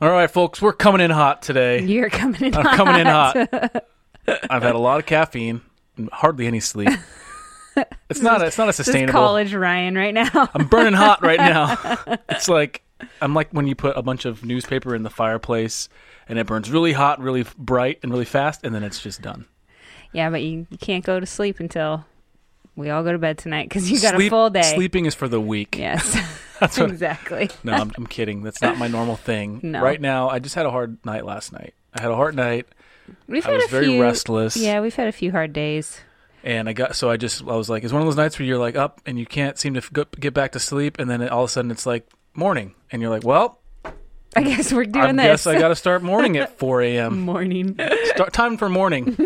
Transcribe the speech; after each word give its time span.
All 0.00 0.10
right, 0.10 0.30
folks, 0.30 0.60
we're 0.60 0.72
coming 0.74 1.00
in 1.00 1.10
hot 1.10 1.42
today. 1.42 1.82
You're 1.82 2.10
coming 2.10 2.42
in 2.42 2.54
I'm 2.56 2.64
hot. 2.66 2.76
coming 2.76 3.00
in 3.00 3.06
hot. 3.06 3.36
I've 4.50 4.62
had 4.62 4.74
a 4.74 4.78
lot 4.78 4.98
of 5.00 5.06
caffeine, 5.06 5.62
and 5.96 6.10
hardly 6.12 6.46
any 6.46 6.60
sleep. 6.60 6.88
It's 8.08 8.22
not. 8.22 8.40
It's 8.40 8.56
not 8.56 8.64
a 8.64 8.66
This 8.68 8.76
sustainable. 8.76 9.12
college 9.12 9.52
Ryan 9.52 9.96
right 9.96 10.14
now. 10.14 10.48
I'm 10.54 10.66
burning 10.66 10.94
hot 10.94 11.20
right 11.22 11.38
now. 11.38 11.76
It's 12.30 12.48
like 12.48 12.82
I'm 13.20 13.34
like 13.34 13.50
when 13.50 13.66
you 13.66 13.74
put 13.74 13.98
a 13.98 14.02
bunch 14.02 14.24
of 14.24 14.42
newspaper 14.46 14.94
in 14.94 15.02
the 15.02 15.10
fireplace, 15.10 15.90
and 16.26 16.38
it 16.38 16.46
burns 16.46 16.70
really 16.70 16.94
hot, 16.94 17.20
really 17.20 17.44
bright, 17.58 17.98
and 18.02 18.10
really 18.10 18.24
fast, 18.24 18.64
and 18.64 18.74
then 18.74 18.82
it's 18.82 19.02
just 19.02 19.20
done. 19.20 19.44
yeah, 20.14 20.30
but 20.30 20.40
you, 20.42 20.66
you 20.70 20.78
can't 20.78 21.04
go 21.04 21.20
to 21.20 21.26
sleep 21.26 21.60
until 21.60 22.06
we 22.76 22.90
all 22.90 23.02
go 23.02 23.12
to 23.12 23.18
bed 23.18 23.38
tonight 23.38 23.68
because 23.68 23.90
you 23.90 24.00
got 24.00 24.14
Sleep- 24.14 24.28
a 24.28 24.30
full 24.30 24.50
day. 24.50 24.62
Sleeping 24.62 25.06
is 25.06 25.14
for 25.14 25.26
the 25.28 25.40
weak. 25.40 25.76
Yes, 25.78 26.16
That's 26.60 26.78
what. 26.78 26.90
exactly. 26.90 27.50
No, 27.64 27.72
I'm, 27.72 27.92
I'm 27.96 28.06
kidding. 28.06 28.42
That's 28.42 28.62
not 28.62 28.78
my 28.78 28.86
normal 28.88 29.16
thing. 29.16 29.60
No. 29.62 29.82
Right 29.82 30.00
now, 30.00 30.28
I 30.28 30.38
just 30.38 30.54
had 30.54 30.66
a 30.66 30.70
hard 30.70 30.98
night 31.04 31.24
last 31.24 31.52
night. 31.52 31.74
I 31.94 32.02
had 32.02 32.10
a 32.10 32.16
hard 32.16 32.34
night. 32.36 32.66
We've 33.26 33.46
I 33.46 33.50
had 33.50 33.56
was 33.56 33.64
a 33.66 33.68
very 33.68 33.86
few. 33.86 34.00
restless. 34.02 34.56
Yeah, 34.56 34.80
we've 34.80 34.94
had 34.94 35.08
a 35.08 35.12
few 35.12 35.30
hard 35.32 35.52
days. 35.52 36.00
And 36.44 36.68
I 36.68 36.72
got 36.74 36.94
so 36.94 37.10
I 37.10 37.16
just 37.16 37.42
I 37.42 37.56
was 37.56 37.68
like, 37.68 37.82
it's 37.82 37.92
one 37.92 38.02
of 38.02 38.06
those 38.06 38.16
nights 38.16 38.38
where 38.38 38.46
you're 38.46 38.58
like 38.58 38.76
up 38.76 39.00
and 39.06 39.18
you 39.18 39.26
can't 39.26 39.58
seem 39.58 39.74
to 39.74 39.80
go, 39.92 40.04
get 40.20 40.32
back 40.34 40.52
to 40.52 40.60
sleep, 40.60 40.98
and 40.98 41.10
then 41.10 41.20
it, 41.22 41.30
all 41.30 41.44
of 41.44 41.50
a 41.50 41.52
sudden 41.52 41.70
it's 41.70 41.86
like 41.86 42.06
morning, 42.34 42.74
and 42.92 43.02
you're 43.02 43.10
like, 43.10 43.24
well, 43.24 43.58
I 44.36 44.42
guess 44.42 44.72
we're 44.72 44.84
doing 44.84 45.16
this. 45.16 45.24
I 45.24 45.28
guess. 45.28 45.46
I 45.46 45.58
got 45.58 45.68
to 45.68 45.74
start 45.76 46.02
morning 46.02 46.36
at 46.36 46.56
4 46.58 46.82
a.m. 46.82 47.20
morning. 47.20 47.76
Start 48.14 48.32
time 48.32 48.56
for 48.58 48.68
morning. 48.68 49.16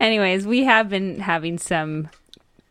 Anyways, 0.00 0.46
we 0.46 0.64
have 0.64 0.88
been 0.88 1.20
having 1.20 1.58
some 1.58 2.08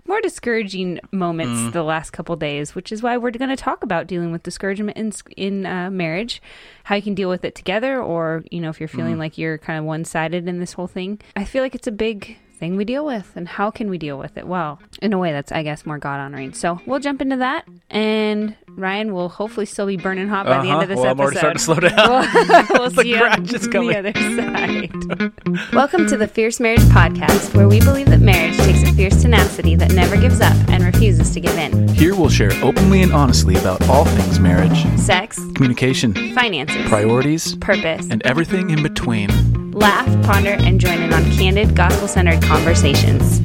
more 0.08 0.20
discouraging 0.22 1.00
moments 1.12 1.60
Mm. 1.62 1.74
the 1.74 1.84
last 1.84 2.12
couple 2.12 2.36
days, 2.36 2.76
which 2.76 2.92
is 2.92 3.02
why 3.04 3.18
we're 3.18 3.32
going 3.32 3.50
to 3.50 3.56
talk 3.56 3.84
about 3.84 4.08
dealing 4.08 4.32
with 4.32 4.44
discouragement 4.44 4.98
in 4.98 5.12
in 5.38 5.66
uh, 5.66 5.90
marriage, 5.92 6.42
how 6.86 6.96
you 6.96 7.02
can 7.02 7.14
deal 7.16 7.30
with 7.30 7.46
it 7.46 7.56
together, 7.56 8.02
or 8.02 8.44
you 8.52 8.60
know 8.60 8.70
if 8.70 8.80
you're 8.80 8.88
feeling 8.90 9.16
Mm. 9.16 9.20
like 9.20 9.38
you're 9.38 9.58
kind 9.58 9.80
of 9.80 9.86
one 9.86 10.04
sided 10.06 10.48
in 10.48 10.60
this 10.60 10.74
whole 10.74 10.88
thing. 10.88 11.20
I 11.36 11.44
feel 11.46 11.64
like 11.64 11.76
it's 11.76 11.88
a 11.88 11.92
big 11.92 12.38
thing 12.62 12.78
we 12.78 12.86
deal 12.86 13.04
with, 13.04 13.32
and 13.36 13.48
how 13.48 13.72
can 13.72 13.90
we 13.90 13.98
deal 13.98 14.20
with 14.20 14.38
it? 14.38 14.46
Well, 14.48 14.80
in 15.02 15.14
a 15.14 15.18
way 15.18 15.32
that's 15.32 15.52
I 15.52 15.64
guess 15.64 15.84
more 15.84 15.98
God 15.98 16.20
honoring. 16.20 16.54
So 16.54 16.80
we'll 16.86 17.00
jump 17.00 17.20
into 17.20 17.38
that, 17.38 17.66
and 17.90 18.56
Ryan 18.70 19.14
will 19.16 19.30
hopefully 19.30 19.66
still 19.66 19.88
be 19.88 19.98
burning 19.98 20.28
hot 20.28 20.46
by 20.46 20.62
the 20.62 20.70
end 20.70 20.74
Uh-huh. 20.74 20.82
of 20.84 20.88
this 20.90 20.98
Well, 21.00 21.08
I'm 21.08 21.20
already 21.20 21.40
episode. 21.40 21.60
starting 21.60 21.90
to 21.90 21.90
slow 21.90 22.06
down. 22.06 22.68
We'll, 22.72 22.80
we'll 22.82 22.90
The 22.92 23.02
see 23.02 23.10
you 23.10 23.26
on 23.26 23.46
is 23.46 23.68
coming. 23.68 23.90
the 23.90 23.98
other 23.98 24.14
side. 24.14 25.74
Welcome 25.74 26.06
to 26.06 26.18
the 26.18 26.28
Fierce 26.28 26.60
Marriage 26.60 26.82
Podcast, 26.82 27.56
where 27.56 27.68
we 27.68 27.80
believe 27.80 28.06
that 28.12 28.20
marriage 28.22 28.56
takes 28.58 28.84
a 28.84 28.94
fierce 28.94 29.20
tenacity 29.24 29.74
that 29.78 29.92
never 29.94 30.16
gives 30.16 30.40
up 30.40 30.54
and 30.70 30.84
refuses 30.84 31.34
to 31.34 31.40
give 31.40 31.58
in. 31.58 31.88
Here 31.88 32.14
we'll 32.16 32.30
share 32.30 32.52
openly 32.62 33.02
and 33.02 33.12
honestly 33.12 33.56
about 33.56 33.82
all 33.90 34.06
things 34.06 34.40
marriage, 34.40 34.86
Sex, 35.00 35.40
communication, 35.56 36.14
finances, 36.36 36.88
priorities, 36.88 37.56
purpose. 37.56 38.08
and 38.12 38.24
everything 38.24 38.70
in 38.70 38.84
between. 38.84 39.71
Laugh, 39.74 40.26
ponder, 40.26 40.52
and 40.60 40.80
join 40.80 41.02
in 41.02 41.14
on 41.14 41.24
candid, 41.32 41.76
gospel 41.76 42.08
centered 42.08 42.44
conversations. 42.44 43.42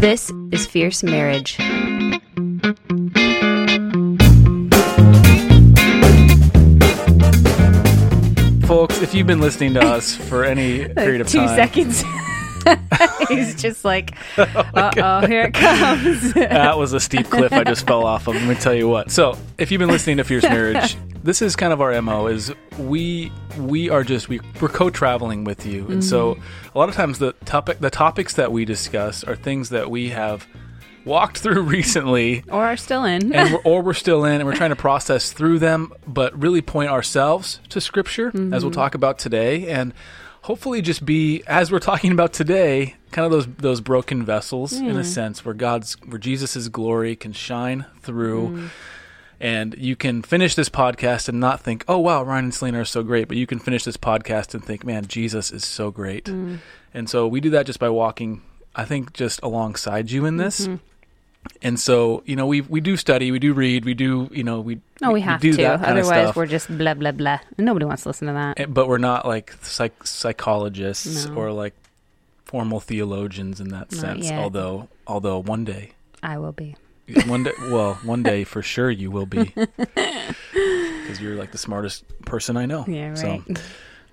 This 0.00 0.32
is 0.50 0.66
Fierce 0.66 1.04
Marriage. 1.04 1.56
Folks, 8.66 9.02
if 9.02 9.14
you've 9.14 9.26
been 9.26 9.40
listening 9.40 9.74
to 9.74 9.80
us 9.80 10.14
for 10.28 10.44
any 10.44 10.88
period 10.88 11.20
of 11.20 11.28
Two 11.28 11.38
time, 11.38 11.48
seconds. 11.56 12.02
He's 13.28 13.60
just 13.60 13.84
like, 13.84 14.12
uh 14.36 14.90
oh, 14.96 15.26
here 15.26 15.44
it 15.44 15.54
comes. 15.54 16.34
that 16.34 16.76
was 16.76 16.92
a 16.92 17.00
steep 17.00 17.28
cliff 17.30 17.52
I 17.52 17.64
just 17.64 17.86
fell 17.86 18.04
off 18.04 18.26
of. 18.26 18.34
Let 18.34 18.48
me 18.48 18.54
tell 18.54 18.74
you 18.74 18.88
what. 18.88 19.10
So, 19.10 19.36
if 19.58 19.70
you've 19.70 19.78
been 19.78 19.88
listening 19.88 20.18
to 20.18 20.24
Fierce 20.24 20.42
Marriage, 20.42 20.96
this 21.22 21.42
is 21.42 21.56
kind 21.56 21.72
of 21.72 21.80
our 21.80 22.00
mo. 22.02 22.26
Is 22.26 22.52
we 22.78 23.30
we 23.58 23.90
are 23.90 24.02
just 24.04 24.28
we 24.28 24.40
we're 24.60 24.68
co-traveling 24.68 25.44
with 25.44 25.66
you, 25.66 25.86
and 25.88 26.04
so 26.04 26.34
Mm-hmm. 26.34 26.76
a 26.76 26.78
lot 26.78 26.88
of 26.88 26.94
times 26.94 27.18
the 27.18 27.32
topic 27.44 27.78
the 27.80 27.90
topics 27.90 28.34
that 28.34 28.52
we 28.52 28.64
discuss 28.64 29.24
are 29.24 29.36
things 29.36 29.68
that 29.70 29.90
we 29.90 30.10
have 30.10 30.46
walked 31.04 31.38
through 31.38 31.62
recently. 31.78 32.42
or 32.50 32.64
are 32.64 32.76
still 32.76 33.04
in. 33.04 33.32
and 33.32 33.52
we're, 33.54 33.60
or 33.64 33.82
we're 33.82 33.94
still 33.94 34.24
in, 34.24 34.34
and 34.40 34.44
we're 34.46 34.54
trying 34.62 34.70
to 34.70 34.76
process 34.76 35.32
through 35.32 35.58
them, 35.58 35.92
but 36.06 36.38
really 36.38 36.60
point 36.62 36.90
ourselves 36.90 37.60
to 37.70 37.80
Scripture, 37.80 38.28
as 38.28 38.34
Mm-hmm. 38.34 38.50
we'll 38.62 38.70
talk 38.70 38.94
about 38.94 39.18
today, 39.18 39.66
and 39.68 39.92
hopefully 40.42 40.80
just 40.82 41.04
be 41.04 41.42
as 41.46 41.70
we're 41.72 41.78
talking 41.80 42.12
about 42.12 42.32
today, 42.32 42.96
kind 43.12 43.24
of 43.26 43.32
those 43.32 43.46
those 43.56 43.80
broken 43.80 44.24
vessels 44.24 44.72
in 44.72 44.96
a 44.96 45.04
sense, 45.04 45.44
where 45.44 45.54
God's 45.54 45.94
where 46.06 46.18
Jesus' 46.18 46.68
glory 46.68 47.16
can 47.16 47.32
shine 47.32 47.84
through. 48.02 48.48
Mm. 48.48 48.68
And 49.40 49.74
you 49.78 49.96
can 49.96 50.20
finish 50.22 50.54
this 50.54 50.68
podcast 50.68 51.28
and 51.28 51.40
not 51.40 51.60
think, 51.60 51.84
"Oh 51.88 51.98
wow, 51.98 52.22
Ryan 52.22 52.44
and 52.46 52.54
Selena 52.54 52.80
are 52.80 52.84
so 52.84 53.02
great," 53.02 53.26
but 53.26 53.38
you 53.38 53.46
can 53.46 53.58
finish 53.58 53.84
this 53.84 53.96
podcast 53.96 54.52
and 54.54 54.62
think, 54.62 54.84
"Man, 54.84 55.06
Jesus 55.06 55.50
is 55.50 55.64
so 55.64 55.90
great." 55.90 56.26
Mm. 56.26 56.58
And 56.92 57.08
so 57.08 57.26
we 57.26 57.40
do 57.40 57.48
that 57.50 57.64
just 57.64 57.78
by 57.78 57.88
walking, 57.88 58.42
I 58.76 58.84
think, 58.84 59.14
just 59.14 59.40
alongside 59.42 60.10
you 60.10 60.26
in 60.26 60.36
this. 60.36 60.66
Mm-hmm. 60.66 60.76
And 61.62 61.80
so, 61.80 62.22
you 62.26 62.36
know, 62.36 62.44
we 62.46 62.60
we 62.60 62.82
do 62.82 62.98
study, 62.98 63.30
we 63.30 63.38
do 63.38 63.54
read, 63.54 63.86
we 63.86 63.94
do, 63.94 64.28
you 64.30 64.44
know, 64.44 64.60
we 64.60 64.80
No, 65.00 65.12
we 65.12 65.22
have 65.22 65.40
do 65.40 65.52
to. 65.52 65.56
that 65.56 65.80
kind 65.80 65.98
of 65.98 66.04
Otherwise, 66.06 66.36
we're 66.36 66.44
just 66.44 66.68
blah 66.76 66.92
blah 66.92 67.12
blah. 67.12 67.38
Nobody 67.56 67.86
wants 67.86 68.02
to 68.02 68.10
listen 68.10 68.26
to 68.28 68.34
that. 68.34 68.60
Eh, 68.60 68.66
but 68.66 68.88
we're 68.88 68.98
not 68.98 69.26
like 69.26 69.54
psych- 69.62 70.06
psychologists 70.06 71.26
No. 71.26 71.34
or 71.36 71.52
like 71.52 71.72
formal 72.44 72.80
theologians 72.80 73.58
in 73.58 73.68
that 73.68 73.90
Not 73.92 74.00
sense. 74.00 74.24
yet. 74.26 74.38
Although, 74.38 74.88
although 75.06 75.38
one 75.38 75.64
day, 75.64 75.92
I 76.22 76.36
will 76.36 76.52
be. 76.52 76.76
One 77.26 77.44
day, 77.44 77.52
well, 77.62 77.94
one 78.04 78.22
day 78.22 78.44
for 78.44 78.62
sure 78.62 78.90
you 78.90 79.10
will 79.10 79.26
be, 79.26 79.44
because 79.54 81.20
you're 81.20 81.36
like 81.36 81.52
the 81.52 81.58
smartest 81.58 82.04
person 82.24 82.56
I 82.56 82.66
know. 82.66 82.84
Yeah, 82.86 83.14
So, 83.14 83.28
right. 83.28 83.62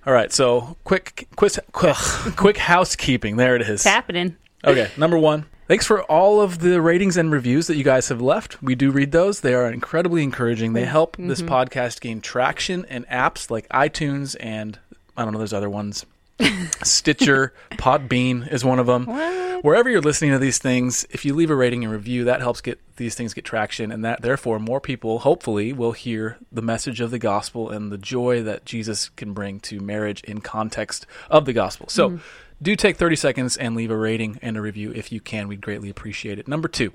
all 0.06 0.14
right. 0.14 0.32
So, 0.32 0.78
quick, 0.84 1.28
quick, 1.36 1.54
quick, 1.72 1.96
quick 2.36 2.58
housekeeping. 2.58 3.38
There 3.38 3.56
it 3.56 3.62
is. 3.62 3.70
It's 3.70 3.84
happening. 3.84 4.36
Okay, 4.66 4.90
number 4.98 5.18
one. 5.18 5.46
Thanks 5.68 5.86
for 5.86 6.02
all 6.04 6.40
of 6.40 6.60
the 6.60 6.82
ratings 6.82 7.18
and 7.18 7.30
reviews 7.30 7.68
that 7.68 7.76
you 7.76 7.84
guys 7.84 8.08
have 8.08 8.22
left. 8.22 8.64
We 8.64 8.74
do 8.74 8.90
read 8.90 9.12
those. 9.12 9.42
They 9.42 9.54
are 9.54 9.70
incredibly 9.70 10.24
encouraging. 10.24 10.72
They 10.72 10.86
help 10.86 11.18
mm-hmm. 11.18 11.28
this 11.28 11.42
podcast 11.42 12.00
gain 12.00 12.22
traction 12.22 12.86
and 12.86 13.06
apps 13.08 13.52
like 13.52 13.68
iTunes 13.68 14.38
and 14.40 14.80
I 15.18 15.24
don't 15.24 15.34
know, 15.34 15.40
there's 15.40 15.54
other 15.54 15.70
ones. 15.70 16.06
Stitcher, 16.84 17.54
Podbean 17.72 18.50
is 18.52 18.64
one 18.64 18.80
of 18.80 18.86
them. 18.86 19.08
What? 19.08 19.47
Wherever 19.62 19.90
you're 19.90 20.02
listening 20.02 20.32
to 20.32 20.40
these 20.40 20.58
things, 20.58 21.06
if 21.10 21.26
you 21.26 21.34
leave 21.34 21.50
a 21.50 21.56
rating 21.56 21.84
and 21.84 21.92
review, 21.92 22.26
that 22.26 22.42
helps 22.42 22.62
get 22.62 22.80
these 22.98 23.16
things 23.16 23.34
get 23.34 23.46
traction, 23.46 23.92
and 23.92 24.04
that 24.06 24.22
therefore 24.22 24.60
more 24.60 24.82
people, 24.82 25.20
hopefully, 25.20 25.74
will 25.74 25.92
hear 25.92 26.38
the 26.52 26.62
message 26.62 27.02
of 27.02 27.12
the 27.12 27.20
gospel 27.20 27.70
and 27.70 27.92
the 27.92 27.98
joy 27.98 28.42
that 28.44 28.66
Jesus 28.66 29.10
can 29.10 29.34
bring 29.34 29.60
to 29.62 29.80
marriage 29.80 30.22
in 30.24 30.42
context 30.42 31.06
of 31.30 31.46
the 31.46 31.54
gospel. 31.54 31.88
So, 31.90 32.10
mm-hmm. 32.10 32.24
do 32.62 32.76
take 32.76 32.98
30 32.98 33.16
seconds 33.16 33.58
and 33.58 33.76
leave 33.76 33.92
a 33.92 33.98
rating 33.98 34.40
and 34.42 34.58
a 34.58 34.62
review 34.62 34.92
if 34.94 35.12
you 35.12 35.20
can. 35.20 35.48
We'd 35.48 35.62
greatly 35.62 35.90
appreciate 35.90 36.40
it. 36.40 36.48
Number 36.48 36.68
two, 36.68 36.94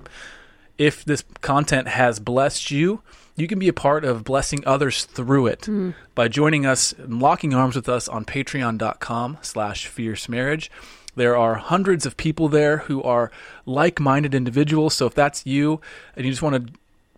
if 0.77 1.05
this 1.05 1.23
content 1.41 1.87
has 1.87 2.19
blessed 2.19 2.71
you, 2.71 3.01
you 3.35 3.47
can 3.47 3.59
be 3.59 3.67
a 3.67 3.73
part 3.73 4.05
of 4.05 4.23
blessing 4.23 4.63
others 4.65 5.05
through 5.05 5.47
it 5.47 5.61
mm-hmm. 5.61 5.91
by 6.15 6.27
joining 6.27 6.65
us 6.65 6.93
and 6.93 7.19
locking 7.19 7.53
arms 7.53 7.75
with 7.75 7.89
us 7.89 8.07
on 8.07 8.25
patreon.com 8.25 9.37
slash 9.41 9.87
fierce 9.87 10.29
marriage. 10.29 10.69
There 11.15 11.37
are 11.37 11.55
hundreds 11.55 12.05
of 12.05 12.17
people 12.17 12.49
there 12.49 12.77
who 12.79 13.01
are 13.03 13.31
like-minded 13.65 14.33
individuals. 14.33 14.93
So 14.95 15.05
if 15.05 15.13
that's 15.13 15.45
you 15.45 15.79
and 16.15 16.25
you 16.25 16.31
just 16.31 16.41
want 16.41 16.71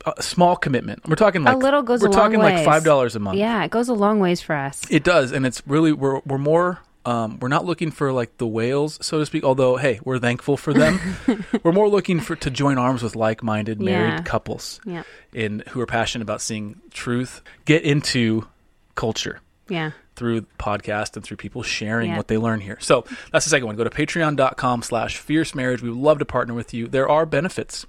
a, 0.06 0.12
a 0.18 0.22
small 0.22 0.56
commitment, 0.56 1.08
we're 1.08 1.16
talking 1.16 1.44
like 1.44 1.58
little 1.58 1.82
goes 1.82 2.02
we're 2.02 2.08
a 2.08 2.12
long 2.12 2.20
talking 2.20 2.40
like 2.40 2.64
five 2.66 2.84
dollars 2.84 3.16
a 3.16 3.20
month. 3.20 3.38
Yeah, 3.38 3.64
it 3.64 3.72
goes 3.72 3.90
a 3.90 3.94
long 3.94 4.20
ways 4.20 4.42
for 4.42 4.56
us. 4.56 4.82
It 4.90 5.04
does, 5.04 5.32
and 5.32 5.46
it's 5.46 5.62
really 5.66 5.92
we're 5.94 6.20
we're 6.26 6.38
more 6.38 6.80
um, 7.06 7.38
we're 7.40 7.50
not 7.50 7.66
looking 7.66 7.92
for 7.92 8.12
like 8.12 8.38
the 8.38 8.48
whales, 8.48 8.98
so 9.06 9.20
to 9.20 9.26
speak. 9.28 9.44
Although, 9.44 9.76
hey, 9.78 10.00
we're 10.04 10.18
thankful 10.18 10.58
for 10.58 10.74
them. 10.74 11.00
we're 11.64 11.72
more 11.72 11.88
looking 11.88 12.20
for 12.20 12.36
to 12.38 12.50
join 12.50 12.80
arms 12.80 13.04
with 13.04 13.16
like-minded 13.16 13.80
married 13.80 14.14
Yeah. 14.14 14.22
couples 14.24 14.80
Yeah. 14.86 15.04
in 15.32 15.62
who 15.70 15.82
are 15.82 15.86
passionate 15.86 16.24
about 16.24 16.42
seeing 16.42 16.82
truth 16.92 17.42
get 17.66 17.84
into 17.84 18.48
culture 18.96 19.40
Yeah. 19.70 19.92
Through 20.16 20.42
podcast 20.60 21.16
and 21.16 21.24
through 21.24 21.38
people 21.38 21.64
sharing 21.64 22.12
Yeah. 22.12 22.18
what 22.18 22.28
they 22.28 22.38
learn 22.38 22.62
here. 22.62 22.78
So 22.80 23.06
that's 23.32 23.46
the 23.46 23.50
second 23.50 23.68
one. 23.68 23.76
Go 23.76 23.84
to 23.84 23.90
patreon.com 23.90 24.82
slash 24.84 25.18
fierce 25.18 25.56
marriage. 25.56 25.82
We 25.82 25.90
would 25.90 25.98
love 26.00 26.20
to 26.20 26.26
partner 26.26 26.54
with 26.54 26.74
you. 26.74 26.88
There 26.88 27.10
are 27.10 27.26
benefits. 27.26 27.86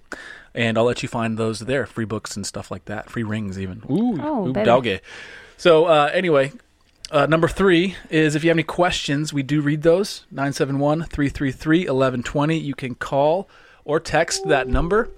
And 0.54 0.78
I'll 0.78 0.84
let 0.84 1.02
you 1.02 1.08
find 1.08 1.36
those 1.36 1.60
there. 1.60 1.84
Free 1.86 2.06
books 2.06 2.34
and 2.36 2.46
stuff 2.46 2.70
like 2.70 2.86
that. 2.86 3.10
Free 3.10 3.22
rings 3.22 3.58
even. 3.58 3.82
Ooh, 3.90 4.18
Oh, 4.22 4.48
ooh 4.48 4.52
doggy. 4.52 5.00
So 5.58 5.84
uh, 5.84 6.10
anyway, 6.14 6.52
uh, 7.10 7.26
number 7.26 7.46
three 7.48 7.94
is 8.10 8.34
if 8.34 8.42
you 8.42 8.48
have 8.50 8.56
any 8.56 8.62
questions, 8.62 9.32
we 9.34 9.42
do 9.42 9.60
read 9.60 9.82
those. 9.82 10.24
971-333-1120. 10.34 12.62
You 12.62 12.74
can 12.74 12.94
call 12.94 13.48
or 13.84 14.00
text 14.00 14.48
that 14.48 14.66
number. 14.68 15.10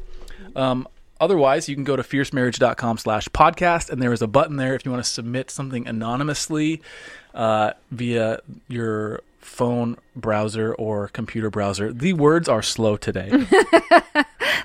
Um, 0.56 0.88
otherwise, 1.20 1.69
you 1.69 1.75
can 1.75 1.85
go 1.85 1.97
to 1.97 2.03
fiercemarriage.com 2.03 2.99
slash 2.99 3.29
podcast, 3.31 3.91
and 3.91 4.00
there 4.03 4.12
is 4.12 4.23
a 4.23 4.26
button 4.26 4.56
there 4.56 4.75
if 4.75 4.85
you 4.85 4.91
want 4.91 5.05
to 5.05 5.11
submit 5.11 5.50
something 5.50 5.87
anonymously 5.87 6.81
uh, 7.35 7.73
via 7.91 8.41
your 8.69 9.20
phone 9.41 9.97
browser 10.17 10.75
or 10.75 11.09
computer 11.09 11.50
browser. 11.50 11.93
The 11.93 12.12
words 12.12 12.49
are 12.49 12.62
slow 12.62 12.97
today. 12.97 13.31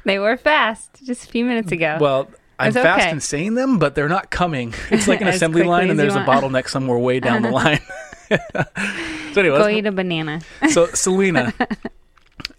They 0.05 0.19
were 0.19 0.35
fast 0.35 0.89
just 1.05 1.23
a 1.23 1.27
few 1.27 1.45
minutes 1.45 1.71
ago. 1.71 1.97
well, 2.01 2.27
I'm 2.59 2.67
It's 2.69 2.77
fast 2.77 3.07
in 3.07 3.21
saying 3.21 3.53
them, 3.55 3.79
but 3.79 3.95
they're 3.95 4.09
not 4.09 4.29
coming. 4.31 4.73
It's 4.91 5.07
like 5.07 5.21
an 5.21 5.27
assembly 5.29 5.63
line, 5.63 5.89
and 5.89 5.97
there's 5.97 6.15
a 6.15 6.25
bottleneck 6.25 6.67
somewhere 6.67 6.97
way 6.97 7.21
down 7.21 7.41
the 7.41 7.51
line. 7.61 7.79
so 9.33 9.39
anyway, 9.41 9.57
Go 9.59 9.69
eat 9.69 9.85
a 9.85 9.93
banana. 9.93 10.41
so 10.69 10.87
Selena, 10.87 11.53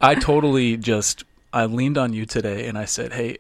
I 0.01 0.15
totally 0.15 0.79
just 0.79 1.25
I 1.53 1.67
leaned 1.67 1.99
on 1.99 2.15
you 2.15 2.25
today, 2.25 2.67
and 2.67 2.79
I 2.79 2.87
said, 2.87 3.13
"Hey, 3.13 3.39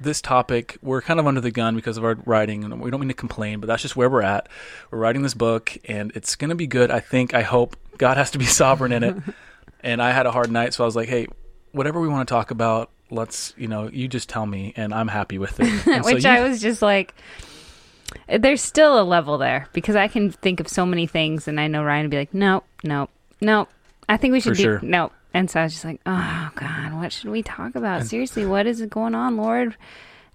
this 0.00 0.20
topic 0.20 0.78
we're 0.82 1.02
kind 1.02 1.18
of 1.20 1.26
under 1.26 1.40
the 1.40 1.50
gun 1.50 1.76
because 1.76 1.96
of 1.96 2.04
our 2.04 2.16
writing, 2.26 2.64
and 2.64 2.80
we 2.80 2.90
don't 2.90 3.00
mean 3.00 3.08
to 3.08 3.14
complain, 3.14 3.60
but 3.60 3.66
that's 3.66 3.82
just 3.82 3.96
where 3.96 4.08
we're 4.10 4.22
at. 4.22 4.48
We're 4.90 4.98
writing 4.98 5.22
this 5.22 5.34
book, 5.34 5.76
and 5.86 6.12
it's 6.14 6.36
going 6.36 6.50
to 6.50 6.54
be 6.56 6.66
good. 6.66 6.90
I 6.90 7.00
think. 7.00 7.34
I 7.34 7.42
hope 7.42 7.76
God 7.98 8.16
has 8.16 8.30
to 8.32 8.38
be 8.38 8.44
sovereign 8.62 8.92
in 8.92 9.02
it. 9.04 9.16
and 9.80 10.02
I 10.02 10.12
had 10.12 10.26
a 10.26 10.32
hard 10.32 10.50
night, 10.50 10.74
so 10.74 10.84
I 10.84 10.86
was 10.86 10.96
like, 10.96 11.08
"Hey, 11.08 11.26
whatever 11.72 12.00
we 12.00 12.08
want 12.08 12.28
to 12.28 12.32
talk 12.32 12.50
about." 12.50 12.90
Let's, 13.08 13.54
you 13.56 13.68
know, 13.68 13.88
you 13.88 14.08
just 14.08 14.28
tell 14.28 14.44
me, 14.44 14.72
and 14.76 14.92
I'm 14.92 15.06
happy 15.06 15.38
with 15.38 15.60
it. 15.60 15.66
And 15.86 16.04
so 16.04 16.12
Which 16.12 16.24
you- 16.24 16.30
I 16.30 16.40
was 16.40 16.60
just 16.60 16.82
like, 16.82 17.14
there's 18.28 18.60
still 18.60 19.00
a 19.00 19.04
level 19.04 19.38
there 19.38 19.68
because 19.72 19.94
I 19.96 20.08
can 20.08 20.30
think 20.32 20.58
of 20.58 20.68
so 20.68 20.84
many 20.86 21.06
things, 21.06 21.46
and 21.48 21.60
I 21.60 21.68
know 21.68 21.84
Ryan 21.84 22.04
would 22.06 22.10
be 22.10 22.16
like, 22.16 22.34
nope, 22.34 22.64
nope, 22.82 23.10
nope. 23.40 23.68
I 24.08 24.16
think 24.16 24.32
we 24.32 24.40
should 24.40 24.52
For 24.52 24.56
do 24.56 24.62
sure. 24.62 24.80
nope. 24.82 25.12
And 25.36 25.50
so 25.50 25.60
I 25.60 25.64
was 25.64 25.74
just 25.74 25.84
like, 25.84 26.00
oh 26.06 26.50
God, 26.54 26.94
what 26.94 27.12
should 27.12 27.28
we 27.28 27.42
talk 27.42 27.74
about? 27.74 28.06
Seriously, 28.06 28.46
what 28.46 28.66
is 28.66 28.80
going 28.86 29.14
on, 29.14 29.36
Lord? 29.36 29.76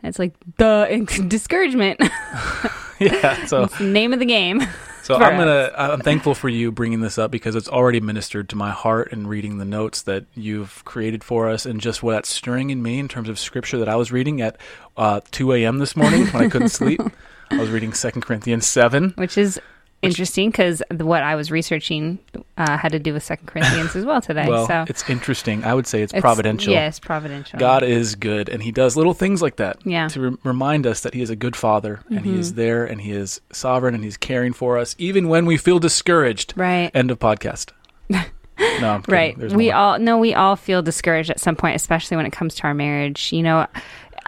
And 0.03 0.09
it's 0.09 0.19
like 0.19 0.35
the 0.57 1.25
discouragement. 1.27 1.99
yeah. 2.99 3.47
So 3.47 3.67
name 3.79 4.13
of 4.13 4.19
the 4.19 4.25
game. 4.25 4.61
So 5.03 5.15
I'm 5.15 5.35
gonna. 5.35 5.71
I'm 5.75 6.01
thankful 6.01 6.35
for 6.35 6.47
you 6.47 6.71
bringing 6.71 7.01
this 7.01 7.17
up 7.17 7.31
because 7.31 7.55
it's 7.55 7.67
already 7.67 7.99
ministered 7.99 8.49
to 8.49 8.55
my 8.55 8.69
heart 8.69 9.11
and 9.11 9.27
reading 9.27 9.57
the 9.57 9.65
notes 9.65 10.03
that 10.03 10.25
you've 10.35 10.85
created 10.85 11.23
for 11.23 11.49
us 11.49 11.65
and 11.65 11.81
just 11.81 12.03
what 12.03 12.13
that's 12.13 12.29
stirring 12.29 12.69
in 12.69 12.83
me 12.83 12.99
in 12.99 13.07
terms 13.07 13.27
of 13.27 13.39
scripture 13.39 13.79
that 13.79 13.89
I 13.89 13.95
was 13.95 14.11
reading 14.11 14.41
at 14.41 14.57
uh, 14.97 15.21
2 15.31 15.53
a.m. 15.53 15.79
this 15.79 15.95
morning 15.95 16.27
when 16.27 16.43
I 16.43 16.49
couldn't 16.49 16.69
sleep. 16.69 17.01
I 17.49 17.57
was 17.57 17.71
reading 17.71 17.91
2 17.91 18.11
Corinthians 18.21 18.67
7. 18.67 19.13
which 19.15 19.39
is 19.39 19.59
interesting 20.01 20.49
because 20.49 20.81
what 20.91 21.23
I 21.23 21.35
was 21.35 21.51
researching 21.51 22.19
uh, 22.57 22.77
had 22.77 22.91
to 22.93 22.99
do 22.99 23.13
with 23.13 23.23
Second 23.23 23.47
Corinthians 23.47 23.95
as 23.95 24.05
well 24.05 24.21
today. 24.21 24.47
Well, 24.47 24.67
so 24.67 24.85
it's 24.87 25.07
interesting. 25.09 25.63
I 25.63 25.73
would 25.73 25.87
say 25.87 26.01
it's, 26.01 26.11
it's- 26.13 26.21
providential. 26.21 26.73
Yes, 26.73 26.99
providential. 26.99 27.59
God 27.59 27.83
is 27.83 28.15
good, 28.15 28.49
and 28.49 28.61
He 28.63 28.71
does 28.71 28.95
little 28.97 29.13
things 29.13 29.41
like 29.41 29.57
that 29.57 29.77
Yeah. 29.85 30.07
to 30.09 30.19
re- 30.31 30.37
remind 30.43 30.85
us 30.87 31.01
that 31.01 31.13
He 31.13 31.21
is 31.21 31.29
a 31.29 31.35
good 31.35 31.55
Father, 31.55 32.01
and 32.09 32.21
He 32.21 32.31
Mm-hmm. 32.31 32.39
is 32.39 32.53
there, 32.55 32.85
and 32.85 33.01
He 33.01 33.11
is 33.11 33.41
sovereign, 33.51 33.93
and 33.95 34.03
He's 34.03 34.17
caring 34.17 34.53
for 34.53 34.77
us, 34.77 34.95
even 34.97 35.27
when 35.27 35.45
we 35.45 35.57
feel 35.57 35.79
discouraged. 35.79 36.53
Right. 36.55 36.89
End 36.93 37.11
of 37.11 37.19
podcast. 37.19 37.71
No. 38.79 39.01
Right. 39.07 39.35
There's 39.39 39.55
we 39.55 39.67
more. 39.67 39.75
all 39.75 39.99
no, 39.99 40.19
we 40.19 40.35
all 40.35 40.55
feel 40.55 40.83
discouraged 40.83 41.31
at 41.31 41.39
some 41.39 41.55
point, 41.55 41.75
especially 41.75 42.15
when 42.17 42.27
it 42.27 42.31
comes 42.31 42.53
to 42.55 42.63
our 42.63 42.75
marriage. 42.75 43.31
You 43.33 43.41
know, 43.41 43.65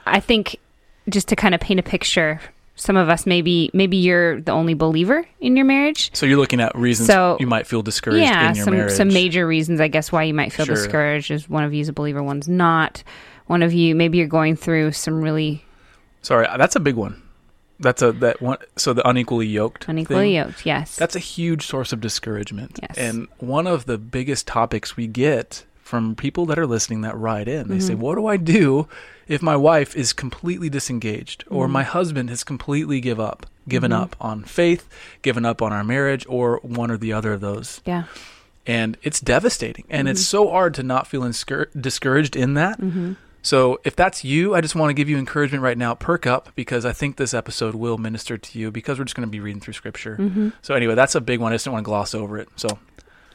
I 0.08 0.20
think 0.20 0.58
just 1.08 1.28
to 1.28 1.36
kind 1.36 1.54
of 1.54 1.62
paint 1.62 1.80
a 1.80 1.84
picture, 1.84 2.42
some 2.76 2.98
of 2.98 3.08
us 3.10 3.26
maybe 3.26 3.70
maybe 3.74 3.98
you're 3.98 4.42
the 4.42 4.52
only 4.52 4.74
believer 4.74 5.26
in 5.40 5.56
your 5.56 5.66
marriage. 5.66 6.10
So 6.14 6.26
you're 6.26 6.38
looking 6.40 6.60
at 6.62 6.76
reasons 6.76 7.08
So- 7.08 7.38
you 7.40 7.48
might 7.48 7.68
feel 7.68 7.82
discouraged 7.82 8.24
yeah, 8.24 8.50
in 8.50 8.56
your 8.56 8.66
some 8.66 8.74
marriage. 8.76 8.94
some 8.94 9.08
major 9.10 9.46
reasons 9.48 9.80
I 9.80 9.88
guess 9.88 10.12
why 10.12 10.24
you 10.24 10.34
might 10.34 10.52
feel 10.54 10.66
Sure. 10.66 10.76
discouraged 10.76 11.30
is 11.32 11.50
one 11.50 11.64
of 11.64 11.74
you 11.74 11.82
is 11.82 11.90
a 11.90 11.94
believer, 11.94 12.24
one's 12.24 12.48
not. 12.50 13.04
One 13.48 13.62
of 13.62 13.74
you 13.74 13.94
maybe 13.96 14.18
you're 14.18 14.28
going 14.28 14.56
through 14.56 14.94
some 14.94 15.22
really 15.22 15.64
Sorry, 16.22 16.48
uh, 16.48 16.58
that's 16.58 16.76
a 16.76 16.80
big 16.80 16.96
one. 16.96 17.22
That's 17.80 18.02
a 18.02 18.12
that 18.14 18.42
one. 18.42 18.58
So 18.78 18.94
the 18.94 19.06
unequally 19.08 19.46
yoked. 19.48 19.88
unequally 19.90 20.26
thing, 20.28 20.36
yoked. 20.36 20.66
Yes. 20.66 20.96
That's 20.96 21.16
a 21.18 21.20
huge 21.20 21.66
source 21.68 21.92
of 21.92 22.00
discouragement. 22.00 22.80
Yes. 22.82 22.98
And 22.98 23.28
one 23.40 23.68
of 23.68 23.86
the 23.86 23.98
biggest 23.98 24.48
topics 24.48 24.96
we 24.96 25.06
get 25.08 25.66
from 25.94 26.16
people 26.16 26.48
that 26.48 26.58
are 26.58 26.66
listening 26.66 27.02
that 27.02 27.16
write 27.16 27.48
in, 27.48 27.68
they 27.68 27.76
Mm-hmm. 27.78 27.88
say, 27.88 27.94
"What 27.94 28.16
do 28.16 28.26
I 28.26 28.36
do 28.38 28.88
if 29.28 29.44
my 29.44 29.56
wife 29.56 29.96
is 29.96 30.12
completely 30.12 30.68
disengaged, 30.70 31.44
or 31.52 31.66
Mm-hmm. 31.66 31.74
my 31.74 31.84
husband 31.84 32.30
has 32.32 32.44
completely 32.44 33.00
give 33.00 33.20
up, 33.20 33.46
given 33.70 33.92
up 33.92 34.16
on 34.20 34.44
faith, 34.44 34.90
given 35.22 35.46
up 35.46 35.62
on 35.62 35.72
our 35.72 35.84
marriage, 35.84 36.26
or 36.28 36.60
one 36.64 36.90
or 36.90 36.98
the 36.98 37.14
other 37.14 37.34
of 37.34 37.42
those?" 37.42 37.80
yeah. 37.86 38.06
and 38.66 38.98
it's 39.04 39.20
devastating 39.22 39.86
and 39.88 40.08
it's 40.10 40.22
Mm-hmm. 40.22 40.38
so 40.46 40.50
hard 40.50 40.74
to 40.74 40.84
not 40.84 41.06
feel 41.06 41.22
inscur- 41.22 41.70
discouraged 41.80 42.36
in 42.36 42.56
that 42.56 42.80
so 43.42 43.78
if 43.84 43.94
that's 43.94 44.24
you 44.24 44.56
i 44.56 44.62
just 44.62 44.74
want 44.74 44.90
to 44.90 44.94
give 44.94 45.10
you 45.10 45.18
encouragement 45.18 45.62
right 45.62 45.78
now 45.78 45.94
perk 45.94 46.26
up 46.26 46.48
because 46.56 46.86
i 46.86 46.94
think 46.94 47.18
this 47.18 47.34
episode 47.34 47.76
will 47.76 47.98
minister 47.98 48.38
to 48.38 48.58
you 48.58 48.72
because 48.72 48.98
we're 48.98 49.04
just 49.04 49.18
going 49.18 49.28
to 49.28 49.32
be 49.38 49.42
reading 49.42 49.60
through 49.60 49.74
scripture 49.74 50.16
Mm-hmm. 50.18 50.50
so 50.62 50.74
anyway 50.76 50.96
that's 50.96 51.14
a 51.14 51.20
big 51.22 51.42
one 51.42 51.52
i 51.52 51.56
just 51.56 51.66
didn't 51.66 51.74
want 51.74 51.84
to 51.84 51.90
gloss 51.90 52.16
over 52.16 52.38
it 52.40 52.48
so 52.56 52.80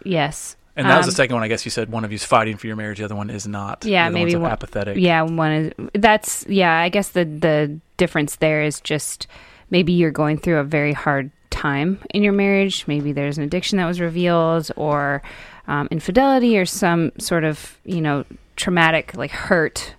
Yes. 0.03 0.57
And 0.79 0.87
that 0.89 0.97
was 0.97 1.07
Um, 1.07 1.11
the 1.11 1.17
second 1.17 1.35
one 1.35 1.43
i 1.43 1.49
guess 1.49 1.65
you 1.67 1.71
said 1.71 1.91
one 1.91 2.05
of 2.05 2.13
you's 2.13 2.25
fighting 2.25 2.57
for 2.57 2.67
your 2.69 2.77
marriage 2.77 2.99
the 2.99 3.05
other 3.05 3.15
one 3.17 3.29
is 3.29 3.47
not 3.47 3.85
Yeah, 3.85 4.09
maybe 4.09 4.35
one- 4.37 4.51
apathetic 4.51 4.97
Yeah, 4.97 5.23
one 5.23 5.53
is 5.53 5.73
that's 5.95 6.47
yeah. 6.49 6.79
I 6.81 6.89
guess 6.89 7.11
the 7.11 7.25
the 7.25 7.79
difference 7.99 8.37
there 8.37 8.63
is 8.63 8.81
just 8.81 9.27
maybe 9.71 9.93
you're 9.93 10.11
going 10.11 10.39
through 10.39 10.59
a 10.59 10.65
very 10.65 10.93
hard 10.95 11.31
time 11.51 11.99
in 12.15 12.23
your 12.23 12.33
marriage. 12.33 12.85
Maybe 12.87 13.11
there's 13.13 13.37
an 13.39 13.45
addiction 13.45 13.77
that 13.79 13.87
was 13.87 14.01
revealed, 14.01 14.71
or 14.77 15.23
um, 15.67 15.89
infidelity, 15.91 16.57
or 16.59 16.65
some 16.67 17.11
sort 17.19 17.45
of 17.45 17.77
you 17.85 18.01
know 18.01 18.25
traumatic 18.57 19.15
like 19.17 19.31
hurt 19.33 19.95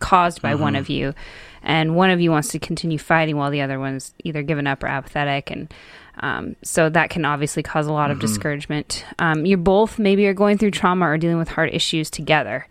caused 0.00 0.42
by 0.42 0.54
one 0.54 0.74
of 0.76 0.88
you, 0.88 1.14
and 1.62 1.94
one 1.96 2.10
of 2.10 2.20
you 2.20 2.30
wants 2.30 2.48
to 2.48 2.58
continue 2.58 2.98
fighting 2.98 3.36
while 3.36 3.50
the 3.50 3.60
other 3.62 3.78
one's 3.78 4.12
either 4.24 4.42
given 4.42 4.66
up 4.66 4.82
or 4.82 4.88
apathetic, 4.88 5.50
and 5.50 5.72
um, 6.20 6.56
so 6.62 6.88
that 6.88 7.10
can 7.10 7.24
obviously 7.24 7.62
cause 7.62 7.86
a 7.86 7.92
lot 7.92 8.10
of 8.10 8.18
discouragement. 8.20 9.04
Um, 9.18 9.44
you're 9.46 9.58
both 9.58 9.98
maybe 9.98 10.26
are 10.26 10.34
going 10.34 10.58
through 10.58 10.70
trauma 10.70 11.06
or 11.06 11.18
dealing 11.18 11.38
with 11.38 11.48
hard 11.48 11.72
issues 11.74 12.10
together. 12.10 12.66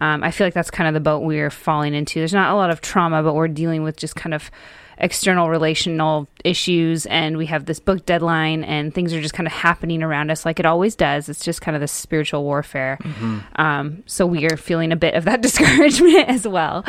Um, 0.00 0.22
I 0.22 0.30
feel 0.30 0.46
like 0.46 0.54
that's 0.54 0.70
kind 0.70 0.88
of 0.88 0.94
the 0.94 1.00
boat 1.00 1.20
we're 1.20 1.50
falling 1.50 1.94
into. 1.94 2.20
There's 2.20 2.34
not 2.34 2.52
a 2.52 2.56
lot 2.56 2.70
of 2.70 2.80
trauma, 2.80 3.22
but 3.22 3.34
we're 3.34 3.48
dealing 3.48 3.82
with 3.82 3.96
just 3.96 4.14
kind 4.14 4.34
of 4.34 4.50
external 4.98 5.50
relational 5.50 6.26
issues, 6.42 7.04
and 7.06 7.36
we 7.36 7.46
have 7.46 7.66
this 7.66 7.80
book 7.80 8.06
deadline, 8.06 8.64
and 8.64 8.94
things 8.94 9.12
are 9.12 9.20
just 9.20 9.34
kind 9.34 9.46
of 9.46 9.52
happening 9.52 10.02
around 10.02 10.30
us 10.30 10.44
like 10.46 10.58
it 10.58 10.64
always 10.66 10.96
does. 10.96 11.28
It's 11.28 11.44
just 11.44 11.60
kind 11.60 11.74
of 11.76 11.80
this 11.80 11.92
spiritual 11.92 12.44
warfare. 12.44 12.98
Um, 13.56 14.02
so 14.06 14.26
we 14.26 14.46
are 14.46 14.56
feeling 14.56 14.92
a 14.92 14.96
bit 14.96 15.14
of 15.14 15.24
that 15.24 15.40
discouragement 15.42 16.28
as 16.28 16.48
well. 16.48 16.84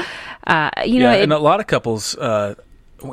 Uh, 0.45 0.69
you 0.86 1.00
know, 1.00 1.12
it, 1.12 1.24
and 1.24 1.33
a 1.33 1.39
lot 1.39 1.59
of 1.59 1.68
couples 1.68 2.15
uh 2.15 2.56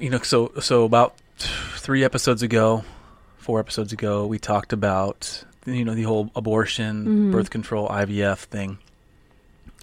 you 0.00 0.08
know 0.08 0.18
so 0.20 0.50
so 0.60 0.84
about 0.84 1.14
three 1.38 2.04
episodes 2.04 2.42
ago 2.42 2.84
four 3.38 3.60
episodes 3.60 3.92
ago 3.92 4.26
we 4.26 4.38
talked 4.38 4.72
about 4.72 5.44
you 5.66 5.84
know 5.84 5.94
the 5.94 6.02
whole 6.04 6.30
abortion 6.36 7.04
Mm-hmm. 7.04 7.32
birth 7.32 7.50
control 7.50 7.88
ivf 7.88 8.38
thing 8.38 8.78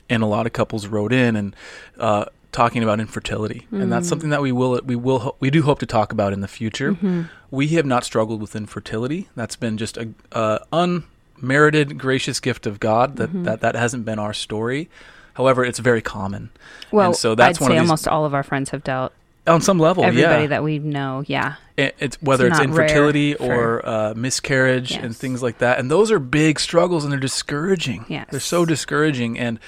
and 0.10 0.24
a 0.24 0.26
lot 0.26 0.46
of 0.46 0.54
couples 0.54 0.88
wrote 0.88 1.14
in 1.14 1.36
and 1.36 1.56
uh 2.00 2.26
talking 2.52 2.84
about 2.84 3.00
infertility 3.00 3.68
and 3.72 3.84
Mm. 3.84 3.90
that's 3.90 4.08
something 4.10 4.30
that 4.30 4.42
we 4.42 4.52
will 4.52 4.82
we 4.84 4.96
will 4.96 5.36
we 5.40 5.50
do 5.50 5.62
hope 5.62 5.80
to 5.80 5.86
talk 5.86 6.12
about 6.12 6.34
in 6.34 6.42
the 6.42 6.48
future 6.48 6.94
Mm-hmm. 6.94 7.24
we 7.52 7.68
have 7.70 7.86
not 7.86 8.04
struggled 8.04 8.42
with 8.42 8.56
infertility 8.56 9.30
that's 9.36 9.56
been 9.56 9.78
just 9.78 9.98
a, 9.98 10.10
a 10.32 10.60
unmerited 10.74 11.98
gracious 11.98 12.40
gift 12.40 12.66
of 12.66 12.80
god 12.80 13.18
that 13.18 13.30
Mm-hmm. 13.30 13.44
that 13.44 13.62
that 13.62 13.76
hasn't 13.76 14.06
been 14.06 14.20
our 14.20 14.34
story 14.34 14.90
however 15.36 15.64
it's 15.64 15.80
very 15.80 16.02
common 16.02 16.50
well, 16.92 17.08
and 17.08 17.16
so 17.16 17.36
that's 17.36 17.58
I'd 17.60 17.62
one 17.62 17.72
say 17.72 17.78
of 17.78 17.82
these- 17.84 17.90
almost 17.90 18.08
all 18.08 18.26
of 18.26 18.34
our 18.34 18.44
friends 18.44 18.72
have 18.72 18.84
dealt. 18.84 19.14
On 19.48 19.62
some 19.62 19.80
level 19.80 20.04
Everybody 20.04 20.44
yeah 20.44 20.48
that 20.48 20.64
we 20.64 20.80
know, 20.80 21.24
yeah. 21.26 21.56
It- 21.78 21.96
it's 22.00 22.22
whether 22.22 22.48
It's 22.48 22.60
it's, 22.60 22.66
infertility 22.68 23.34
for- 23.34 23.80
or 23.80 23.86
uh, 23.88 24.14
miscarriage 24.16 24.92
and 24.92 25.16
things 25.16 25.42
like 25.42 25.58
that 25.60 25.80
and 25.80 25.90
those 25.90 26.12
are 26.12 26.20
big 26.20 26.60
struggles 26.60 27.04
and 27.04 27.12
they're 27.12 27.20
discouraging 27.20 28.06
Yes. 28.08 28.28
they're 28.30 28.40
so 28.40 28.66
discouraging 28.66 29.40
and 29.40 29.60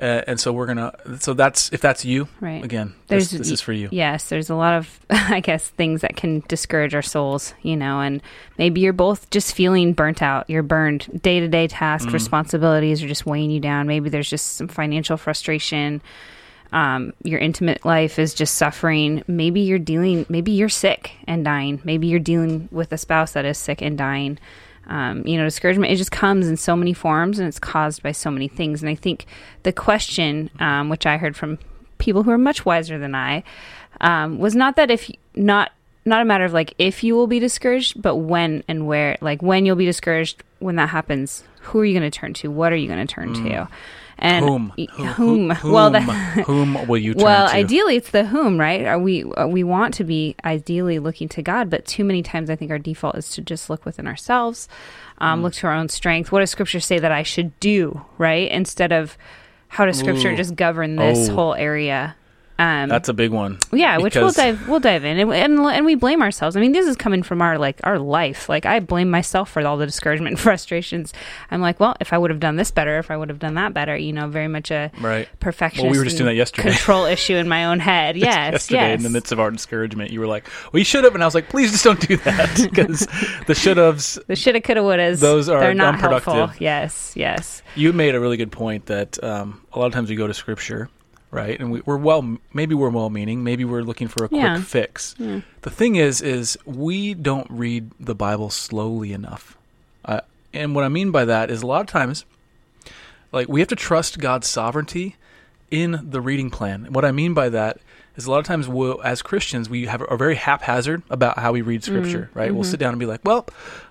uh, 0.00 0.22
and 0.26 0.40
so 0.40 0.52
we're 0.52 0.66
gonna 0.66 0.92
so 1.20 1.32
that's 1.32 1.72
if 1.72 1.80
that's 1.80 2.04
you 2.04 2.26
Right. 2.40 2.62
again 2.64 2.94
There's- 3.06 3.30
this, 3.30 3.38
this 3.38 3.50
is 3.52 3.60
for 3.60 3.72
you 3.72 3.88
Yes, 3.92 4.28
there's 4.28 4.50
a 4.50 4.54
lot 4.54 4.74
of, 4.74 5.00
I 5.10 5.40
guess, 5.40 5.68
things 5.68 6.00
that 6.00 6.16
can 6.16 6.42
discourage 6.48 6.94
our 6.94 7.02
souls, 7.02 7.54
you 7.62 7.76
know, 7.76 8.00
and 8.00 8.20
maybe 8.58 8.80
you're 8.80 8.92
both 8.92 9.30
just 9.30 9.54
feeling 9.54 9.92
burnt 9.92 10.20
out. 10.22 10.48
You're 10.50 10.62
burned. 10.64 11.20
Day 11.22 11.38
to 11.40 11.46
day 11.48 11.68
tasks, 11.68 12.10
Mm. 12.10 12.14
responsibilities 12.14 13.02
are 13.02 13.08
just 13.08 13.26
weighing 13.26 13.50
you 13.50 13.60
down. 13.60 13.86
Maybe 13.86 14.08
there's 14.10 14.28
just 14.30 14.56
some 14.56 14.66
financial 14.68 15.16
frustration. 15.16 16.02
Um, 16.72 17.12
your 17.22 17.38
intimate 17.38 17.84
life 17.84 18.18
is 18.18 18.32
just 18.34 18.54
suffering. 18.54 19.22
Maybe 19.26 19.60
you're 19.60 19.78
dealing, 19.78 20.24
maybe 20.28 20.52
you're 20.52 20.68
sick 20.68 21.12
and 21.26 21.44
dying. 21.44 21.80
Maybe 21.84 22.06
you're 22.06 22.20
dealing 22.20 22.68
with 22.70 22.92
a 22.92 22.98
spouse 22.98 23.32
that 23.32 23.44
is 23.44 23.58
sick 23.58 23.82
and 23.82 23.98
dying. 23.98 24.38
Um, 24.86 25.26
you 25.26 25.38
know, 25.38 25.44
discouragement, 25.44 25.92
it 25.92 25.96
just 25.96 26.10
comes 26.10 26.48
in 26.48 26.56
so 26.56 26.74
many 26.74 26.92
forms 26.92 27.38
and 27.38 27.46
it's 27.46 27.58
caused 27.58 28.02
by 28.02 28.12
so 28.12 28.30
many 28.30 28.48
things. 28.48 28.82
And 28.82 28.90
I 28.90 28.94
think 28.94 29.26
the 29.62 29.72
question, 29.72 30.50
um, 30.58 30.88
which 30.88 31.06
I 31.06 31.18
heard 31.18 31.36
from 31.36 31.58
people 31.98 32.22
who 32.22 32.30
are 32.30 32.38
much 32.38 32.64
wiser 32.64 32.98
than 32.98 33.14
I, 33.14 33.44
um, 34.00 34.38
was 34.38 34.54
not 34.54 34.76
that 34.76 34.90
if 34.90 35.10
not 35.36 35.72
not 36.04 36.20
a 36.20 36.24
matter 36.24 36.44
of 36.44 36.52
like 36.52 36.74
if 36.78 37.04
you 37.04 37.14
will 37.14 37.28
be 37.28 37.38
discouraged, 37.38 38.00
but 38.02 38.16
when 38.16 38.64
and 38.66 38.86
where. 38.86 39.16
Like 39.20 39.40
when 39.40 39.64
you'll 39.64 39.76
be 39.76 39.84
discouraged 39.84 40.42
when 40.58 40.76
that 40.76 40.88
happens. 40.88 41.44
Who 41.60 41.80
are 41.80 41.84
you 41.84 41.96
going 41.96 42.10
to 42.10 42.18
turn 42.18 42.34
to? 42.34 42.50
What 42.50 42.72
are 42.72 42.76
you 42.76 42.88
going 42.88 43.06
to 43.06 43.12
turn 43.14 43.34
to? 43.34 43.68
And 44.24 44.44
whom 44.48 44.72
y- 44.78 44.86
Who- 44.92 45.04
whom? 45.48 45.48
well, 45.72 45.90
the, 45.90 46.00
whom 46.00 46.86
will 46.86 46.96
you 46.96 47.12
turn 47.14 47.24
well, 47.24 47.48
to 47.48 47.54
ideally 47.54 47.96
it's 47.96 48.10
the 48.12 48.24
whom, 48.24 48.58
right? 48.58 48.86
Are 48.86 48.98
we 48.98 49.24
uh, 49.24 49.48
we 49.48 49.64
want 49.64 49.94
to 49.94 50.04
be 50.04 50.36
ideally 50.44 50.98
looking 51.00 51.28
to 51.30 51.42
God, 51.42 51.68
but 51.68 51.84
too 51.84 52.04
many 52.04 52.22
times 52.22 52.48
I 52.48 52.54
think 52.56 52.70
our 52.70 52.78
default 52.78 53.16
is 53.16 53.28
to 53.30 53.40
just 53.42 53.68
look 53.68 53.84
within 53.84 54.06
ourselves, 54.06 54.68
um, 55.18 55.40
Mm. 55.40 55.42
look 55.42 55.54
to 55.54 55.66
our 55.66 55.74
own 55.74 55.88
strength. 55.88 56.30
What 56.30 56.38
does 56.38 56.50
Scripture 56.50 56.78
say 56.80 57.00
that 57.00 57.10
I 57.10 57.24
should 57.24 57.58
do, 57.58 58.00
right? 58.16 58.48
Instead 58.50 58.92
of 58.92 59.18
how 59.66 59.86
does 59.86 59.98
Scripture 59.98 60.30
Ooh. 60.30 60.36
just 60.36 60.54
govern 60.54 60.94
this 60.96 61.28
Oh. 61.28 61.34
whole 61.34 61.54
area? 61.54 62.14
Um, 62.58 62.88
That's 62.88 63.08
a 63.08 63.14
big 63.14 63.30
one. 63.30 63.58
yeah, 63.72 63.98
which 63.98 64.14
we'll 64.14 64.30
dive 64.30 64.68
we'll 64.68 64.78
dive 64.80 65.04
in, 65.04 65.18
and, 65.18 65.32
and 65.32 65.58
and 65.58 65.84
we 65.86 65.94
blame 65.94 66.22
ourselves. 66.22 66.56
I 66.56 66.60
mean, 66.60 66.72
this 66.72 66.86
is 66.86 66.96
coming 66.96 67.22
from 67.22 67.42
our 67.42 67.58
like 67.58 67.80
our 67.82 67.98
life. 67.98 68.48
Like 68.48 68.66
I 68.66 68.78
blame 68.80 69.10
myself 69.10 69.50
for 69.50 69.66
all 69.66 69.76
the 69.76 69.86
discouragement 69.86 70.28
and 70.32 70.40
frustrations. 70.40 71.12
I'm 71.50 71.60
like, 71.60 71.80
well, 71.80 71.96
if 72.00 72.12
I 72.12 72.18
would 72.18 72.30
have 72.30 72.40
done 72.40 72.56
this 72.56 72.70
better, 72.70 72.98
if 72.98 73.10
I 73.10 73.16
would 73.16 73.30
have 73.30 73.38
done 73.38 73.54
that 73.54 73.74
better, 73.74 73.96
you 73.96 74.12
know, 74.12 74.28
very 74.28 74.48
much 74.48 74.70
a 74.70 74.90
Right. 75.00 75.28
perfectionist. 75.40 75.84
Well, 75.84 75.92
we 75.92 75.98
were 75.98 76.04
just 76.04 76.18
doing 76.18 76.26
that 76.28 76.34
yesterday. 76.34 76.68
Control 76.72 77.06
issue 77.06 77.36
in 77.36 77.48
my 77.48 77.64
own 77.66 77.80
head. 77.80 78.16
Yes, 78.22 78.52
yesterday 78.52 78.90
yes. 78.90 78.98
in 78.98 79.02
the 79.02 79.10
midst 79.10 79.32
of 79.32 79.40
our 79.40 79.50
discouragement 79.50 80.10
you 80.10 80.20
were 80.20 80.26
like 80.26 80.48
well 80.72 80.78
you 80.78 80.84
should 80.84 81.02
have 81.04 81.14
and 81.14 81.22
i 81.22 81.26
was 81.26 81.34
like 81.34 81.48
please 81.48 81.72
just 81.72 81.82
don't 81.84 82.00
do 82.06 82.16
that 82.18 82.56
because 82.70 83.06
the 83.46 83.54
should 83.54 83.76
have's 83.76 84.18
the 84.28 84.36
shoulda, 84.36 84.60
coulda, 84.60 84.80
wouldas. 84.80 85.20
Those 85.20 85.48
are 85.48 85.60
they're 85.60 85.74
not 85.74 85.98
helpful. 85.98 86.50
Yes, 86.60 87.12
yes. 87.16 87.62
you 87.74 87.92
made 87.92 88.14
a 88.14 88.20
really 88.20 88.36
good 88.36 88.52
point 88.52 88.86
that 88.86 89.22
um, 89.24 89.60
a 89.72 89.78
lot 89.78 89.86
of 89.86 89.92
times 89.92 90.08
we 90.10 90.16
go 90.16 90.26
to 90.26 90.34
scripture 90.34 90.88
right? 91.32 91.58
And 91.58 91.72
we, 91.72 91.82
we're 91.84 91.96
well 91.96 92.36
maybe 92.52 92.74
we're 92.76 92.90
well 92.90 93.10
meaning 93.10 93.42
maybe 93.42 93.64
we're 93.64 93.82
looking 93.82 94.06
for 94.06 94.24
a 94.24 94.28
quick 94.28 94.40
Yeah. 94.42 94.60
fix. 94.62 95.16
Yeah. 95.18 95.40
the 95.62 95.70
thing 95.70 95.96
is 95.96 96.20
is 96.22 96.56
we 96.64 97.14
don't 97.14 97.48
read 97.50 97.90
the 97.98 98.14
bible 98.14 98.50
slowly 98.50 99.12
enough. 99.12 99.56
Uh, 100.04 100.20
and 100.52 100.74
what 100.74 100.84
i 100.84 100.88
mean 100.88 101.10
by 101.10 101.24
that 101.24 101.50
is 101.50 101.62
a 101.62 101.66
lot 101.66 101.80
of 101.80 101.86
times 101.88 102.24
like 103.32 103.48
we 103.48 103.60
have 103.60 103.68
to 103.68 103.76
trust 103.76 104.18
god's 104.18 104.46
sovereignty 104.46 105.16
in 105.70 105.98
the 106.10 106.20
reading 106.20 106.50
plan. 106.50 106.86
What 106.92 107.04
i 107.04 107.12
mean 107.12 107.32
by 107.34 107.48
that 107.48 107.78
is 108.14 108.26
a 108.26 108.30
lot 108.30 108.40
of 108.40 108.44
times 108.44 108.68
we'll, 108.68 109.00
as 109.02 109.22
christians 109.22 109.70
we 109.70 109.86
have 109.86 110.02
are 110.06 110.18
very 110.18 110.34
haphazard 110.34 111.02
about 111.08 111.38
how 111.38 111.50
we 111.52 111.62
read 111.62 111.82
scripture 111.82 112.28
right? 112.34 112.54
We'll 112.54 112.64
sit 112.64 112.78
down 112.78 112.90
and 112.90 113.00
be 113.00 113.06
like 113.06 113.20
well 113.24 113.46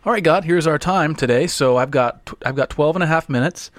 all 0.05 0.13
right 0.13 0.23
god 0.23 0.43
here's 0.43 0.67
our 0.67 0.77
time 0.77 1.15
today. 1.15 1.47
So 1.47 1.77
i've 1.77 1.89
got 1.91 2.31
i've 2.45 2.55
got 2.55 2.69
12 2.69 2.97
and 2.97 3.03
a 3.03 3.07
half 3.07 3.29
minutes 3.29 3.71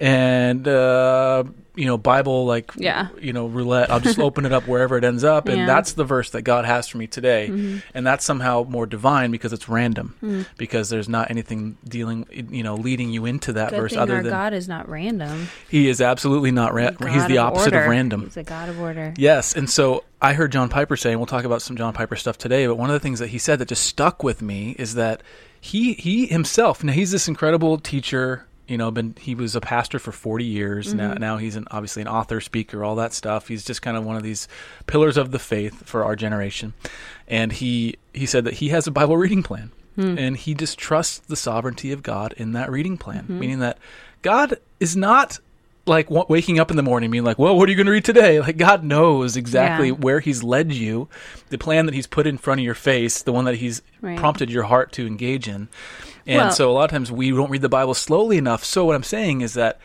and 0.00 0.66
uh 0.66 1.44
you 1.80 1.86
know 1.86 1.96
bible 1.96 2.44
like 2.44 2.70
Yeah. 2.76 3.08
you 3.18 3.32
know 3.32 3.46
roulette 3.46 3.90
i'll 3.90 4.00
just 4.00 4.18
open 4.28 4.44
it 4.44 4.52
up 4.52 4.68
wherever 4.68 4.98
it 4.98 5.04
ends 5.04 5.24
up 5.24 5.48
and 5.48 5.58
Yeah. 5.58 5.66
that's 5.66 5.94
the 5.94 6.04
verse 6.04 6.30
that 6.30 6.42
god 6.42 6.64
has 6.66 6.86
for 6.88 6.98
me 6.98 7.06
today 7.06 7.48
mm-hmm. 7.50 7.78
and 7.94 8.06
that's 8.06 8.24
somehow 8.24 8.64
more 8.68 8.86
divine 8.86 9.30
because 9.30 9.52
it's 9.52 9.68
random 9.68 10.14
mm. 10.22 10.46
because 10.58 10.90
there's 10.90 11.08
not 11.08 11.30
anything 11.30 11.78
dealing 11.88 12.26
you 12.50 12.62
know 12.62 12.74
leading 12.74 13.10
you 13.10 13.24
into 13.24 13.54
that 13.54 13.70
Good 13.70 13.80
verse 13.80 13.96
other 13.96 14.16
our 14.16 14.22
than 14.22 14.32
God 14.32 14.52
is 14.52 14.68
not 14.68 14.88
random. 14.88 15.48
he 15.68 15.88
is 15.88 16.00
absolutely 16.00 16.50
not 16.50 16.74
random. 16.74 17.08
He's 17.08 17.26
the 17.26 17.38
opposite 17.38 17.72
order. 17.72 17.84
of 17.84 17.90
random 17.90 18.22
He's 18.22 18.36
a 18.36 18.42
God 18.42 18.68
of 18.68 18.80
order. 18.80 19.14
Yes, 19.16 19.56
and 19.56 19.68
so 19.68 20.04
I 20.20 20.34
heard 20.34 20.52
John 20.52 20.68
Piper 20.68 20.96
say, 20.96 21.10
and 21.10 21.18
we'll 21.18 21.26
talk 21.26 21.44
about 21.44 21.62
some 21.62 21.76
John 21.76 21.94
Piper 21.94 22.16
stuff 22.16 22.36
today. 22.36 22.66
But 22.66 22.76
one 22.76 22.90
of 22.90 22.94
the 22.94 23.00
things 23.00 23.18
that 23.20 23.28
he 23.28 23.38
said 23.38 23.58
that 23.58 23.68
just 23.68 23.84
stuck 23.84 24.22
with 24.22 24.42
me 24.42 24.76
is 24.78 24.94
that 24.94 25.22
he 25.60 25.94
he 25.94 26.26
himself 26.26 26.82
now 26.84 26.92
he's 26.92 27.10
this 27.10 27.28
incredible 27.28 27.78
teacher. 27.78 28.46
You 28.70 28.78
know, 28.78 28.90
been 28.92 29.16
he 29.20 29.34
was 29.34 29.56
a 29.56 29.60
pastor 29.60 29.98
for 29.98 30.12
forty 30.12 30.44
years. 30.44 30.94
Now 30.94 31.10
mm-hmm. 31.10 31.20
now 31.20 31.36
he's 31.38 31.56
an, 31.56 31.66
obviously 31.72 32.02
an 32.02 32.08
author, 32.08 32.40
speaker, 32.40 32.84
all 32.84 32.94
that 32.96 33.12
stuff. 33.12 33.48
He's 33.48 33.64
just 33.64 33.82
kind 33.82 33.96
of 33.96 34.04
one 34.04 34.16
of 34.16 34.22
these 34.22 34.46
pillars 34.86 35.16
of 35.16 35.32
the 35.32 35.40
faith 35.40 35.86
for 35.86 36.04
our 36.04 36.14
generation. 36.14 36.72
And 37.26 37.50
he 37.50 37.96
he 38.14 38.26
said 38.26 38.44
that 38.44 38.54
he 38.54 38.68
has 38.68 38.86
a 38.86 38.92
Bible 38.92 39.16
reading 39.16 39.42
plan, 39.42 39.72
hmm. 39.96 40.16
and 40.16 40.36
he 40.36 40.54
just 40.54 40.78
trusts 40.78 41.18
the 41.18 41.36
sovereignty 41.36 41.90
of 41.90 42.04
God 42.04 42.32
in 42.36 42.52
that 42.52 42.70
reading 42.70 42.96
plan, 42.96 43.24
mm-hmm. 43.24 43.40
meaning 43.40 43.58
that 43.58 43.78
God 44.22 44.56
is 44.78 44.96
not 44.96 45.40
like 45.86 46.08
waking 46.10 46.60
up 46.60 46.70
in 46.70 46.76
the 46.76 46.82
morning 46.82 47.10
being 47.10 47.24
like, 47.24 47.38
"Well, 47.38 47.56
what 47.56 47.68
are 47.68 47.72
you 47.72 47.76
going 47.76 47.86
to 47.86 47.92
read 47.92 48.04
today?" 48.04 48.38
Like 48.40 48.56
God 48.56 48.84
knows 48.84 49.36
exactly 49.36 49.88
Yeah. 49.88 49.94
where 49.94 50.20
He's 50.20 50.42
led 50.42 50.72
you, 50.72 51.08
the 51.48 51.58
plan 51.58 51.86
that 51.86 51.94
He's 51.94 52.06
put 52.06 52.26
in 52.26 52.38
front 52.38 52.60
of 52.60 52.64
your 52.64 52.74
face, 52.74 53.22
the 53.22 53.32
one 53.32 53.46
that 53.46 53.56
He's 53.56 53.82
Right. 54.00 54.16
prompted 54.16 54.50
your 54.50 54.62
heart 54.64 54.92
to 54.92 55.06
engage 55.06 55.48
in. 55.48 55.68
And 56.26 56.36
Well- 56.38 56.50
so 56.52 56.70
a 56.70 56.72
lot 56.72 56.84
of 56.84 56.90
times 56.90 57.10
we 57.12 57.30
don't 57.30 57.50
read 57.50 57.62
the 57.62 57.68
Bible 57.68 57.94
slowly 57.94 58.36
enough. 58.38 58.64
So 58.64 58.84
what 58.84 58.94
I'm 58.94 59.02
saying 59.02 59.40
is 59.40 59.54
that 59.54 59.78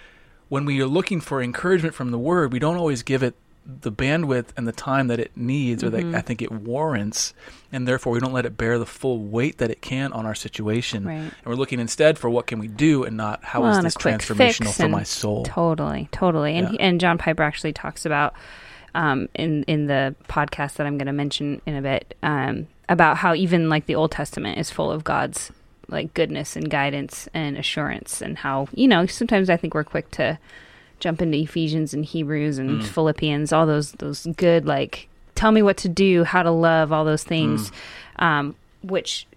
when 0.50 0.66
we 0.66 0.80
are 0.82 0.86
looking 0.88 1.22
for 1.22 1.42
encouragement 1.42 1.96
from 1.96 2.12
the 2.12 2.20
Word, 2.20 2.52
we 2.54 2.60
don't 2.60 2.78
always 2.78 3.02
give 3.04 3.24
it 3.24 3.36
the 3.68 3.92
bandwidth 3.92 4.50
and 4.56 4.68
the 4.68 4.72
time 4.72 5.08
that 5.08 5.20
it 5.20 5.32
needs 5.36 5.84
or 5.84 5.90
Mm-hmm. 5.90 6.12
that 6.12 6.18
I 6.20 6.22
think 6.22 6.44
it 6.44 6.52
warrants, 6.52 7.34
and 7.72 7.88
therefore 7.88 8.14
we 8.14 8.20
don't 8.20 8.32
let 8.32 8.46
it 8.46 8.56
bear 8.58 8.78
the 8.78 8.86
full 8.86 9.18
weight 9.18 9.58
that 9.58 9.72
it 9.72 9.82
can 9.82 10.14
on 10.14 10.24
our 10.28 10.36
situation. 10.36 11.04
Right. 11.06 11.16
And 11.16 11.32
we're 11.46 11.56
looking 11.56 11.80
instead 11.80 12.20
for 12.20 12.30
what 12.30 12.46
can 12.46 12.60
we 12.60 12.68
do 12.68 13.04
and 13.04 13.18
not 13.18 13.44
how 13.44 13.66
is 13.66 13.72
Well, 13.72 13.80
a 13.80 13.82
this 13.82 13.96
transformational 13.96 14.72
for 14.72 14.88
my 14.88 15.02
soul. 15.02 15.46
Totally, 15.46 16.10
totally. 16.12 16.56
And 16.58 16.68
Yeah. 16.68 16.72
he, 16.74 16.80
and 16.80 17.02
John 17.02 17.18
Piper 17.18 17.42
actually 17.42 17.74
talks 17.74 18.06
about 18.06 18.36
um, 18.94 19.30
in 19.34 19.64
in 19.64 19.88
the 19.88 20.14
podcast 20.30 20.76
that 20.76 20.86
I'm 20.86 21.00
going 21.00 21.08
to 21.08 21.12
mention 21.14 21.60
in 21.66 21.76
a 21.76 21.82
bit 21.82 22.16
um, 22.22 22.68
about 22.88 23.18
how 23.18 23.34
even 23.34 23.68
like 23.68 23.88
the 23.88 23.96
Old 23.96 24.12
Testament 24.12 24.60
is 24.60 24.70
full 24.70 24.92
of 24.92 25.04
God's 25.04 25.52
like 25.88 26.14
goodness 26.14 26.56
and 26.56 26.70
guidance 26.70 27.28
and 27.34 27.58
assurance, 27.58 28.22
and 28.22 28.38
how 28.38 28.68
you 28.74 28.88
know 28.88 29.06
sometimes 29.06 29.50
I 29.50 29.58
think 29.58 29.74
we're 29.74 29.84
quick 29.84 30.10
to 30.12 30.38
jump 31.00 31.22
into 31.22 31.38
Ephesians 31.38 31.94
and 31.94 32.06
Hebrews 32.06 32.58
and 32.58 32.82
Mm. 32.82 32.86
Philippians, 32.86 33.52
all 33.54 33.66
those 33.66 33.92
those 33.94 34.26
good 34.38 34.66
like 34.66 35.08
tell 35.36 35.52
me 35.52 35.62
what 35.62 35.78
to 35.78 35.90
do, 35.90 36.24
how 36.24 36.42
to 36.44 36.52
love, 36.52 36.92
all 36.92 37.04
those 37.06 37.24
things, 37.24 37.72
Mm. 38.20 38.24
um, 38.26 38.56
which. 38.84 39.28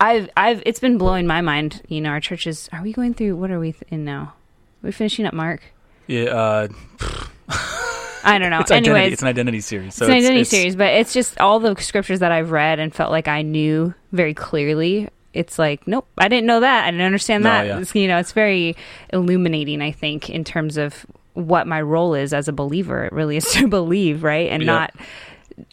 I've, 0.00 0.28
I've, 0.36 0.64
it's 0.66 0.80
been 0.80 0.98
blowing 0.98 1.28
my 1.28 1.42
mind. 1.42 1.80
You 1.86 2.00
know, 2.00 2.08
our 2.10 2.18
churches. 2.20 2.68
Are 2.72 2.82
we 2.82 2.92
going 2.92 3.14
through? 3.14 3.36
What 3.36 3.52
are 3.52 3.60
we 3.60 3.72
in 3.88 4.04
now? 4.04 4.20
Are 4.82 4.86
we 4.88 4.90
finishing 4.90 5.26
up 5.26 5.32
Mark? 5.32 5.62
Yeah, 6.08 6.24
uh, 6.24 6.68
I 8.24 8.38
don't 8.38 8.50
know. 8.50 8.58
it's 8.60 8.72
identity. 8.72 8.90
Anyways, 8.90 9.12
It's 9.12 9.22
an 9.22 9.28
identity 9.28 9.60
series. 9.60 9.94
So 9.94 10.04
it's 10.04 10.10
an 10.10 10.16
identity 10.16 10.40
it's- 10.40 10.48
series, 10.48 10.74
but 10.74 10.88
it's 10.92 11.12
just 11.12 11.38
all 11.40 11.60
the 11.60 11.76
scriptures 11.80 12.18
that 12.18 12.32
I've 12.32 12.50
read 12.50 12.80
and 12.80 12.92
felt 12.92 13.12
like 13.12 13.28
I 13.28 13.42
knew 13.42 13.94
very 14.10 14.34
clearly. 14.34 15.08
It's 15.34 15.58
like, 15.58 15.86
nope, 15.86 16.06
I 16.18 16.28
didn't 16.28 16.46
know 16.46 16.60
that. 16.60 16.84
I 16.84 16.90
didn't 16.90 17.06
understand 17.06 17.44
No, 17.44 17.50
that. 17.50 17.66
yeah. 17.66 18.00
You 18.00 18.08
know, 18.08 18.18
it's 18.18 18.32
very 18.32 18.76
illuminating. 19.12 19.80
I 19.80 19.90
think 19.92 20.28
in 20.30 20.44
terms 20.44 20.76
of 20.76 21.06
what 21.34 21.66
my 21.66 21.80
role 21.80 22.14
is 22.14 22.34
as 22.34 22.46
a 22.48 22.52
believer. 22.52 23.04
It 23.06 23.12
really 23.12 23.36
is 23.38 23.50
to 23.54 23.66
believe, 23.66 24.22
right, 24.22 24.50
and 24.50 24.62
Yep. 24.62 24.66
not 24.66 24.94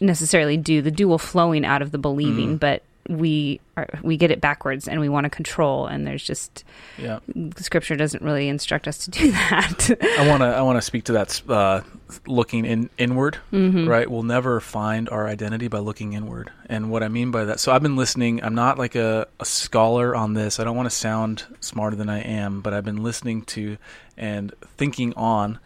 necessarily 0.00 0.56
do 0.56 0.82
the 0.82 0.90
dual 0.90 1.18
flowing 1.18 1.64
out 1.64 1.82
of 1.82 1.90
the 1.90 1.98
believing, 1.98 2.56
Mm. 2.56 2.60
but 2.60 2.82
we 3.08 3.60
are 3.76 3.88
we 4.02 4.16
get 4.16 4.30
it 4.30 4.40
backwards 4.40 4.86
and 4.86 5.00
we 5.00 5.08
want 5.08 5.24
to 5.24 5.30
control 5.30 5.86
and 5.86 6.06
there's 6.06 6.22
just 6.22 6.64
Yeah, 6.98 7.18
scripture 7.56 7.96
doesn't 7.96 8.22
really 8.22 8.48
instruct 8.48 8.86
us 8.86 8.98
to 8.98 9.10
do 9.10 9.30
that 9.32 9.90
I 10.18 10.28
want 10.28 10.42
to. 10.42 10.46
I 10.48 10.62
want 10.62 10.76
to 10.76 10.82
speak 10.82 11.04
to 11.04 11.12
that. 11.14 11.42
Uh, 11.48 11.80
looking 12.26 12.64
in 12.64 12.90
inward, 12.98 13.38
Mm-hmm. 13.52 13.88
right? 13.88 14.10
We'll 14.10 14.24
never 14.24 14.60
find 14.60 15.08
our 15.08 15.26
identity 15.28 15.68
by 15.68 15.78
looking 15.78 16.12
inward. 16.12 16.50
And 16.68 16.90
what 16.90 17.02
I 17.04 17.08
mean 17.08 17.30
by 17.30 17.44
that, 17.44 17.60
so 17.60 17.72
I've 17.72 17.82
been 17.82 17.96
listening. 17.96 18.42
I'm 18.42 18.54
not 18.54 18.78
like 18.78 18.96
a, 18.96 19.28
a 19.38 19.44
scholar 19.44 20.14
on 20.16 20.34
this. 20.34 20.58
I 20.60 20.64
don't 20.64 20.76
want 20.76 20.86
to 20.90 20.94
sound 20.96 21.44
smarter 21.60 21.94
than 21.96 22.08
I 22.10 22.20
am, 22.20 22.60
but 22.62 22.74
I've 22.74 22.84
been 22.84 23.02
listening 23.02 23.42
to 23.42 23.78
and 24.16 24.52
thinking 24.76 25.14
on 25.14 25.58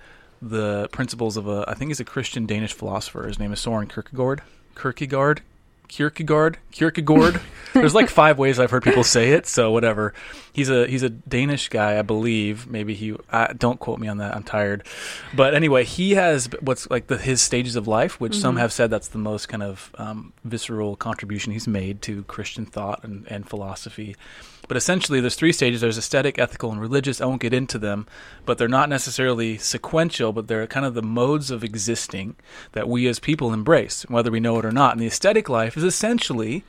the 0.42 0.88
principles 0.92 1.36
of 1.38 1.48
a. 1.48 1.64
I 1.66 1.74
think 1.74 1.88
he's 1.88 2.00
a 2.00 2.04
Christian 2.04 2.44
Danish 2.46 2.74
philosopher. 2.74 3.26
His 3.26 3.38
name 3.38 3.52
is 3.52 3.60
Soren 3.60 3.88
Kierkegaard. 3.88 4.42
Kierkegaard. 4.76 5.40
Kierkegaard, 5.88 6.58
Kierkegaard. 6.70 7.40
There's 7.72 7.94
like 7.94 8.08
five 8.08 8.38
ways 8.38 8.58
I've 8.58 8.70
heard 8.70 8.82
people 8.82 9.04
say 9.04 9.32
it, 9.32 9.46
so 9.46 9.70
whatever. 9.70 10.14
He's 10.52 10.70
a 10.70 10.86
he's 10.86 11.02
a 11.02 11.10
Danish 11.10 11.68
guy, 11.68 11.98
I 11.98 12.02
believe. 12.02 12.66
Maybe 12.66 12.94
he. 12.94 13.16
I, 13.30 13.52
don't 13.52 13.80
quote 13.80 13.98
me 13.98 14.08
on 14.08 14.18
that. 14.18 14.34
I'm 14.34 14.44
tired. 14.44 14.86
But 15.34 15.54
anyway, 15.54 15.84
he 15.84 16.12
has 16.12 16.48
what's 16.60 16.88
like 16.90 17.08
the 17.08 17.18
his 17.18 17.42
stages 17.42 17.76
of 17.76 17.88
life, 17.88 18.20
which 18.20 18.36
some 18.36 18.56
have 18.56 18.72
said 18.72 18.90
that's 18.90 19.08
the 19.08 19.18
most 19.18 19.48
kind 19.48 19.62
of 19.62 19.90
um, 19.98 20.32
visceral 20.44 20.96
contribution 20.96 21.52
he's 21.52 21.66
made 21.66 22.02
to 22.02 22.22
Christian 22.24 22.66
thought 22.66 23.02
and, 23.02 23.26
and 23.28 23.48
philosophy. 23.48 24.16
But 24.66 24.76
essentially, 24.76 25.20
there's 25.20 25.34
three 25.34 25.52
stages. 25.52 25.80
There's 25.80 25.98
aesthetic, 25.98 26.38
ethical, 26.38 26.72
and 26.72 26.80
religious. 26.80 27.20
I 27.20 27.26
won't 27.26 27.42
get 27.42 27.52
into 27.52 27.78
them, 27.78 28.06
but 28.46 28.58
they're 28.58 28.68
not 28.68 28.88
necessarily 28.88 29.58
sequential, 29.58 30.32
but 30.32 30.48
they're 30.48 30.66
kind 30.66 30.86
of 30.86 30.94
the 30.94 31.02
modes 31.02 31.50
of 31.50 31.62
existing 31.62 32.36
that 32.72 32.88
we 32.88 33.06
as 33.06 33.18
people 33.18 33.52
embrace, 33.52 34.04
whether 34.08 34.30
we 34.30 34.40
know 34.40 34.58
it 34.58 34.64
or 34.64 34.72
not. 34.72 34.92
And 34.92 35.00
the 35.00 35.06
aesthetic 35.06 35.48
life 35.48 35.76
is 35.76 35.84
essentially 35.84 36.64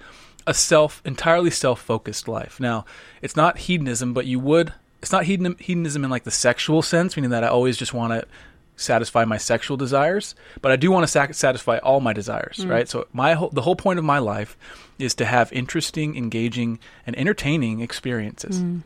a 0.45 0.53
self, 0.53 1.01
entirely 1.05 1.49
self-focused 1.49 2.27
life. 2.27 2.59
Now, 2.59 2.85
it's 3.21 3.35
not 3.35 3.59
hedonism, 3.59 4.13
but 4.13 4.25
you 4.25 4.39
would. 4.39 4.73
It's 5.01 5.11
not 5.11 5.25
hedonism 5.25 6.03
in 6.03 6.09
like 6.09 6.23
the 6.23 6.31
sexual 6.31 6.81
sense, 6.81 7.15
meaning 7.15 7.31
that 7.31 7.43
I 7.43 7.47
always 7.47 7.77
just 7.77 7.93
want 7.93 8.13
to 8.13 8.27
satisfy 8.75 9.23
my 9.23 9.37
sexual 9.37 9.77
desires, 9.77 10.35
but 10.61 10.71
I 10.71 10.75
do 10.75 10.91
want 10.91 11.03
to 11.03 11.07
sac- 11.07 11.33
satisfy 11.33 11.77
all 11.77 12.01
my 12.01 12.13
desires, 12.13 12.57
mm. 12.57 12.69
right? 12.69 12.89
So 12.89 13.07
my 13.13 13.33
whole, 13.33 13.49
the 13.49 13.61
whole 13.61 13.75
point 13.75 13.99
of 13.99 14.05
my 14.05 14.19
life 14.19 14.57
is 14.99 15.13
to 15.15 15.25
have 15.25 15.51
interesting, 15.53 16.15
engaging, 16.15 16.79
and 17.05 17.17
entertaining 17.17 17.81
experiences. 17.81 18.61
Mm. 18.61 18.83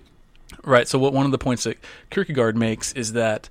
Right. 0.63 0.87
So 0.87 0.97
what 0.97 1.13
one 1.13 1.25
of 1.25 1.31
the 1.31 1.37
points 1.37 1.63
that 1.63 1.77
Kierkegaard 2.09 2.57
makes 2.57 2.91
is 2.93 3.13
that 3.13 3.49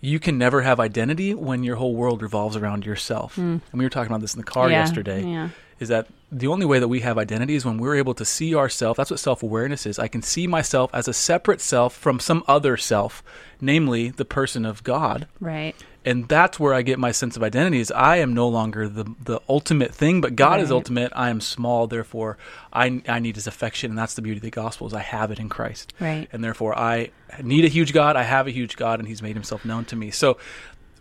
you 0.00 0.18
can 0.18 0.38
never 0.38 0.62
have 0.62 0.80
identity 0.80 1.34
when 1.34 1.62
your 1.62 1.76
whole 1.76 1.94
world 1.94 2.22
revolves 2.22 2.56
around 2.56 2.86
yourself. 2.86 3.36
Mm. 3.36 3.60
And 3.70 3.78
we 3.78 3.84
were 3.84 3.90
talking 3.90 4.10
about 4.10 4.20
this 4.20 4.34
in 4.34 4.40
the 4.40 4.46
car 4.46 4.70
Yeah, 4.70 4.80
yesterday 4.80 5.24
yeah 5.24 5.48
is 5.80 5.88
that 5.88 6.08
the 6.30 6.46
only 6.46 6.66
way 6.66 6.78
that 6.78 6.88
we 6.88 7.00
have 7.00 7.16
identity 7.16 7.54
is 7.54 7.64
when 7.64 7.78
we're 7.78 7.94
able 7.94 8.14
to 8.14 8.24
see 8.24 8.54
ourselves. 8.54 8.96
That's 8.96 9.10
what 9.10 9.20
self 9.20 9.42
awareness 9.42 9.86
is. 9.86 9.98
I 9.98 10.08
can 10.08 10.22
see 10.22 10.46
myself 10.46 10.90
as 10.92 11.08
a 11.08 11.14
separate 11.14 11.60
self 11.60 11.94
from 11.94 12.20
some 12.20 12.44
other 12.46 12.76
self, 12.76 13.22
namely 13.60 14.10
the 14.10 14.24
person 14.24 14.64
of 14.64 14.84
God. 14.84 15.26
right 15.40 15.74
And 16.04 16.28
that's 16.28 16.58
where 16.58 16.72
I 16.72 16.82
get 16.82 16.98
my 16.98 17.10
sense 17.10 17.36
of 17.36 17.42
identity 17.42 17.80
is 17.80 17.90
I 17.90 18.16
am 18.16 18.32
no 18.32 18.48
longer 18.48 18.88
the 18.88 19.04
the 19.22 19.40
ultimate 19.48 19.94
thing, 19.94 20.20
but 20.20 20.36
God 20.36 20.60
is 20.60 20.70
ultimate. 20.70 21.12
I 21.14 21.28
am 21.28 21.40
small, 21.40 21.86
therefore 21.86 22.38
I 22.72 23.02
I 23.08 23.18
need 23.18 23.34
his 23.34 23.46
affection, 23.46 23.90
and 23.90 23.98
that's 23.98 24.14
the 24.14 24.22
beauty 24.22 24.38
of 24.38 24.42
the 24.42 24.50
gospel 24.50 24.86
is 24.86 24.94
I 24.94 25.02
have 25.02 25.30
it 25.30 25.38
in 25.38 25.48
Christ. 25.48 25.92
right 26.00 26.28
And 26.32 26.42
therefore 26.42 26.78
I 26.78 27.10
need 27.42 27.64
a 27.64 27.68
huge 27.68 27.92
God, 27.92 28.16
I 28.16 28.22
have 28.22 28.46
a 28.46 28.50
huge 28.50 28.76
God, 28.76 29.00
and 29.00 29.08
he's 29.08 29.22
made 29.22 29.34
himself 29.34 29.64
known 29.64 29.84
to 29.86 29.96
me. 29.96 30.10
So 30.10 30.38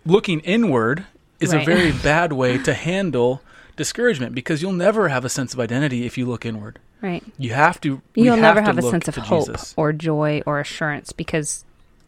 looking 0.06 0.40
inward 0.42 1.06
is 1.40 1.54
a 1.54 1.64
very 1.64 1.92
bad 2.04 2.34
way 2.34 2.58
to 2.58 2.74
handle 2.74 3.42
discouragement 3.76 4.36
because 4.36 4.62
you'll 4.62 4.74
never 4.74 5.08
have 5.08 5.24
a 5.24 5.30
sense 5.30 5.54
of 5.54 5.60
identity 5.60 6.06
if 6.06 6.18
you 6.18 6.26
look 6.26 6.46
inward. 6.46 6.80
Right. 7.02 7.24
You 7.38 7.54
have 7.54 7.80
to. 7.82 8.02
You'll 8.16 8.38
never 8.38 8.60
to 8.60 8.66
have 8.66 8.78
a 8.78 8.82
sense 8.82 9.08
of 9.08 9.16
hope 9.16 9.46
Jesus. 9.46 9.74
or 9.78 9.94
joy 9.94 10.42
or 10.46 10.60
assurance 10.60 11.12
because 11.12 11.64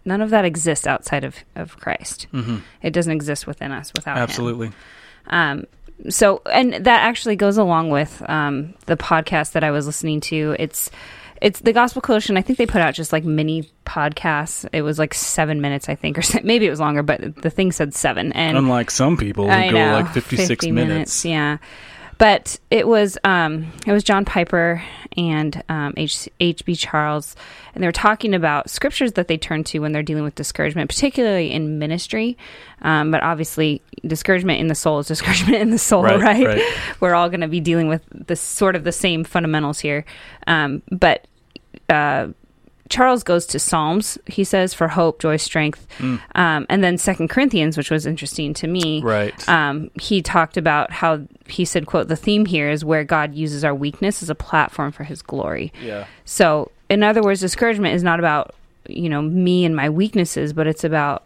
none 0.06 0.22
of 0.22 0.30
that 0.32 0.46
exists 0.46 0.88
outside 0.88 1.24
of, 1.24 1.36
of 1.56 1.78
Christ. 1.78 2.28
Mhm. 2.34 2.62
It 2.82 2.92
doesn't 2.92 3.12
exist 3.12 3.46
within 3.48 3.72
us 3.72 3.92
without 3.94 4.18
Him. 4.18 4.24
Absolutely. 4.24 4.72
Um, 5.28 5.66
so, 6.10 6.42
and 6.52 6.74
that 6.74 7.02
actually 7.02 7.36
goes 7.36 7.58
along 7.58 7.90
with 7.90 8.24
um, 8.30 8.74
the 8.86 8.96
podcast 8.98 9.52
that 9.52 9.64
I 9.64 9.72
was 9.72 9.86
listening 9.86 10.22
to. 10.22 10.56
It's 10.58 10.90
it's 11.42 11.62
the 11.62 11.72
Gospel 11.72 12.02
Coalition. 12.02 12.36
I 12.36 12.42
think 12.42 12.58
they 12.58 12.66
put 12.66 12.82
out 12.82 12.94
just 12.94 13.14
like 13.14 13.24
mini 13.24 13.70
podcasts. 13.86 14.68
It 14.74 14.82
was 14.82 15.00
like 15.00 15.14
seven 15.14 15.62
minutes, 15.62 15.88
I 15.88 15.96
think, 15.96 16.18
or 16.18 16.22
se- 16.22 16.42
maybe 16.44 16.66
it 16.68 16.70
was 16.70 16.80
longer, 16.82 17.02
but 17.04 17.36
the 17.42 17.50
thing 17.50 17.72
said 17.72 17.94
seven. 17.94 18.34
And 18.34 18.58
Unlike 18.58 18.92
some 18.92 19.16
people 19.18 19.46
who 19.46 19.52
I 19.52 19.70
go 19.70 19.78
know, 19.78 19.92
like 19.94 20.12
56 20.14 20.48
50 20.48 20.72
minutes. 20.72 21.24
Yeah, 21.26 21.58
but 22.20 22.60
it 22.70 22.86
was 22.86 23.18
um, 23.24 23.72
it 23.88 23.94
was 23.94 24.04
John 24.04 24.26
Piper 24.26 24.84
and 25.18 25.64
um, 25.70 25.94
H. 25.98 26.30
H.B. 26.40 26.76
Charles, 26.76 27.36
and 27.74 27.82
they 27.82 27.88
were 27.88 27.94
talking 27.94 28.34
about 28.34 28.70
scriptures 28.70 29.14
that 29.14 29.30
they 29.30 29.38
turn 29.38 29.64
to 29.66 29.80
when 29.80 29.94
they're 29.94 30.04
dealing 30.04 30.26
with 30.26 30.36
discouragement, 30.36 30.90
particularly 30.90 31.52
in 31.52 31.80
ministry. 31.80 32.38
Um, 32.82 33.10
but 33.10 33.24
obviously, 33.24 33.82
discouragement 34.06 34.60
in 34.60 34.68
the 34.68 34.76
soul 34.76 35.00
is 35.00 35.08
discouragement 35.08 35.56
in 35.62 35.72
the 35.72 35.80
soul, 35.80 36.04
Right, 36.04 36.20
right? 36.20 36.46
right. 36.46 36.78
We're 37.00 37.16
all 37.16 37.30
going 37.30 37.42
to 37.42 37.48
be 37.48 37.62
dealing 37.62 37.88
with 37.88 38.04
the 38.12 38.36
sort 38.36 38.76
of 38.76 38.84
the 38.84 38.92
same 38.92 39.24
fundamentals 39.24 39.80
here, 39.80 40.06
um, 40.46 40.84
but. 40.92 41.26
Uh, 41.88 42.28
Charles 42.90 43.24
goes 43.24 43.46
to 43.48 43.60
Psalms, 43.60 44.18
he 44.26 44.44
says, 44.44 44.74
for 44.74 44.88
hope, 44.88 45.20
joy, 45.20 45.38
strength. 45.38 45.88
Mm. 46.00 46.20
Um, 46.34 46.66
and 46.70 46.84
then 46.84 46.98
Second 46.98 47.30
Corinthians, 47.30 47.78
which 47.78 47.92
was 47.92 48.08
interesting 48.08 48.54
to 48.56 48.68
me. 48.68 49.02
Right. 49.02 49.48
Um, 49.48 49.92
he 50.00 50.24
talked 50.24 50.58
about 50.58 50.92
how 50.92 51.22
he 51.48 51.66
said, 51.66 51.86
quote, 51.86 52.08
the 52.08 52.16
theme 52.16 52.46
here 52.46 52.70
is 52.70 52.84
where 52.84 53.04
God 53.04 53.36
uses 53.36 53.64
our 53.64 53.76
weakness 53.76 54.24
as 54.24 54.30
a 54.30 54.36
platform 54.36 54.92
for 54.92 55.04
his 55.04 55.22
glory. 55.22 55.72
yeah. 55.82 56.06
So, 56.26 56.72
in 56.90 57.04
other 57.04 57.22
words, 57.22 57.40
discouragement 57.40 57.94
is 57.94 58.02
not 58.02 58.18
about, 58.18 58.56
you 58.88 59.10
know, 59.10 59.22
me 59.22 59.66
and 59.66 59.76
my 59.76 59.90
weaknesses, 59.90 60.54
but 60.54 60.66
it's 60.66 60.84
about 60.84 61.24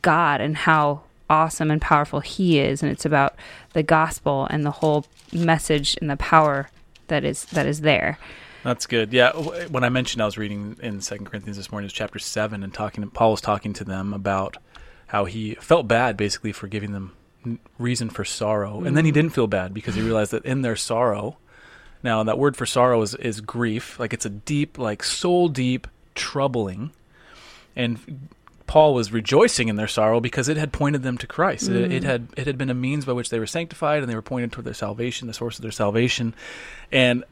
God 0.00 0.40
and 0.40 0.56
how 0.56 1.02
awesome 1.28 1.70
and 1.70 1.80
powerful 1.82 2.20
he 2.20 2.60
is. 2.60 2.82
And 2.82 2.92
it's 2.92 3.04
about 3.04 3.34
the 3.72 3.82
gospel 3.82 4.46
and 4.50 4.64
the 4.64 4.70
whole 4.70 5.06
message 5.32 5.96
and 6.00 6.08
the 6.08 6.16
power 6.16 6.70
that 7.08 7.24
is 7.24 7.44
that 7.46 7.66
is 7.66 7.80
there. 7.80 8.18
That's 8.62 8.86
good. 8.86 9.12
Yeah, 9.12 9.32
when 9.32 9.82
I 9.84 9.88
mentioned 9.88 10.22
I 10.22 10.26
was 10.26 10.38
reading 10.38 10.76
in 10.80 11.00
Second 11.00 11.26
Corinthians 11.26 11.56
this 11.56 11.72
morning, 11.72 11.84
it 11.84 11.86
was 11.86 11.92
chapter 11.94 12.18
seven, 12.18 12.62
and 12.62 12.72
talking. 12.72 13.08
Paul 13.10 13.32
was 13.32 13.40
talking 13.40 13.72
to 13.74 13.84
them 13.84 14.12
about 14.14 14.56
how 15.08 15.24
he 15.24 15.54
felt 15.56 15.88
bad, 15.88 16.16
basically, 16.16 16.52
for 16.52 16.68
giving 16.68 16.92
them 16.92 17.12
reason 17.78 18.08
for 18.08 18.24
sorrow, 18.24 18.84
and 18.84 18.96
then 18.96 19.04
he 19.04 19.10
Mhm. 19.10 19.14
didn't 19.14 19.30
feel 19.34 19.48
bad 19.48 19.74
because 19.74 19.96
he 19.96 20.00
realized 20.00 20.30
that 20.30 20.44
in 20.44 20.62
their 20.62 20.76
sorrow, 20.76 21.38
now 22.04 22.22
that 22.22 22.38
word 22.38 22.56
for 22.56 22.66
sorrow 22.66 23.02
is 23.02 23.14
is 23.16 23.40
grief, 23.40 23.98
like 23.98 24.12
it's 24.12 24.24
a 24.24 24.30
deep, 24.30 24.78
like 24.78 25.02
soul 25.02 25.48
deep 25.48 25.88
troubling, 26.14 26.92
and 27.74 28.28
Paul 28.68 28.94
was 28.94 29.12
rejoicing 29.12 29.68
in 29.68 29.74
their 29.76 29.88
sorrow 29.88 30.20
because 30.20 30.48
it 30.48 30.56
had 30.56 30.72
pointed 30.72 31.02
them 31.02 31.18
to 31.18 31.26
Christ. 31.26 31.68
It, 31.68 31.90
it 31.92 32.02
Mm. 32.04 32.06
had 32.06 32.28
it 32.36 32.46
had 32.46 32.56
been 32.56 32.70
a 32.70 32.74
means 32.74 33.04
by 33.04 33.12
which 33.12 33.28
they 33.28 33.40
were 33.40 33.46
sanctified, 33.46 34.02
and 34.02 34.08
they 34.10 34.14
were 34.14 34.22
pointed 34.22 34.52
toward 34.52 34.64
their 34.64 34.72
salvation, 34.72 35.26
the 35.26 35.34
source 35.34 35.58
of 35.58 35.62
their 35.62 35.72
salvation, 35.72 36.34
and 36.92 37.24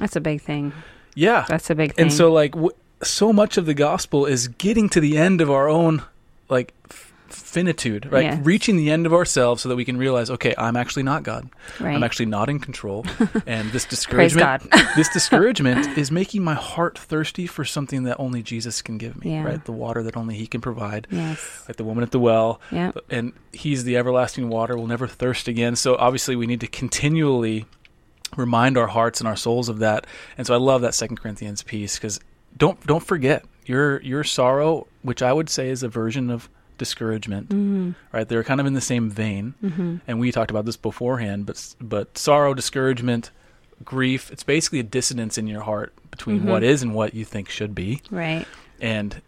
That's 0.00 0.16
a 0.16 0.20
big 0.20 0.40
thing. 0.42 0.72
yeah, 1.14 1.44
That's 1.48 1.70
a 1.70 1.74
big 1.74 1.94
thing. 1.94 2.06
and 2.06 2.12
so 2.12 2.32
like 2.32 2.52
w- 2.52 2.74
so 3.02 3.32
much 3.32 3.56
of 3.56 3.66
the 3.66 3.74
gospel 3.74 4.26
is 4.26 4.48
getting 4.48 4.88
to 4.90 5.00
the 5.00 5.16
end 5.16 5.40
of 5.40 5.50
our 5.50 5.68
own 5.68 6.02
like 6.48 6.74
f- 6.90 7.12
finitude 7.28 8.10
right 8.12 8.24
Yes. 8.24 8.44
reaching 8.44 8.76
the 8.76 8.90
end 8.90 9.06
of 9.06 9.12
ourselves 9.14 9.62
so 9.62 9.68
that 9.68 9.76
we 9.76 9.84
can 9.84 9.96
realize 9.96 10.30
okay 10.30 10.52
i'm 10.58 10.76
actually 10.76 11.04
not 11.04 11.22
god 11.22 11.48
right. 11.78 11.94
i'm 11.94 12.02
actually 12.02 12.26
not 12.26 12.48
in 12.50 12.58
control 12.58 13.06
and 13.46 13.70
this 13.70 13.84
discouragement 13.84 14.68
this 14.96 15.08
discouragement 15.12 15.96
is 15.96 16.10
making 16.10 16.42
my 16.42 16.54
heart 16.54 16.98
thirsty 16.98 17.46
for 17.46 17.64
something 17.64 18.02
that 18.02 18.16
only 18.18 18.42
jesus 18.42 18.82
can 18.82 18.98
give 18.98 19.16
me 19.24 19.32
Yeah. 19.32 19.44
right 19.44 19.64
the 19.64 19.72
water 19.72 20.02
that 20.02 20.16
only 20.16 20.34
he 20.36 20.46
can 20.48 20.60
provide 20.60 21.06
yes. 21.10 21.64
like 21.68 21.76
the 21.76 21.84
woman 21.84 22.02
at 22.02 22.10
the 22.10 22.18
well 22.20 22.60
Yeah. 22.72 22.92
and 23.08 23.32
he's 23.52 23.84
the 23.84 23.96
everlasting 23.96 24.48
water 24.48 24.76
we'll 24.76 24.88
never 24.88 25.06
thirst 25.06 25.46
again 25.48 25.76
so 25.76 25.96
obviously 25.96 26.34
we 26.36 26.46
need 26.46 26.60
to 26.60 26.66
continually 26.66 27.64
remind 28.36 28.76
our 28.78 28.86
hearts 28.86 29.20
and 29.20 29.28
our 29.28 29.36
souls 29.36 29.68
of 29.68 29.78
that 29.80 30.06
and 30.38 30.46
so 30.46 30.54
i 30.54 30.56
love 30.56 30.82
that 30.82 30.94
second 30.94 31.16
corinthians 31.16 31.62
piece 31.62 31.96
because 31.96 32.20
don't 32.56 32.84
don't 32.86 33.02
forget 33.04 33.44
your 33.66 34.00
your 34.02 34.22
sorrow 34.24 34.86
which 35.02 35.22
i 35.22 35.32
would 35.32 35.48
say 35.48 35.68
is 35.68 35.82
a 35.82 35.88
version 35.88 36.30
of 36.30 36.48
discouragement 36.78 37.48
Mm-hmm. 37.50 37.90
right 38.12 38.26
they're 38.28 38.44
kind 38.44 38.60
of 38.60 38.66
in 38.66 38.74
the 38.74 38.80
same 38.80 39.10
vein 39.10 39.54
Mm-hmm. 39.62 39.96
and 40.06 40.18
we 40.20 40.32
talked 40.32 40.50
about 40.50 40.64
this 40.64 40.76
beforehand 40.76 41.44
but 41.46 41.74
but 41.80 42.16
sorrow 42.16 42.54
discouragement 42.54 43.30
grief 43.84 44.30
it's 44.30 44.42
basically 44.44 44.78
a 44.80 44.82
dissonance 44.84 45.36
in 45.38 45.46
your 45.46 45.62
heart 45.62 45.92
between 46.10 46.40
Mhm. 46.40 46.44
what 46.44 46.62
is 46.62 46.82
and 46.82 46.94
what 46.94 47.14
you 47.14 47.24
think 47.24 47.48
should 47.48 47.74
be 47.74 48.00
Right. 48.10 48.46
and 48.80 49.20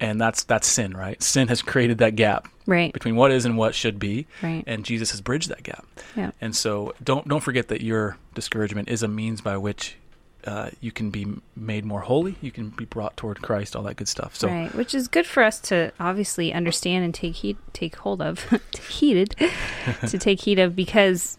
and 0.00 0.20
that's 0.20 0.44
that's 0.44 0.66
sin 0.68 0.96
right 0.96 1.22
sin 1.22 1.48
has 1.48 1.62
created 1.62 1.98
that 1.98 2.16
gap 2.16 2.48
Right. 2.66 2.92
between 2.92 3.14
what 3.14 3.30
is 3.30 3.44
and 3.44 3.56
what 3.56 3.74
should 3.74 3.98
be 3.98 4.26
Right. 4.42 4.64
and 4.66 4.84
Jesus 4.84 5.12
has 5.12 5.20
bridged 5.20 5.48
that 5.50 5.62
gap. 5.62 5.86
Yeah. 6.16 6.32
And 6.40 6.54
so 6.56 6.94
don't 7.02 7.28
don't 7.28 7.40
forget 7.42 7.68
that 7.68 7.80
your 7.80 8.16
discouragement 8.34 8.88
is 8.88 9.02
a 9.04 9.08
means 9.08 9.40
by 9.40 9.56
which 9.56 9.96
uh, 10.44 10.70
you 10.80 10.92
can 10.92 11.10
be 11.10 11.26
made 11.56 11.84
more 11.84 12.00
holy, 12.02 12.36
you 12.40 12.50
can 12.52 12.68
be 12.70 12.84
brought 12.84 13.16
toward 13.16 13.40
Christ, 13.42 13.74
all 13.74 13.82
that 13.84 13.96
good 13.96 14.08
stuff. 14.08 14.36
So 14.36 14.48
right, 14.48 14.72
which 14.74 14.94
is 14.94 15.08
good 15.08 15.26
for 15.26 15.42
us 15.42 15.58
to 15.62 15.92
obviously 15.98 16.52
understand 16.52 17.04
and 17.04 17.12
take 17.14 17.34
heed, 17.36 17.56
take 17.72 17.96
hold 17.96 18.20
of, 18.22 18.44
heated, 18.88 19.34
to 20.06 20.18
take 20.18 20.40
heed 20.42 20.58
of, 20.60 20.76
because 20.76 21.38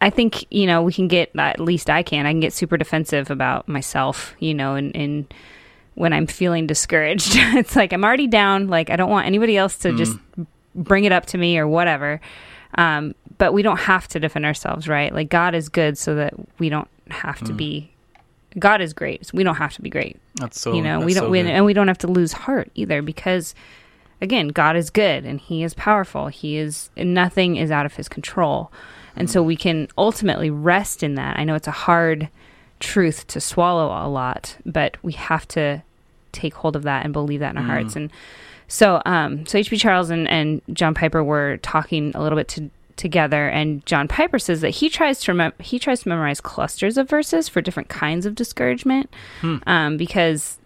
I 0.00 0.10
think 0.10 0.44
you 0.52 0.66
know 0.66 0.82
we 0.82 0.92
can 0.92 1.08
get 1.08 1.30
at 1.36 1.58
least 1.58 1.88
I 1.90 2.02
can 2.02 2.26
I 2.26 2.32
can 2.32 2.40
get 2.40 2.52
super 2.52 2.76
defensive 2.76 3.30
about 3.30 3.66
myself, 3.68 4.34
you 4.38 4.54
know, 4.54 4.74
and 4.74 4.94
and 4.94 5.32
when 5.96 6.12
I'm 6.12 6.26
feeling 6.26 6.66
discouraged, 6.66 7.32
it's 7.36 7.74
like 7.76 7.92
I'm 7.92 8.04
already 8.04 8.26
down. 8.28 8.68
Like 8.68 8.88
I 8.90 8.96
don't 8.96 9.10
want 9.10 9.26
anybody 9.26 9.56
else 9.56 9.76
to 9.78 9.92
just 9.92 10.16
bring 10.74 11.04
it 11.04 11.10
up 11.12 11.26
to 11.26 11.38
me 11.38 11.58
or 11.58 11.66
whatever. 11.66 12.20
Um, 12.78 13.14
but 13.38 13.52
we 13.52 13.62
don't 13.62 13.78
have 13.80 14.06
to 14.08 14.20
defend 14.20 14.44
ourselves, 14.46 14.86
right? 14.88 15.12
Like 15.12 15.28
God 15.28 15.54
is 15.54 15.68
good, 15.68 15.98
so 15.98 16.14
that 16.14 16.34
we 16.58 16.68
don't 16.68 16.88
have 17.10 17.40
to 17.40 17.52
Mm. 17.52 17.56
be. 17.56 17.92
God 18.58 18.80
is 18.80 18.92
great. 18.94 19.26
So 19.26 19.32
we 19.34 19.42
don't 19.44 19.56
have 19.56 19.74
to 19.74 19.82
be 19.82 19.90
great 19.90 20.18
that's 20.36 20.58
so 20.60 20.72
you 20.74 20.80
know 20.82 21.00
we 21.00 21.12
don't 21.14 21.24
so 21.24 21.30
we, 21.30 21.40
and 21.40 21.64
we 21.64 21.72
don't 21.74 21.88
have 21.88 21.98
to 21.98 22.06
lose 22.06 22.32
heart 22.32 22.70
either 22.74 23.00
because 23.00 23.54
again 24.20 24.48
god 24.48 24.76
is 24.76 24.90
good 24.90 25.24
and 25.24 25.40
he 25.40 25.62
is 25.62 25.72
powerful 25.74 26.28
he 26.28 26.58
is 26.58 26.90
and 26.96 27.14
nothing 27.14 27.56
is 27.56 27.70
out 27.70 27.86
of 27.86 27.96
his 27.96 28.06
control 28.08 28.70
and 29.14 29.28
Mm. 29.28 29.30
so 29.32 29.42
we 29.42 29.56
can 29.56 29.88
ultimately 29.96 30.50
rest 30.50 31.02
in 31.02 31.14
that 31.14 31.38
i 31.38 31.44
know 31.44 31.54
it's 31.54 31.66
a 31.66 31.70
hard 31.88 32.28
truth 32.80 33.26
to 33.28 33.40
swallow 33.40 33.86
a 33.86 34.08
lot 34.08 34.56
but 34.66 34.98
we 35.02 35.12
have 35.12 35.48
to 35.48 35.82
take 36.36 36.54
hold 36.54 36.76
of 36.76 36.82
that 36.84 37.04
and 37.04 37.12
believe 37.12 37.40
that 37.40 37.50
in 37.50 37.58
our 37.58 37.64
Mm. 37.64 37.66
hearts 37.66 37.96
and 37.96 38.10
so 38.68 39.00
um 39.06 39.44
so 39.46 39.58
hb 39.58 39.78
charles 39.80 40.10
and, 40.10 40.28
and 40.28 40.60
john 40.72 40.92
piper 40.94 41.22
were 41.24 41.56
talking 41.58 42.12
a 42.14 42.22
little 42.22 42.36
bit 42.36 42.48
to, 42.48 42.70
together 42.96 43.48
and 43.48 43.84
john 43.86 44.08
piper 44.08 44.38
says 44.38 44.60
that 44.60 44.70
he 44.70 44.88
tries 44.88 45.20
to 45.20 45.32
remem- 45.32 45.60
he 45.60 45.78
tries 45.78 46.02
to 46.02 46.08
memorize 46.08 46.40
clusters 46.40 46.96
of 46.98 47.08
verses 47.08 47.48
for 47.48 47.60
different 47.60 47.88
kinds 47.88 48.26
of 48.26 48.34
discouragement 48.34 49.08
Hmm. 49.40 49.56
um, 49.66 49.96
because 49.96 50.58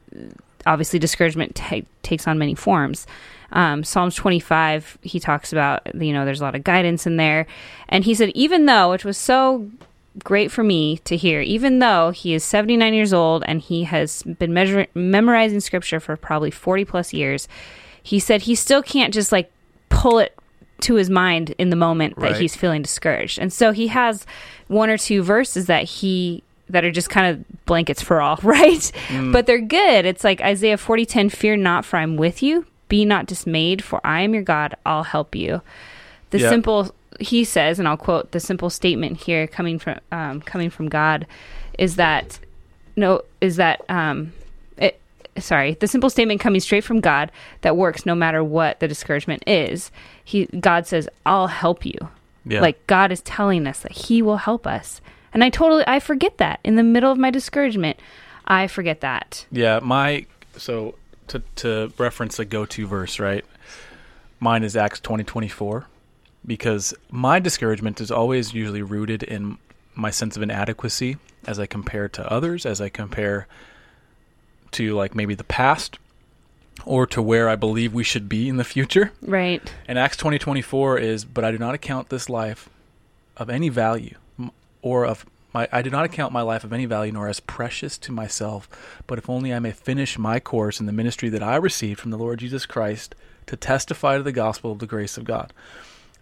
obviously 0.66 0.98
discouragement 0.98 1.54
ta- 1.54 1.80
takes 2.02 2.26
on 2.28 2.38
many 2.38 2.54
forms. 2.54 3.06
Um, 3.52 3.82
Psalms 3.82 4.14
25, 4.14 4.98
he 5.02 5.18
talks 5.18 5.52
about, 5.52 5.82
you 5.94 6.12
know, 6.12 6.24
there's 6.24 6.40
a 6.40 6.44
lot 6.44 6.54
of 6.54 6.62
guidance 6.64 7.06
in 7.06 7.16
there. 7.16 7.46
And 7.88 8.04
he 8.04 8.14
said, 8.14 8.30
even 8.34 8.66
though, 8.66 8.90
which 8.90 9.04
was 9.04 9.16
so 9.16 9.68
great 10.22 10.50
for 10.50 10.62
me 10.62 10.98
to 10.98 11.16
hear, 11.16 11.40
even 11.40 11.78
though 11.78 12.10
he 12.10 12.34
is 12.34 12.44
79 12.44 12.94
years 12.94 13.12
old 13.12 13.44
and 13.46 13.60
he 13.60 13.84
has 13.84 14.22
been 14.22 14.52
measure- 14.52 14.86
memorizing 14.94 15.60
scripture 15.60 16.00
for 16.00 16.16
probably 16.16 16.50
40 16.50 16.84
plus 16.84 17.12
years, 17.12 17.48
he 18.02 18.18
said 18.18 18.42
he 18.42 18.54
still 18.54 18.82
can't 18.82 19.14
just 19.14 19.30
like 19.32 19.50
pull 19.88 20.18
it 20.18 20.36
to 20.80 20.94
his 20.94 21.10
mind 21.10 21.54
in 21.58 21.70
the 21.70 21.76
moment 21.76 22.18
that 22.18 22.38
he's 22.38 22.56
feeling 22.56 22.82
discouraged. 22.82 23.38
And 23.38 23.52
so 23.52 23.72
he 23.72 23.88
has 23.88 24.24
one 24.68 24.88
or 24.88 24.96
two 24.96 25.22
verses 25.22 25.66
that 25.66 25.84
he 25.84 26.42
that 26.70 26.84
are 26.84 26.90
just 26.90 27.10
kind 27.10 27.26
of 27.26 27.64
blankets 27.66 28.00
for 28.00 28.20
all, 28.20 28.36
right? 28.42 28.92
Mm. 29.08 29.32
But 29.32 29.46
they're 29.46 29.60
good. 29.60 30.06
It's 30.06 30.24
like 30.24 30.40
Isaiah 30.40 30.76
40:10, 30.78 31.30
"Fear 31.30 31.56
not, 31.58 31.84
for 31.84 31.98
I'm 31.98 32.16
with 32.16 32.42
you. 32.42 32.66
Be 32.88 33.04
not 33.04 33.26
dismayed, 33.26 33.84
for 33.84 34.00
I 34.04 34.22
am 34.22 34.34
your 34.34 34.42
God. 34.42 34.74
I'll 34.86 35.04
help 35.04 35.34
you." 35.34 35.60
The 36.30 36.38
simple 36.48 36.94
he 37.20 37.44
says, 37.44 37.78
and 37.78 37.86
I'll 37.86 37.96
quote 37.96 38.32
the 38.32 38.40
simple 38.40 38.70
statement 38.70 39.18
here 39.18 39.46
coming 39.46 39.78
from 39.78 40.00
um, 40.10 40.40
coming 40.40 40.70
from 40.70 40.88
God 40.88 41.26
is 41.78 41.96
that 41.96 42.38
no 42.96 43.22
is 43.40 43.56
that 43.56 43.82
um 43.88 44.32
it, 44.76 45.00
sorry, 45.38 45.74
the 45.74 45.86
simple 45.86 46.10
statement 46.10 46.40
coming 46.40 46.60
straight 46.60 46.84
from 46.84 47.00
God 47.00 47.30
that 47.60 47.76
works 47.76 48.04
no 48.04 48.14
matter 48.14 48.42
what 48.42 48.80
the 48.80 48.88
discouragement 48.88 49.42
is. 49.46 49.90
He 50.24 50.46
God 50.46 50.86
says, 50.86 51.08
"I'll 51.24 51.48
help 51.48 51.84
you." 51.86 51.98
yeah. 52.44 52.60
Like 52.60 52.86
God 52.86 53.12
is 53.12 53.20
telling 53.22 53.66
us 53.66 53.80
that 53.80 53.92
He 53.92 54.22
will 54.22 54.38
help 54.38 54.66
us. 54.66 55.00
And 55.32 55.44
I 55.44 55.50
totally 55.50 55.84
I 55.86 56.00
forget 56.00 56.38
that 56.38 56.60
in 56.64 56.76
the 56.76 56.82
middle 56.82 57.12
of 57.12 57.18
my 57.18 57.30
discouragement. 57.30 57.98
I 58.46 58.66
forget 58.66 59.00
that. 59.00 59.46
Yeah, 59.52 59.80
my 59.82 60.26
so 60.56 60.94
to 61.28 61.42
to 61.56 61.92
reference 61.98 62.38
a 62.38 62.44
go-to 62.44 62.86
verse, 62.86 63.20
right? 63.20 63.44
Mine 64.40 64.64
is 64.64 64.76
Acts 64.76 65.00
twenty 65.00 65.22
twenty 65.22 65.48
four, 65.48 65.86
because 66.46 66.94
my 67.10 67.38
discouragement 67.38 68.00
is 68.00 68.10
always 68.10 68.54
usually 68.54 68.82
rooted 68.82 69.22
in 69.22 69.58
my 69.94 70.10
sense 70.10 70.36
of 70.36 70.42
inadequacy 70.42 71.16
as 71.46 71.58
I 71.58 71.66
compare 71.66 72.08
to 72.08 72.32
others, 72.32 72.64
as 72.64 72.80
I 72.80 72.88
compare 72.88 73.46
to 74.72 74.94
like 74.94 75.14
maybe 75.14 75.34
the 75.34 75.44
past 75.44 75.98
or 76.84 77.06
to 77.06 77.20
where 77.20 77.48
I 77.48 77.56
believe 77.56 77.92
we 77.92 78.04
should 78.04 78.28
be 78.28 78.48
in 78.48 78.56
the 78.56 78.64
future. 78.64 79.12
Right. 79.20 79.62
And 79.86 79.98
Acts 79.98 80.16
20 80.16 80.38
24 80.38 80.98
is, 80.98 81.24
but 81.24 81.44
I 81.44 81.50
do 81.50 81.58
not 81.58 81.74
account 81.74 82.08
this 82.08 82.28
life 82.28 82.68
of 83.36 83.50
any 83.50 83.68
value 83.68 84.16
or 84.82 85.04
of 85.04 85.26
my, 85.52 85.68
I 85.72 85.82
do 85.82 85.90
not 85.90 86.04
account 86.04 86.32
my 86.32 86.42
life 86.42 86.62
of 86.62 86.72
any 86.72 86.86
value 86.86 87.12
nor 87.12 87.28
as 87.28 87.40
precious 87.40 87.98
to 87.98 88.12
myself, 88.12 88.68
but 89.06 89.18
if 89.18 89.28
only 89.28 89.52
I 89.52 89.58
may 89.58 89.72
finish 89.72 90.16
my 90.16 90.38
course 90.38 90.78
in 90.78 90.86
the 90.86 90.92
ministry 90.92 91.28
that 91.30 91.42
I 91.42 91.56
received 91.56 91.98
from 91.98 92.12
the 92.12 92.18
Lord 92.18 92.38
Jesus 92.38 92.66
Christ 92.66 93.14
to 93.46 93.56
testify 93.56 94.16
to 94.16 94.22
the 94.22 94.32
gospel 94.32 94.70
of 94.70 94.78
the 94.78 94.86
grace 94.86 95.16
of 95.16 95.24
God. 95.24 95.52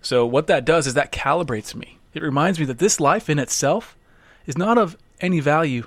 So 0.02 0.24
what 0.26 0.46
that 0.46 0.64
does 0.64 0.86
is 0.86 0.94
that 0.94 1.12
calibrates 1.12 1.74
me. 1.74 1.98
It 2.14 2.22
reminds 2.22 2.58
me 2.58 2.64
that 2.66 2.78
this 2.78 3.00
life 3.00 3.28
in 3.28 3.38
itself 3.38 3.96
is 4.46 4.56
not 4.56 4.78
of 4.78 4.96
any 5.20 5.40
value 5.40 5.86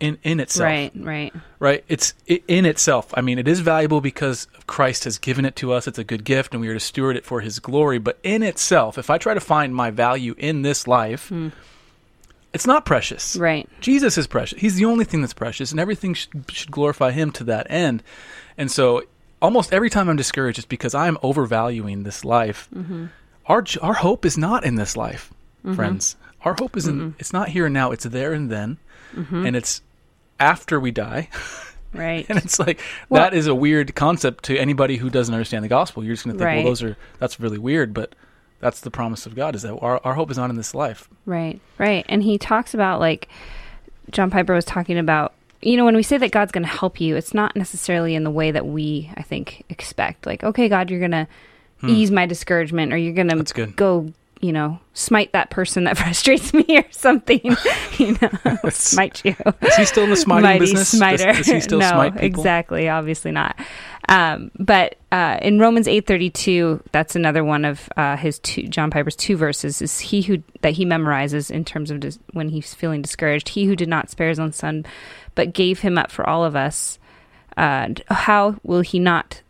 in 0.00 0.18
in 0.24 0.40
itself 0.40 0.66
Right. 0.66 0.92
Right. 0.96 1.32
right 1.60 1.84
it's 1.88 2.14
in 2.26 2.66
itself 2.66 3.12
i 3.16 3.20
mean 3.20 3.38
it 3.38 3.46
is 3.46 3.60
valuable 3.60 4.00
because 4.00 4.48
christ 4.66 5.04
has 5.04 5.18
given 5.18 5.44
it 5.44 5.54
to 5.54 5.72
us 5.72 5.86
it's 5.86 6.00
a 6.00 6.04
good 6.04 6.24
gift 6.24 6.52
and 6.52 6.60
we 6.60 6.66
are 6.66 6.74
to 6.74 6.80
steward 6.80 7.16
it 7.16 7.24
for 7.24 7.40
his 7.40 7.60
glory 7.60 7.98
but 7.98 8.18
in 8.24 8.42
itself 8.42 8.98
if 8.98 9.08
i 9.08 9.18
try 9.18 9.34
to 9.34 9.40
find 9.40 9.72
my 9.72 9.92
value 9.92 10.34
in 10.36 10.62
this 10.62 10.88
life 10.88 11.28
hmm. 11.28 11.50
it's 12.52 12.66
not 12.66 12.84
precious 12.84 13.36
Right. 13.36 13.68
jesus 13.80 14.18
is 14.18 14.26
precious 14.26 14.58
he's 14.60 14.74
the 14.74 14.84
only 14.84 15.04
thing 15.04 15.20
that's 15.20 15.32
precious 15.32 15.70
and 15.70 15.78
everything 15.78 16.12
should, 16.14 16.50
should 16.50 16.72
glorify 16.72 17.12
him 17.12 17.30
to 17.30 17.44
that 17.44 17.68
end 17.70 18.02
and 18.58 18.72
so 18.72 19.04
almost 19.44 19.72
every 19.72 19.90
time 19.90 20.08
i'm 20.08 20.16
discouraged 20.16 20.58
it's 20.58 20.66
because 20.66 20.94
i'm 20.94 21.18
overvaluing 21.22 22.02
this 22.02 22.24
life 22.24 22.68
mm-hmm. 22.74 23.06
our 23.46 23.62
j- 23.62 23.80
our 23.80 23.94
hope 23.94 24.24
is 24.24 24.38
not 24.38 24.64
in 24.64 24.76
this 24.76 24.96
life 24.96 25.32
mm-hmm. 25.64 25.74
friends 25.74 26.16
our 26.42 26.54
hope 26.58 26.76
is 26.76 26.86
in 26.86 27.14
it's 27.18 27.32
not 27.32 27.48
here 27.50 27.66
and 27.66 27.74
now 27.74 27.90
it's 27.90 28.04
there 28.04 28.32
and 28.32 28.50
then 28.50 28.78
mm-hmm. 29.14 29.46
and 29.46 29.54
it's 29.54 29.82
after 30.40 30.80
we 30.80 30.90
die 30.90 31.28
Right. 31.92 32.26
and 32.28 32.38
it's 32.38 32.58
like 32.58 32.80
Well- 33.08 33.22
that 33.22 33.34
is 33.34 33.46
a 33.46 33.54
weird 33.54 33.94
concept 33.94 34.44
to 34.44 34.58
anybody 34.58 34.96
who 34.96 35.10
doesn't 35.10 35.32
understand 35.32 35.62
the 35.62 35.68
gospel. 35.68 36.02
You're 36.02 36.14
just 36.14 36.24
going 36.24 36.36
to 36.36 36.38
think, 36.38 36.46
Right. 36.46 36.56
well, 36.56 36.72
those 36.72 36.82
are 36.82 36.96
that's 37.20 37.38
really 37.38 37.58
weird, 37.58 37.94
but 37.94 38.16
that's 38.58 38.80
the 38.80 38.90
promise 38.90 39.26
of 39.26 39.34
God 39.34 39.54
is 39.54 39.62
that 39.62 39.76
our, 39.78 40.00
our 40.04 40.14
hope 40.14 40.30
is 40.30 40.36
not 40.36 40.50
in 40.50 40.56
this 40.56 40.74
life. 40.74 41.08
Right, 41.26 41.60
right. 41.78 42.04
And 42.08 42.22
he 42.22 42.38
talks 42.38 42.74
about 42.74 42.98
like 42.98 43.28
John 44.10 44.30
Piper 44.30 44.54
was 44.54 44.64
talking 44.64 44.98
about, 44.98 45.34
you 45.64 45.76
know, 45.76 45.84
when 45.84 45.96
we 45.96 46.02
say 46.02 46.18
that 46.18 46.30
God's 46.30 46.52
going 46.52 46.64
to 46.64 46.68
help 46.70 47.00
you, 47.00 47.16
it's 47.16 47.34
not 47.34 47.56
necessarily 47.56 48.14
in 48.14 48.22
the 48.24 48.30
way 48.30 48.50
that 48.50 48.66
we, 48.66 49.10
I 49.16 49.22
think, 49.22 49.64
expect. 49.68 50.26
Like, 50.26 50.44
okay, 50.44 50.68
God, 50.68 50.90
you're 50.90 51.00
going 51.00 51.10
to 51.12 51.26
ease 51.86 52.10
my 52.10 52.24
discouragement 52.26 52.92
or 52.92 52.96
you're 52.96 53.12
going 53.14 53.28
Hmm. 53.30 53.42
To 53.44 53.54
good. 53.54 53.76
go, 53.76 54.12
you 54.44 54.52
know, 54.52 54.78
smite 54.92 55.32
that 55.32 55.48
person 55.48 55.84
that 55.84 55.96
frustrates 55.98 56.52
me 56.52 56.66
or 56.68 56.84
something, 56.90 57.40
you 57.98 58.18
know, 58.20 58.58
smite 58.68 59.24
you. 59.24 59.34
Is 59.62 59.76
he 59.76 59.86
still 59.86 60.04
in 60.04 60.10
the 60.10 60.16
smiting 60.16 60.42
Mighty 60.42 60.58
business? 60.60 60.90
Does- 60.90 60.98
smiter. 60.98 61.32
Does, 61.32 61.46
he 61.46 61.60
still 61.60 61.78
no, 61.78 61.88
smite 61.88 62.12
people? 62.12 62.26
exactly. 62.26 62.90
Obviously 62.90 63.30
not. 63.30 63.58
Um, 64.06 64.50
but 64.58 64.96
uh, 65.10 65.38
in 65.40 65.58
Romans 65.60 65.88
eight 65.88 66.06
thirty 66.06 66.28
two, 66.28 66.82
that's 66.92 67.16
another 67.16 67.42
one 67.42 67.64
of 67.64 67.88
uh, 67.96 68.18
his 68.18 68.38
two, 68.40 68.64
John 68.64 68.90
Piper's 68.90 69.16
two 69.16 69.38
verses. 69.38 69.80
Is 69.80 69.98
he 69.98 70.20
who 70.20 70.42
that 70.60 70.74
he 70.74 70.84
memorizes 70.84 71.50
in 71.50 71.64
terms 71.64 71.90
of 71.90 72.00
dis- 72.00 72.18
when 72.34 72.50
he's 72.50 72.74
feeling 72.74 73.00
discouraged. 73.00 73.48
He 73.48 73.64
who 73.64 73.74
did 73.74 73.88
not 73.88 74.10
spare 74.10 74.28
his 74.28 74.38
own 74.38 74.52
son, 74.52 74.84
but 75.34 75.54
gave 75.54 75.80
him 75.80 75.96
up 75.96 76.10
for 76.10 76.28
all 76.28 76.44
of 76.44 76.54
us. 76.54 76.98
Uh, 77.56 77.94
how 78.08 78.56
will 78.62 78.82
he 78.82 78.98
not 78.98 79.40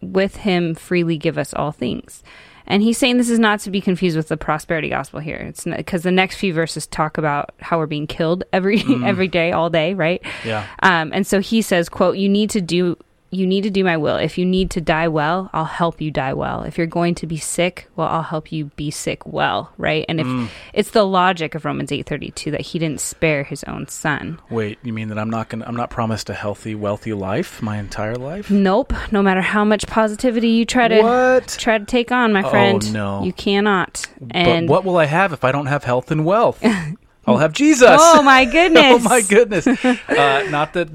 with 0.00 0.36
him 0.36 0.76
freely 0.76 1.18
give 1.18 1.36
us 1.36 1.52
all 1.52 1.72
things? 1.72 2.22
And 2.66 2.82
he's 2.82 2.98
saying 2.98 3.16
this 3.16 3.30
is 3.30 3.38
not 3.38 3.60
to 3.60 3.70
be 3.70 3.80
confused 3.80 4.16
with 4.16 4.28
the 4.28 4.36
prosperity 4.36 4.88
gospel 4.88 5.20
here. 5.20 5.36
It's 5.36 5.64
because 5.64 6.02
the 6.02 6.10
next 6.10 6.36
few 6.36 6.52
verses 6.52 6.86
talk 6.86 7.18
about 7.18 7.50
how 7.60 7.78
we're 7.78 7.86
being 7.86 8.06
killed 8.06 8.44
every 8.52 8.82
every 9.04 9.28
day, 9.28 9.52
all 9.52 9.70
day, 9.70 9.94
right? 9.94 10.22
Yeah. 10.44 10.66
Um, 10.82 11.12
and 11.12 11.26
so 11.26 11.40
he 11.40 11.62
says, 11.62 11.88
"quote 11.88 12.16
You 12.16 12.28
need 12.28 12.50
to 12.50 12.60
do 12.60 12.96
you 13.30 13.46
need 13.46 13.62
to 13.62 13.70
do 13.70 13.82
my 13.82 13.96
will. 13.96 14.16
If 14.16 14.38
you 14.38 14.46
need 14.46 14.70
to 14.70 14.80
die 14.80 15.08
well, 15.08 15.50
I'll 15.52 15.64
help 15.64 16.00
you 16.00 16.10
die 16.12 16.32
well. 16.32 16.62
If 16.62 16.78
you're 16.78 16.86
going 16.86 17.14
to 17.16 17.26
be 17.26 17.36
sick, 17.38 17.88
well, 17.96 18.06
I'll 18.08 18.22
help 18.22 18.52
you 18.52 18.66
be 18.76 18.90
sick 18.90 19.26
well, 19.26 19.72
right? 19.78 20.04
And 20.08 20.20
if 20.20 20.26
Mm. 20.26 20.48
it's 20.72 20.90
the 20.90 21.04
logic 21.04 21.54
of 21.54 21.64
Romans 21.64 21.90
eight 21.90 22.06
thirty 22.06 22.30
two 22.30 22.50
that 22.52 22.60
he 22.60 22.78
didn't 22.78 23.00
spare 23.00 23.42
his 23.42 23.64
own 23.64 23.88
son. 23.88 24.38
Wait, 24.48 24.78
you 24.82 24.92
mean 24.92 25.08
that 25.08 25.18
I'm 25.18 25.28
not 25.30 25.48
going 25.48 25.60
to 25.62 25.68
I'm 25.68 25.74
not 25.76 25.90
promised 25.90 26.30
a 26.30 26.34
healthy, 26.34 26.74
wealthy 26.74 27.12
life 27.12 27.60
my 27.60 27.78
entire 27.78 28.14
life? 28.16 28.48
Nope. 28.50 28.92
No 29.10 29.22
matter 29.22 29.40
how 29.42 29.64
much 29.64 29.86
positivity 29.86 30.48
you 30.48 30.64
try 30.64 30.86
to 30.88 31.02
What? 31.02 31.48
try 31.58 31.78
to 31.78 31.84
take 31.84 32.12
on, 32.12 32.32
my 32.32 32.42
Oh, 32.44 32.50
friend, 32.50 32.92
no. 32.92 33.24
you 33.24 33.32
cannot. 33.32 34.06
And 34.30 34.68
but 34.68 34.72
what 34.72 34.84
will 34.84 34.96
I 34.98 35.06
have 35.06 35.32
if 35.32 35.42
I 35.44 35.50
don't 35.52 35.66
have 35.66 35.84
health 35.84 36.10
and 36.10 36.24
wealth? 36.24 36.62
I'll 37.26 37.38
have 37.38 37.52
Jesus. 37.52 37.88
oh 37.90 38.22
my 38.24 38.44
goodness! 38.44 38.84
Oh 38.84 38.98
my 39.00 39.20
goodness! 39.22 39.66
Uh, 39.66 40.46
not 40.50 40.74
that, 40.74 40.88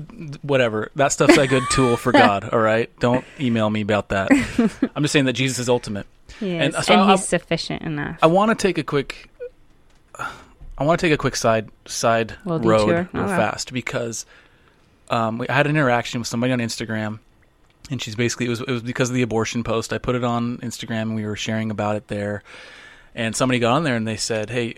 whatever. 0.44 0.90
That 0.96 1.12
stuff's 1.12 1.38
a 1.38 1.48
good 1.48 1.64
tool 1.72 1.98
for 1.98 2.12
God. 2.12 2.50
All 2.52 2.60
right, 2.60 2.90
don't 3.00 3.26
email 3.40 3.70
me 3.70 3.82
about 3.82 4.10
that. 4.10 4.32
I'm 4.96 5.04
just 5.04 5.12
saying 5.12 5.26
that 5.26 5.34
Jesus 5.34 5.60
is 5.60 5.68
ultimate. 5.70 6.08
He 6.40 6.56
And 6.56 6.74
so 6.74 6.94
and 6.94 7.02
I- 7.02 7.12
he's 7.12 7.28
sufficient 7.28 7.82
enough. 7.84 8.18
I 8.22 8.28
want 8.28 8.50
to 8.50 8.56
take 8.56 8.78
a 8.78 8.84
quick. 8.84 9.30
I 10.78 10.84
want 10.84 11.00
to 11.00 11.06
take 11.06 11.14
a 11.14 11.18
quick 11.18 11.36
side 11.36 11.70
side 11.86 12.36
road 12.46 12.64
real 12.66 13.06
fast 13.28 13.72
because 13.74 14.26
um, 15.10 15.38
we 15.38 15.48
I 15.48 15.54
had 15.54 15.68
an 15.68 15.72
interaction 15.76 16.20
with 16.22 16.28
somebody 16.28 16.54
on 16.54 16.60
Instagram, 16.60 17.20
and 17.92 18.02
she's 18.02 18.16
basically 18.16 18.48
it 18.48 18.50
was 18.50 18.62
it 18.62 18.70
was 18.72 18.82
because 18.82 19.10
of 19.10 19.16
the 19.16 19.22
abortion 19.22 19.64
post. 19.64 19.94
I 19.94 19.98
put 19.98 20.16
it 20.16 20.24
on 20.24 20.58
Instagram 20.60 21.04
and 21.04 21.16
we 21.16 21.26
were 21.26 21.36
sharing 21.36 21.70
about 21.72 21.98
it 21.98 22.08
there, 22.08 22.42
and 23.14 23.36
somebody 23.36 23.60
got 23.60 23.74
on 23.74 23.84
there 23.84 23.96
and 23.96 24.08
they 24.08 24.18
said, 24.18 24.50
"Hey." 24.50 24.76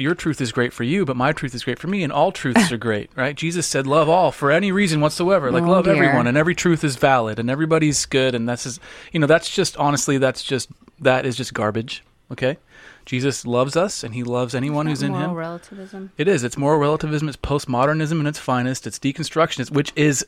Your 0.00 0.14
truth 0.14 0.40
is 0.40 0.50
great 0.52 0.72
for 0.72 0.82
you, 0.84 1.04
but 1.04 1.16
my 1.16 1.32
truth 1.32 1.54
is 1.54 1.62
great 1.64 1.78
for 1.78 1.86
me, 1.88 2.02
and 2.02 2.12
all 2.12 2.32
truths 2.32 2.72
are 2.72 2.76
great, 2.78 3.10
right? 3.16 3.34
Jesus 3.36 3.66
said, 3.66 3.86
"Love 3.86 4.08
all 4.08 4.32
for 4.32 4.50
any 4.50 4.72
reason 4.72 5.00
whatsoever." 5.00 5.50
Like 5.52 5.62
Oh, 5.64 5.70
love 5.70 5.84
dear. 5.84 5.94
everyone, 5.94 6.26
and 6.26 6.36
every 6.36 6.54
truth 6.54 6.82
is 6.84 6.96
valid, 6.96 7.38
and 7.38 7.50
everybody's 7.50 8.06
good, 8.06 8.34
and 8.34 8.48
that's 8.48 8.64
just, 8.64 8.80
you 9.12 9.20
know, 9.20 9.26
that's 9.26 9.48
just 9.50 9.76
honestly, 9.76 10.18
that's 10.18 10.42
just 10.42 10.68
that 11.00 11.26
is 11.26 11.36
just 11.36 11.52
garbage. 11.54 12.02
Okay, 12.32 12.58
Jesus 13.04 13.44
loves 13.44 13.76
us, 13.76 14.02
and 14.04 14.14
He 14.14 14.22
loves 14.22 14.54
anyone 14.54 14.86
who's 14.86 15.02
in 15.02 15.14
Him. 15.14 15.32
relativism. 15.32 16.10
It 16.16 16.28
is. 16.28 16.44
It's 16.44 16.56
moral 16.56 16.78
relativism. 16.80 17.28
It's 17.28 17.36
postmodernism 17.36 18.20
in 18.20 18.26
its 18.26 18.38
finest. 18.38 18.86
It's 18.86 18.98
deconstructionist, 18.98 19.70
which 19.72 19.92
is 19.96 20.24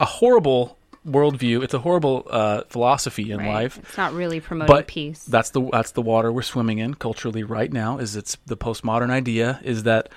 a 0.00 0.04
horrible 0.06 0.78
worldview. 1.06 1.62
It's 1.62 1.74
a 1.74 1.78
horrible 1.78 2.26
uh, 2.30 2.62
philosophy 2.68 3.30
in 3.30 3.38
Right. 3.38 3.48
life. 3.48 3.78
It's 3.78 3.96
not 3.96 4.12
really 4.12 4.40
promoting 4.40 4.74
But 4.74 4.86
peace. 4.86 5.24
That's 5.24 5.50
the 5.50 5.62
that's 5.70 5.92
the 5.92 6.02
water 6.02 6.32
we're 6.32 6.42
swimming 6.42 6.78
in 6.78 6.94
culturally 6.94 7.42
right 7.44 7.72
now. 7.72 7.98
Is 7.98 8.16
it's 8.16 8.36
the 8.46 8.56
postmodern 8.56 9.10
idea 9.10 9.60
is 9.62 9.84
that 9.84 10.08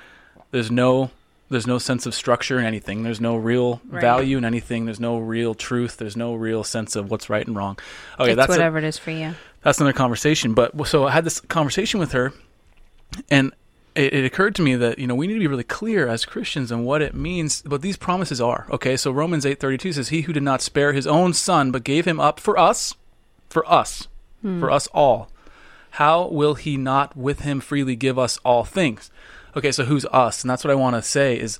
there's 0.51 0.71
no 0.71 1.11
there's 1.51 1.65
no 1.65 1.79
sense 1.79 2.05
of 2.05 2.13
structure 2.13 2.59
in 2.59 2.65
anything. 2.65 3.01
There's 3.03 3.19
no 3.21 3.35
real 3.35 3.81
Right. 3.89 4.01
value 4.01 4.37
in 4.37 4.45
anything. 4.45 4.85
There's 4.85 4.99
no 4.99 5.17
real 5.17 5.55
truth. 5.55 5.97
There's 5.97 6.15
no 6.17 6.35
real 6.35 6.63
sense 6.63 6.95
of 6.95 7.09
what's 7.09 7.29
right 7.29 7.45
and 7.45 7.55
wrong. 7.55 7.79
Okay, 8.19 8.31
it's 8.31 8.35
that's 8.37 8.49
a, 8.49 8.53
whatever 8.53 8.77
it 8.77 8.83
is 8.83 8.97
for 8.99 9.11
you. 9.11 9.33
that's 9.63 9.79
another 9.79 9.93
conversation. 9.93 10.53
But 10.53 10.87
so 10.87 11.07
I 11.07 11.11
had 11.11 11.23
this 11.23 11.39
conversation 11.41 11.99
with 11.99 12.11
her, 12.11 12.33
and 13.31 13.51
it, 13.99 14.13
it 14.13 14.25
occurred 14.25 14.55
to 14.55 14.61
me 14.61 14.75
that 14.75 14.97
you 14.97 15.05
know 15.07 15.15
we 15.15 15.27
need 15.27 15.33
to 15.33 15.39
be 15.39 15.47
really 15.47 15.63
clear 15.63 16.07
as 16.07 16.23
Christians 16.25 16.71
on 16.71 16.85
what 16.85 17.01
it 17.01 17.13
means, 17.13 17.63
what 17.65 17.81
these 17.81 17.97
promises 17.97 18.39
are. 18.39 18.65
Okay, 18.71 18.95
so 18.95 19.11
Romans 19.11 19.45
eight 19.45 19.59
thirty 19.59 19.77
two 19.77 19.91
says, 19.91 20.09
"He 20.09 20.21
who 20.21 20.33
did 20.33 20.43
not 20.43 20.61
spare 20.61 20.93
his 20.93 21.05
own 21.05 21.33
son, 21.33 21.71
but 21.71 21.83
gave 21.83 22.05
him 22.05 22.19
up 22.19 22.39
for 22.39 22.57
us, 22.57 22.95
for 23.49 23.69
us, 23.69 24.07
for 24.41 24.71
us 24.71 24.87
all, 24.93 25.29
how 25.91 26.27
will 26.29 26.55
he 26.55 26.77
not 26.77 27.17
with 27.17 27.41
him 27.41 27.59
freely 27.59 27.97
give 27.97 28.17
us 28.17 28.39
all 28.45 28.63
things?" 28.63 29.11
Okay, 29.57 29.71
so 29.71 29.83
who's 29.83 30.05
us? 30.05 30.43
And 30.43 30.49
that's 30.49 30.63
what 30.63 30.71
I 30.71 30.75
want 30.75 30.95
to 30.95 31.01
say 31.01 31.37
is 31.37 31.59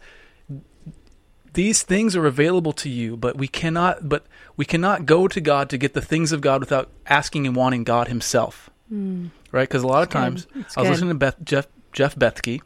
these 1.53 1.81
things 1.83 2.15
are 2.15 2.25
available 2.25 2.71
to 2.73 2.89
you, 2.89 3.17
but 3.17 3.37
we 3.37 3.49
cannot 3.49 4.07
but 4.07 4.25
we 4.55 4.63
cannot 4.63 5.05
go 5.05 5.27
to 5.27 5.41
God 5.41 5.69
to 5.71 5.77
get 5.77 5.93
the 5.93 6.01
things 6.01 6.31
of 6.31 6.39
God 6.39 6.61
without 6.61 6.89
asking 7.07 7.47
and 7.47 7.55
wanting 7.55 7.83
God 7.83 8.07
himself. 8.07 8.69
Right? 9.51 9.67
Because 9.67 9.83
a 9.83 9.87
lot 9.87 10.03
of 10.03 10.09
times 10.09 10.47
I 10.77 10.81
was 10.81 10.89
listening 10.91 11.09
to 11.09 11.15
Beth, 11.15 11.35
Jeff 11.43 11.67
Jeff 11.93 12.15
Bethke 12.15 12.61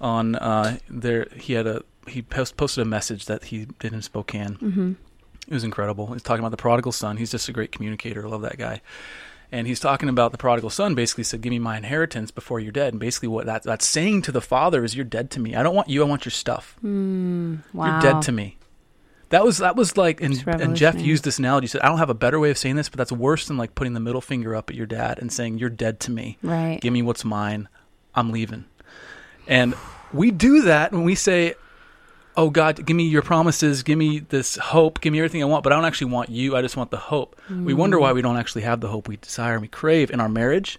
on 0.00 0.36
uh 0.36 0.78
there 0.88 1.26
he 1.34 1.54
had 1.54 1.66
a 1.66 1.82
he 2.08 2.22
post, 2.22 2.56
posted 2.56 2.82
a 2.82 2.84
message 2.84 3.26
that 3.26 3.44
he 3.44 3.66
did 3.78 3.92
in 3.92 4.02
Spokane. 4.02 4.56
Mm-hmm. 4.56 4.92
It 5.46 5.54
was 5.54 5.64
incredible. 5.64 6.12
He's 6.12 6.22
talking 6.22 6.40
about 6.40 6.50
the 6.50 6.56
prodigal 6.56 6.92
son. 6.92 7.16
He's 7.16 7.30
just 7.30 7.48
a 7.48 7.52
great 7.52 7.72
communicator. 7.72 8.26
I 8.26 8.28
love 8.28 8.42
that 8.42 8.58
guy. 8.58 8.80
And 9.50 9.66
he's 9.66 9.80
talking 9.80 10.10
about 10.10 10.32
the 10.32 10.38
prodigal 10.38 10.68
son. 10.68 10.94
Basically, 10.94 11.24
said, 11.24 11.40
"Give 11.40 11.50
me 11.50 11.58
my 11.58 11.78
inheritance 11.78 12.30
before 12.30 12.60
you're 12.60 12.72
dead." 12.72 12.92
And 12.92 13.00
basically, 13.00 13.28
what 13.28 13.46
that 13.46 13.62
that's 13.62 13.86
saying 13.86 14.22
to 14.22 14.32
the 14.32 14.42
father 14.42 14.84
is, 14.84 14.94
"You're 14.94 15.06
dead 15.06 15.30
to 15.32 15.40
me. 15.40 15.54
I 15.54 15.62
don't 15.62 15.74
want 15.74 15.88
you. 15.88 16.02
I 16.02 16.06
want 16.06 16.26
your 16.26 16.32
stuff. 16.32 16.76
Wow. 16.82 16.90
You're 17.74 18.00
dead 18.00 18.20
to 18.22 18.32
me." 18.32 18.58
That 19.30 19.44
was 19.44 19.58
that 19.58 19.74
was 19.74 19.96
like, 19.96 20.20
and, 20.20 20.46
and 20.46 20.76
Jeff 20.76 21.00
used 21.00 21.24
this 21.24 21.38
analogy. 21.38 21.64
He 21.64 21.68
said, 21.68 21.80
"I 21.80 21.88
don't 21.88 21.98
have 21.98 22.10
a 22.10 22.14
better 22.14 22.38
way 22.38 22.50
of 22.50 22.58
saying 22.58 22.76
this, 22.76 22.90
but 22.90 22.98
that's 22.98 23.12
worse 23.12 23.46
than 23.46 23.56
like 23.56 23.74
putting 23.74 23.94
the 23.94 24.00
middle 24.00 24.20
finger 24.20 24.54
up 24.54 24.68
at 24.68 24.76
your 24.76 24.86
dad 24.86 25.18
and 25.18 25.32
saying 25.32 25.58
you're 25.58 25.70
dead 25.70 25.98
to 26.00 26.10
me. 26.10 26.36
Right. 26.42 26.78
Give 26.80 26.92
me 26.92 27.00
what's 27.00 27.24
mine. 27.24 27.68
I'm 28.18 28.30
leaving." 28.32 28.64
And 29.46 29.74
we 30.12 30.30
do 30.30 30.62
that 30.62 30.92
when 30.92 31.04
we 31.04 31.14
say, 31.14 31.54
"Oh 32.36 32.50
God, 32.50 32.84
give 32.84 32.96
me 32.96 33.04
your 33.08 33.22
promises, 33.22 33.82
give 33.82 33.98
me 33.98 34.20
this 34.20 34.56
hope, 34.56 35.00
give 35.00 35.12
me 35.12 35.18
everything 35.18 35.42
I 35.42 35.46
want, 35.46 35.64
but 35.64 35.72
I 35.72 35.76
don't 35.76 35.84
actually 35.84 36.12
want 36.12 36.28
you. 36.30 36.56
I 36.56 36.62
just 36.62 36.76
want 36.76 36.90
the 36.90 36.96
hope." 36.98 37.36
We 37.50 37.74
wonder 37.74 37.96
Mm. 37.96 38.00
why 38.02 38.12
we 38.12 38.22
don't 38.22 38.36
actually 38.36 38.62
have 38.62 38.80
the 38.80 38.88
hope 38.88 39.08
we 39.08 39.16
desire 39.16 39.54
and 39.54 39.62
we 39.62 39.68
crave 39.68 40.10
in 40.10 40.20
our 40.20 40.28
marriage, 40.28 40.78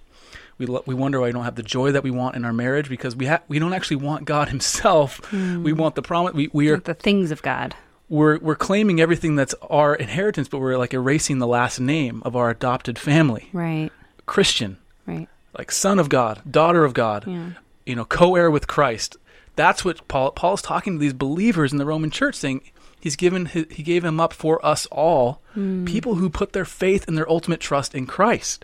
We 0.60 0.65
lo- 0.65 0.84
we 0.86 0.93
wonder 0.93 1.21
why 1.21 1.28
we 1.28 1.32
don't 1.32 1.45
have 1.45 1.56
the 1.56 1.63
joy 1.63 1.93
that 1.93 2.04
we 2.04 2.12
want 2.12 2.36
in 2.36 2.43
our 2.43 2.52
marriage 2.52 2.89
because 2.89 3.15
we 3.15 3.28
ha- 3.28 3.39
we 3.47 3.60
don't 3.60 3.71
actually 3.73 3.95
want 3.95 4.25
God 4.25 4.49
Himself. 4.49 5.21
We 5.32 5.71
want 5.71 5.95
the 5.95 6.02
promise. 6.02 6.34
We 6.34 6.49
we 6.52 6.67
are 6.69 6.73
Like 6.75 6.84
the 6.84 6.93
things 6.95 7.32
of 7.32 7.41
God. 7.41 7.75
we're 8.10 8.39
we're 8.39 8.58
claiming 8.58 8.99
everything 8.99 9.38
that's 9.38 9.56
our 9.69 9.95
inheritance, 9.95 10.49
but 10.49 10.58
we're 10.60 10.78
like 10.78 10.93
erasing 10.93 11.39
the 11.39 11.47
last 11.47 11.80
name 11.80 12.21
of 12.25 12.36
our 12.36 12.49
adopted 12.49 12.99
family. 12.99 13.47
Right. 13.54 13.89
Christian, 14.25 14.75
Right. 15.08 15.30
Like 15.60 15.72
son 15.74 16.00
of 16.00 16.08
God, 16.08 16.41
daughter 16.50 16.86
of 16.86 16.93
God, 16.93 17.26
Yeah. 17.28 17.50
you 17.86 17.93
know, 17.93 18.06
co-heir 18.06 18.50
with 18.50 18.65
Christ. 18.65 19.17
That's 19.58 19.84
what 19.84 20.08
Paul 20.08 20.32
Paul's 20.32 20.62
talking 20.62 20.93
to 20.93 21.00
these 21.00 21.13
believers 21.13 21.74
in 21.74 21.78
the 21.78 21.86
Roman 21.86 22.10
church, 22.10 22.36
saying 22.36 22.62
he's 22.98 23.17
given 23.17 23.48
his, 23.48 23.65
he 23.69 23.84
gave 23.84 24.06
him 24.06 24.22
up 24.22 24.32
for 24.32 24.65
us 24.65 24.86
all, 24.86 25.41
hmm. 25.54 25.84
people 25.84 26.15
who 26.15 26.30
put 26.30 26.54
their 26.54 26.63
faith 26.63 27.06
and 27.10 27.17
their 27.17 27.30
ultimate 27.30 27.60
trust 27.60 27.93
in 27.93 28.08
Christ. 28.08 28.63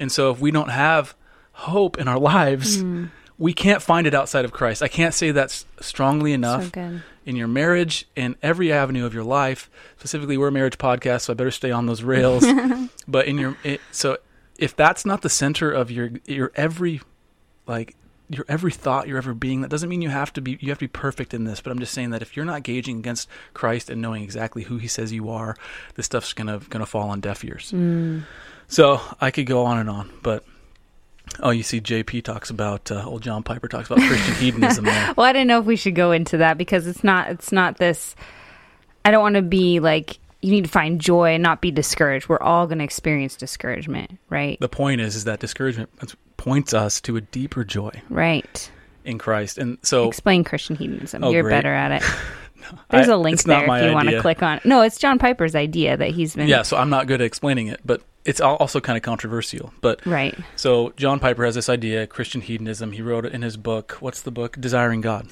And 0.00 0.10
so, 0.10 0.32
if 0.32 0.40
we 0.40 0.50
don't 0.50 0.70
have 0.70 1.14
hope 1.52 1.96
in 1.96 2.08
our 2.08 2.18
lives, 2.34 2.80
hmm. 2.80 3.06
we 3.38 3.54
can't 3.54 3.80
find 3.80 4.04
it 4.04 4.14
outside 4.14 4.44
of 4.44 4.50
Christ. 4.50 4.82
I 4.82 4.88
can't 4.88 5.14
say 5.14 5.30
that 5.30 5.64
strongly 5.80 6.32
enough 6.32 6.74
So 6.74 7.00
in 7.26 7.34
your 7.34 7.48
marriage 7.48 8.08
in 8.14 8.36
every 8.42 8.72
avenue 8.72 9.04
of 9.04 9.12
your 9.12 9.24
life. 9.24 9.68
Specifically, 9.98 10.38
we're 10.38 10.48
a 10.48 10.52
marriage 10.52 10.78
podcast, 10.78 11.22
so 11.22 11.32
I 11.32 11.34
better 11.34 11.50
stay 11.50 11.72
on 11.72 11.86
those 11.86 12.02
rails. 12.02 12.46
but 13.08 13.26
in 13.26 13.36
your 13.36 13.56
it, 13.64 13.80
so 13.90 14.16
if 14.58 14.76
that's 14.76 15.04
not 15.04 15.22
the 15.22 15.28
center 15.28 15.70
of 15.70 15.90
your 15.90 16.10
your 16.24 16.52
every 16.54 17.00
like 17.66 17.96
your 18.28 18.44
every 18.48 18.72
thought, 18.72 19.06
your 19.06 19.18
every 19.18 19.34
being, 19.34 19.60
that 19.60 19.70
doesn't 19.70 19.88
mean 19.88 20.02
you 20.02 20.08
have 20.08 20.32
to 20.34 20.40
be 20.40 20.58
you 20.60 20.70
have 20.70 20.78
to 20.78 20.84
be 20.84 20.88
perfect 20.88 21.34
in 21.34 21.44
this. 21.44 21.60
But 21.60 21.70
I'm 21.70 21.78
just 21.78 21.92
saying 21.94 22.10
that 22.10 22.22
if 22.22 22.36
you're 22.36 22.44
not 22.44 22.62
gauging 22.62 22.98
against 22.98 23.28
Christ 23.54 23.90
and 23.90 24.02
knowing 24.02 24.22
exactly 24.22 24.64
who 24.64 24.78
He 24.78 24.88
says 24.88 25.12
you 25.12 25.30
are, 25.30 25.56
this 25.94 26.06
stuff's 26.06 26.32
gonna 26.32 26.60
gonna 26.70 26.86
fall 26.86 27.10
on 27.10 27.20
deaf 27.20 27.44
ears. 27.44 27.72
So 28.68 29.00
I 29.20 29.30
could 29.30 29.46
go 29.46 29.64
on 29.64 29.78
and 29.78 29.90
on, 29.90 30.10
but. 30.22 30.44
Oh, 31.40 31.50
you 31.50 31.64
see, 31.64 31.80
JP 31.80 32.22
talks 32.22 32.50
about 32.50 32.88
uh, 32.88 33.04
old 33.04 33.20
John 33.20 33.42
Piper 33.42 33.66
talks 33.66 33.90
about 33.90 33.98
Christian 33.98 34.34
hedonism. 34.36 34.84
Well, 34.84 35.22
I 35.22 35.32
didn't 35.32 35.48
know 35.48 35.58
if 35.58 35.66
we 35.66 35.74
should 35.74 35.96
go 35.96 36.12
into 36.12 36.36
that 36.36 36.56
because 36.56 36.86
it's 36.86 37.02
not 37.02 37.30
it's 37.30 37.50
not 37.50 37.78
this 37.78 38.14
I 39.06 39.12
don't 39.12 39.22
want 39.22 39.36
to 39.36 39.42
be 39.42 39.78
like 39.78 40.18
you 40.46 40.52
need 40.52 40.64
to 40.64 40.70
find 40.70 41.00
joy 41.00 41.34
and 41.34 41.42
not 41.42 41.60
be 41.60 41.70
discouraged. 41.72 42.28
We're 42.28 42.38
all 42.40 42.66
going 42.66 42.78
to 42.78 42.84
experience 42.84 43.34
discouragement, 43.36 44.18
right? 44.30 44.58
the 44.60 44.68
point 44.68 45.00
is 45.00 45.16
is 45.16 45.24
that 45.24 45.40
discouragement 45.40 45.90
points 46.36 46.72
us 46.72 47.00
to 47.02 47.16
a 47.16 47.20
deeper 47.20 47.64
joy 47.64 47.90
Right. 48.08 48.70
in 49.04 49.18
Christ. 49.18 49.58
And 49.58 49.78
so 49.82 50.06
Explain 50.08 50.44
Christian 50.44 50.76
hedonism. 50.76 51.24
Oh, 51.24 51.30
You're 51.30 51.42
great. 51.42 51.50
better 51.52 51.74
at 51.74 51.90
it. 52.02 52.08
There's 52.90 53.08
I- 53.08 53.12
a 53.14 53.16
link 53.18 53.42
there 53.42 53.62
if 53.62 53.84
you 53.84 53.92
want 53.92 54.08
to 54.08 54.20
click 54.20 54.42
on. 54.42 54.60
No, 54.64 54.82
it's 54.82 54.98
John 54.98 55.18
Piper's 55.18 55.54
idea 55.54 55.96
that 55.96 56.10
he's 56.10 56.34
been 56.36 56.46
yeah, 56.48 56.62
so 56.62 56.76
I'm 56.76 56.90
not 56.90 57.06
good 57.06 57.20
at 57.20 57.24
explaining 57.26 57.66
it, 57.68 57.80
but 57.84 58.02
it's 58.24 58.40
also 58.40 58.80
kind 58.80 58.96
of 58.96 59.02
controversial. 59.02 59.72
But 59.80 60.04
right. 60.06 60.36
so 60.56 60.92
John 60.96 61.18
Piper 61.20 61.44
has 61.44 61.54
this 61.54 61.68
idea, 61.68 62.06
Christian 62.06 62.40
hedonism. 62.40 62.92
He 62.92 63.02
wrote 63.02 63.24
it 63.24 63.32
in 63.32 63.42
his 63.42 63.56
book. 63.56 63.96
What's 64.00 64.22
the 64.22 64.30
book? 64.32 64.56
Desiring 64.60 65.00
God. 65.00 65.28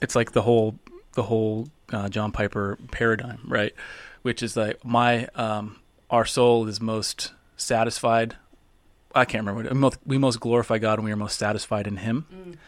It's 0.00 0.14
like 0.16 0.32
the 0.32 0.42
whole 0.42 0.78
the 1.14 1.22
whole 1.24 1.68
uh, 1.90 2.08
John 2.10 2.30
Piper 2.32 2.78
paradigm, 2.92 3.40
right? 3.46 3.74
Which 4.28 4.42
is 4.42 4.58
like 4.58 4.84
my 4.84 5.26
um, 5.34 5.76
our 6.10 6.26
soul 6.26 6.68
is 6.68 6.82
most 6.82 7.32
satisfied. 7.56 8.36
I 9.14 9.24
can't 9.24 9.46
remember. 9.46 9.70
we 9.72 9.74
most- 9.80 9.98
We 10.04 10.18
most 10.18 10.38
glorify 10.38 10.76
God 10.76 10.98
when 10.98 11.06
we 11.06 11.12
are 11.12 11.16
most 11.16 11.38
satisfied 11.38 11.86
in 11.86 11.96
Him. 11.96 12.58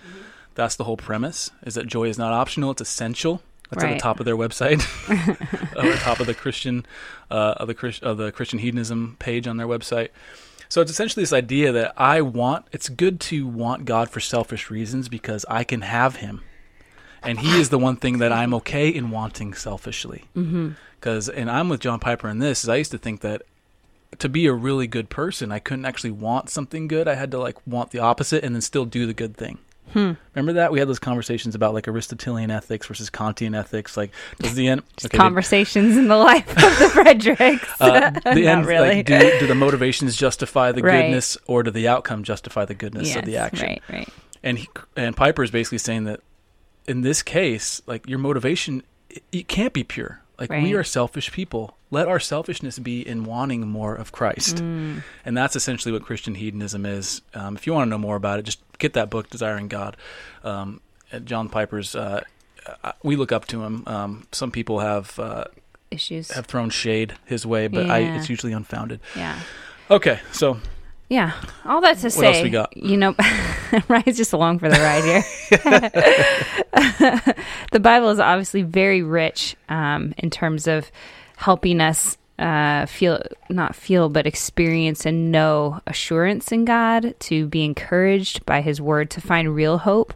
That's 0.55 0.77
the 0.77 0.85
whole 0.85 0.97
premise: 0.97 1.51
is 1.63 1.75
that 1.75 1.87
joy 1.87 2.05
is 2.09 2.17
not 2.17 2.33
optional; 2.33 2.71
it's 2.71 2.81
essential. 2.81 3.43
That's 3.71 3.85
at 3.85 3.89
the 3.99 4.01
top 4.01 4.21
of 4.21 4.25
their 4.25 4.39
website, 4.39 4.81
at 5.77 5.83
the 5.83 5.99
top 6.01 6.19
of 6.21 6.27
the 6.27 6.33
Christian 6.35 6.87
uh, 7.31 7.55
of 7.59 7.69
the 7.69 7.75
Chris, 7.75 7.99
of 7.99 8.17
the 8.17 8.33
Christian 8.33 8.59
hedonism 8.59 9.17
page 9.19 9.47
on 9.47 9.59
their 9.59 9.69
website. 9.69 10.09
So 10.71 10.81
it's 10.81 10.91
essentially 10.91 11.23
this 11.23 11.33
idea 11.35 11.73
that 11.73 11.93
I 11.99 12.23
want. 12.23 12.65
It's 12.73 12.89
good 12.89 13.21
to 13.33 13.47
want 13.47 13.85
God 13.85 14.09
for 14.09 14.21
selfish 14.21 14.71
reasons 14.71 15.11
because 15.11 15.45
I 15.51 15.63
can 15.65 15.83
have 15.83 16.17
Him, 16.17 16.41
and 17.23 17.39
He 17.41 17.61
is 17.61 17.69
the 17.69 17.79
one 17.79 17.97
thing 17.97 18.19
that 18.19 18.33
I'm 18.33 18.55
okay 18.55 18.89
in 18.89 19.11
wanting 19.11 19.55
selfishly. 19.55 20.25
Because, 20.35 21.29
and 21.29 21.51
I'm 21.51 21.69
with 21.69 21.81
John 21.81 21.99
Piper 21.99 22.29
in 22.29 22.39
this. 22.39 22.63
Is 22.65 22.69
I 22.69 22.77
used 22.77 22.91
to 22.93 22.99
think 22.99 23.21
that 23.23 23.43
to 24.19 24.29
be 24.29 24.47
a 24.47 24.53
really 24.53 24.87
good 24.87 25.09
person, 25.09 25.53
I 25.53 25.59
couldn't 25.61 25.85
actually 25.87 26.11
want 26.11 26.51
something 26.51 26.89
good. 26.89 27.07
I 27.09 27.15
had 27.15 27.31
to 27.31 27.39
like 27.39 27.57
want 27.67 27.91
the 27.91 28.01
opposite 28.01 28.45
and 28.45 28.55
then 28.55 28.61
still 28.63 28.85
do 28.85 29.07
the 29.07 29.15
good 29.15 29.37
thing. 29.37 29.59
Remember 29.93 30.53
that 30.53 30.71
we 30.71 30.79
had 30.79 30.89
those 30.89 31.01
conversations 31.01 31.57
about 31.57 31.75
like 31.75 31.89
Aristotelian 31.89 32.49
ethics 32.53 32.87
versus 32.87 33.11
Kantian 33.11 33.59
ethics. 33.59 33.97
Like, 33.97 34.13
does 34.39 34.55
the 34.55 34.69
end 34.69 34.83
okay, 35.05 35.19
conversations 35.19 35.97
in 35.97 36.07
the 36.07 36.17
life 36.17 36.49
of 36.49 36.79
the 36.79 36.89
Fredericks. 36.93 37.69
uh, 37.81 38.11
the 38.11 38.47
end, 38.47 38.67
really. 38.67 38.89
like, 38.99 39.07
do, 39.07 39.19
do 39.41 39.47
the 39.49 39.55
motivations 39.57 40.15
justify 40.15 40.71
the 40.71 40.83
Right. 40.83 41.03
goodness, 41.03 41.37
or 41.49 41.65
do 41.65 41.73
the 41.73 41.89
outcome 41.89 42.23
justify 42.23 42.65
the 42.65 42.75
goodness 42.75 43.09
yes, 43.09 43.17
of 43.17 43.25
the 43.25 43.37
action? 43.39 43.67
Right, 43.67 43.83
right. 43.91 44.09
And 44.45 44.59
he, 44.59 44.69
and 44.97 45.17
Piper 45.17 45.43
is 45.43 45.51
basically 45.51 45.79
saying 45.79 46.05
that 46.05 46.21
in 46.87 47.03
this 47.03 47.23
case, 47.23 47.81
like 47.87 48.09
your 48.09 48.19
motivation, 48.19 48.83
it, 49.09 49.23
it 49.33 49.49
can't 49.49 49.73
be 49.73 49.85
pure. 49.85 50.21
Like 50.39 50.51
we 50.51 50.73
are 50.75 50.83
selfish 50.85 51.31
people. 51.33 51.77
Let 51.91 52.09
our 52.09 52.19
selfishness 52.21 52.79
be 52.79 53.07
in 53.07 53.25
wanting 53.25 53.69
more 53.69 53.95
of 53.95 54.11
Christ, 54.13 54.57
Mm. 54.57 55.03
and 55.25 55.37
that's 55.37 55.55
essentially 55.55 55.93
what 55.93 56.03
Christian 56.05 56.35
hedonism 56.37 56.87
is. 56.87 57.21
Um, 57.35 57.57
if 57.57 57.67
you 57.67 57.75
want 57.75 57.87
to 57.87 57.91
know 57.91 57.99
more 57.99 58.17
about 58.17 58.39
it, 58.39 58.45
just 58.47 58.61
get 58.79 58.95
that 58.95 59.11
book, 59.11 59.29
Desiring 59.29 59.69
God. 59.69 59.97
Um, 60.45 60.81
John 61.25 61.49
Piper's. 61.51 61.95
Uh, 61.95 62.23
uh, 62.85 62.93
we 63.03 63.17
look 63.17 63.33
up 63.33 63.47
to 63.49 63.63
him. 63.65 63.83
Um, 63.87 64.27
some 64.33 64.51
people 64.51 64.79
have 64.81 65.19
uh, 65.19 65.45
Issues. 65.91 66.31
have 66.31 66.47
thrown 66.47 66.71
shade 66.71 67.15
his 67.27 67.45
way, 67.45 67.67
but 67.69 67.91
I, 67.91 67.99
it's 67.99 68.31
usually 68.31 68.53
unfounded. 68.53 69.01
yeah. 69.17 69.39
Okay, 69.91 70.21
so 70.33 70.59
Yeah. 71.11 71.33
All 71.65 71.81
that 71.81 71.99
to 71.99 72.05
What 72.05 72.13
say, 72.13 72.43
we 72.45 72.51
got? 72.51 72.75
you 72.77 72.97
know, 72.97 73.17
Ryan's 73.89 74.17
just 74.17 74.33
along 74.33 74.61
for 74.61 74.69
the 74.71 74.79
ride 74.79 75.05
here. 75.05 75.25
the 77.73 77.81
Bible 77.81 78.11
is 78.11 78.21
obviously 78.21 78.63
very 78.63 79.03
rich 79.03 79.57
um, 79.69 80.15
in 80.19 80.31
terms 80.31 80.69
of 80.69 80.91
helping 81.37 81.81
us 81.81 82.17
uh, 82.39 82.87
feel, 82.87 83.21
not 83.51 83.75
feel, 83.75 84.09
but 84.09 84.27
experience 84.27 85.05
and 85.05 85.33
know 85.33 85.81
assurance 85.89 86.53
in 86.53 86.65
God, 86.65 87.17
to 87.21 87.47
be 87.49 87.65
encouraged 87.65 88.47
by 88.47 88.61
His 88.61 88.81
Word, 88.81 89.11
to 89.11 89.21
find 89.21 89.53
real 89.55 89.79
hope. 89.79 90.15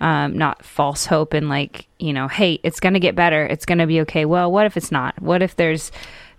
Um, 0.00 0.36
not 0.36 0.64
false 0.64 1.06
hope 1.06 1.32
and 1.32 1.48
like 1.48 1.86
you 2.00 2.12
know 2.12 2.26
hey 2.26 2.58
it's 2.64 2.80
going 2.80 2.94
to 2.94 2.98
get 2.98 3.14
better 3.14 3.46
it's 3.46 3.64
going 3.64 3.78
to 3.78 3.86
be 3.86 4.00
okay 4.00 4.24
well 4.24 4.50
what 4.50 4.66
if 4.66 4.76
it's 4.76 4.90
not 4.90 5.14
what 5.22 5.42
if 5.42 5.54
there's 5.54 5.92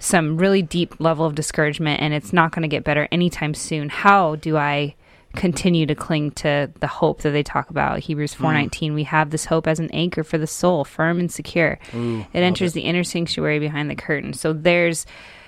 some 0.03 0.37
really 0.37 0.61
deep 0.61 0.99
level 0.99 1.25
of 1.25 1.33
discouragement 1.33 2.01
and 2.01 2.13
it's 2.13 2.33
not 2.33 2.51
going 2.51 2.61
to 2.61 2.67
get 2.67 2.83
better 2.83 3.07
anytime 3.11 3.53
soon. 3.53 3.87
How 3.89 4.35
do 4.35 4.57
i 4.57 4.95
continue 5.35 5.87
to 5.87 5.95
cling 5.95 6.29
to 6.29 6.69
the 6.79 6.87
hope 6.87 7.21
that 7.21 7.31
they 7.31 7.41
talk 7.41 7.69
about? 7.69 7.99
Hebrews 7.99 8.35
4.19 8.35 8.69
mm. 8.69 8.93
we 8.95 9.03
have 9.05 9.29
this 9.29 9.45
hope 9.45 9.65
as 9.65 9.79
an 9.79 9.89
anchor 9.91 10.23
for 10.23 10.37
the 10.37 10.45
soul 10.45 10.83
firm 10.83 11.19
and 11.19 11.31
secure. 11.31 11.79
Ooh, 11.95 12.19
it 12.33 12.41
enters 12.41 12.73
the 12.73 12.81
inner 12.81 13.03
sanctuary 13.03 13.59
behind 13.59 13.89
the 13.89 13.95
curtain. 13.95 14.33
So 14.33 14.51
there's 14.51 15.05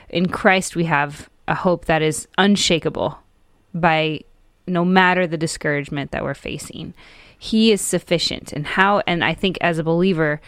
in 0.09 0.29
christ 0.29 0.75
we 0.75 0.85
have 0.85 1.29
a 1.47 1.55
hope 1.55 1.85
that 1.85 2.01
is 2.01 2.27
unshakable 2.37 3.19
by 3.73 4.21
no 4.67 4.85
matter 4.85 5.27
the 5.27 5.37
discouragement 5.37 6.11
that 6.11 6.23
we're 6.23 6.33
facing. 6.33 6.93
He 7.37 7.73
is 7.73 7.81
sufficient 7.81 8.53
and 8.53 8.65
how 8.65 9.03
and 9.05 9.21
i 9.23 9.33
think 9.33 9.57
as 9.59 9.77
a 9.77 9.83
believer 9.83 10.39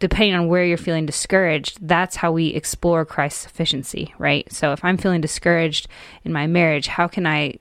depending 0.00 0.34
on 0.34 0.48
where 0.48 0.64
you're 0.64 0.78
feeling 0.78 1.06
discouraged, 1.06 1.78
that's 1.86 2.16
how 2.16 2.32
we 2.32 2.48
explore 2.48 3.04
Christ's 3.04 3.42
sufficiency, 3.42 4.12
right? 4.18 4.50
So 4.50 4.72
if 4.72 4.84
I'm 4.84 4.96
feeling 4.96 5.20
discouraged 5.20 5.86
in 6.24 6.32
my 6.32 6.46
marriage, 6.46 6.88
how 6.88 7.06
can 7.06 7.26
I 7.26 7.58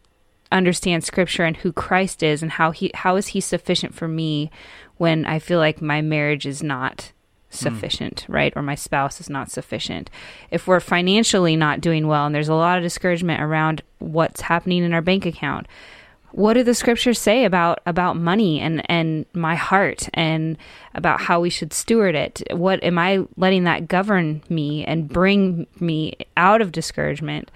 understand 0.51 1.03
scripture 1.03 1.43
and 1.43 1.57
who 1.57 1.71
Christ 1.71 2.23
is 2.23 2.41
and 2.41 2.53
how 2.53 2.71
he 2.71 2.89
how 2.95 3.17
is 3.17 3.27
he 3.27 3.41
sufficient 3.41 3.93
for 3.93 4.07
me 4.07 4.49
when 4.97 5.25
I 5.25 5.37
feel 5.37 5.59
like 5.59 5.81
my 5.81 6.01
marriage 6.01 6.47
is 6.47 6.63
not 6.63 7.11
hmm. 7.51 7.55
sufficient, 7.55 8.25
right? 8.27 8.53
Or 8.55 8.63
my 8.63 8.75
spouse 8.75 9.19
is 9.19 9.29
not 9.29 9.51
sufficient. 9.51 10.09
If 10.49 10.65
we're 10.65 10.79
financially 10.79 11.55
not 11.55 11.81
doing 11.81 12.07
well 12.07 12.25
and 12.25 12.33
there's 12.33 12.49
a 12.49 12.55
lot 12.55 12.77
of 12.77 12.83
discouragement 12.83 13.43
around 13.43 13.81
what's 13.99 14.41
happening 14.41 14.83
in 14.83 14.93
our 14.93 15.01
bank 15.01 15.25
account, 15.25 15.67
what 16.31 16.53
do 16.53 16.63
the 16.63 16.73
scriptures 16.73 17.19
say 17.19 17.43
about 17.45 17.79
about 17.85 18.15
money 18.17 18.59
and 18.59 18.81
and 18.89 19.25
my 19.33 19.55
heart 19.55 20.07
and 20.13 20.57
about 20.93 21.21
how 21.21 21.39
we 21.39 21.49
should 21.49 21.73
steward 21.73 22.15
it 22.15 22.41
what 22.51 22.83
am 22.83 22.97
i 22.97 23.25
letting 23.37 23.63
that 23.63 23.87
govern 23.87 24.41
me 24.49 24.85
and 24.85 25.07
bring 25.09 25.65
me 25.79 26.13
out 26.37 26.61
of 26.61 26.71
discouragement 26.71 27.49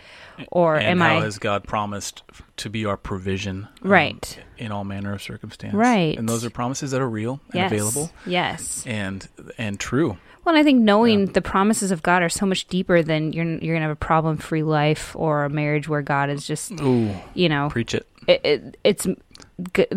or 0.51 0.75
and 0.75 0.85
am 0.87 0.99
how 0.99 1.17
i 1.17 1.21
has 1.21 1.37
God 1.37 1.63
promised 1.65 2.23
to 2.57 2.69
be 2.69 2.85
our 2.85 2.97
provision, 2.97 3.67
um, 3.83 3.89
Right. 3.91 4.39
in 4.57 4.71
all 4.71 4.83
manner 4.83 5.13
of 5.13 5.21
circumstance, 5.21 5.73
Right. 5.75 6.17
And 6.17 6.27
those 6.29 6.43
are 6.45 6.49
promises 6.49 6.91
that 6.91 7.01
are 7.01 7.09
real 7.09 7.39
and 7.51 7.55
yes 7.55 7.71
available 7.71 8.11
yes 8.25 8.83
and 8.87 9.27
and 9.57 9.79
true. 9.79 10.17
well 10.43 10.55
and 10.55 10.57
i 10.57 10.63
think 10.63 10.81
knowing 10.81 11.27
the 11.27 11.41
promises 11.41 11.91
of 11.91 12.01
god 12.01 12.23
are 12.23 12.29
so 12.29 12.45
much 12.47 12.67
deeper 12.67 13.03
than 13.03 13.31
you're 13.33 13.45
you're 13.45 13.75
gonna 13.75 13.85
have 13.87 13.91
a 13.91 13.95
problem 13.95 14.37
free 14.37 14.63
life 14.63 15.15
or 15.15 15.45
a 15.45 15.49
marriage 15.49 15.87
where 15.87 16.01
god 16.01 16.29
is 16.31 16.45
just 16.47 16.71
Ooh, 16.81 17.11
you 17.35 17.47
know 17.49 17.69
preach 17.69 17.93
it. 17.93 18.07
It, 18.27 18.41
it, 18.43 18.77
it's. 18.83 19.07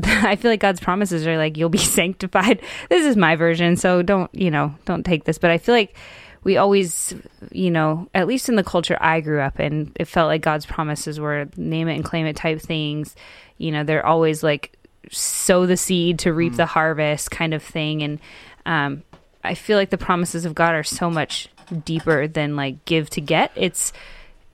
I 0.04 0.36
feel 0.36 0.50
like 0.50 0.60
God's 0.60 0.80
promises 0.80 1.26
are 1.26 1.38
like 1.38 1.56
you'll 1.56 1.68
be 1.68 1.78
sanctified. 1.98 2.60
This 2.88 3.06
is 3.06 3.16
my 3.16 3.36
version, 3.36 3.76
so 3.76 4.02
don't 4.02 4.32
you 4.34 4.50
know 4.50 4.74
don't 4.84 5.04
take 5.04 5.24
this. 5.24 5.38
But 5.38 5.50
I 5.50 5.58
feel 5.58 5.74
like 5.74 5.96
we 6.44 6.58
always, 6.58 7.12
you 7.50 7.72
know, 7.72 8.08
at 8.14 8.28
least 8.28 8.48
in 8.48 8.54
the 8.54 8.62
culture 8.62 8.96
I 9.00 9.20
grew 9.20 9.40
up 9.40 9.58
in, 9.58 9.90
it 9.96 10.04
felt 10.04 10.28
like 10.28 10.42
God's 10.42 10.64
promises 10.64 11.18
were 11.18 11.48
name 11.56 11.88
it 11.88 11.96
and 11.96 12.04
claim 12.04 12.26
it 12.26 12.36
type 12.36 12.60
things. 12.60 13.16
You 13.58 13.72
know, 13.72 13.82
they're 13.82 14.06
always 14.06 14.44
like 14.44 14.78
sow 15.10 15.66
the 15.66 15.76
seed 15.76 16.20
to 16.20 16.32
reap 16.32 16.54
the 16.54 16.66
harvest 16.66 17.30
kind 17.30 17.52
of 17.52 17.62
thing. 17.62 18.02
And 18.02 18.20
um, 18.64 19.02
I 19.42 19.54
feel 19.54 19.76
like 19.76 19.90
the 19.90 19.98
promises 19.98 20.44
of 20.44 20.54
God 20.54 20.74
are 20.74 20.84
so 20.84 21.10
much 21.10 21.48
deeper 21.84 22.28
than 22.28 22.54
like 22.56 22.84
give 22.84 23.10
to 23.10 23.20
get. 23.20 23.50
It's 23.56 23.92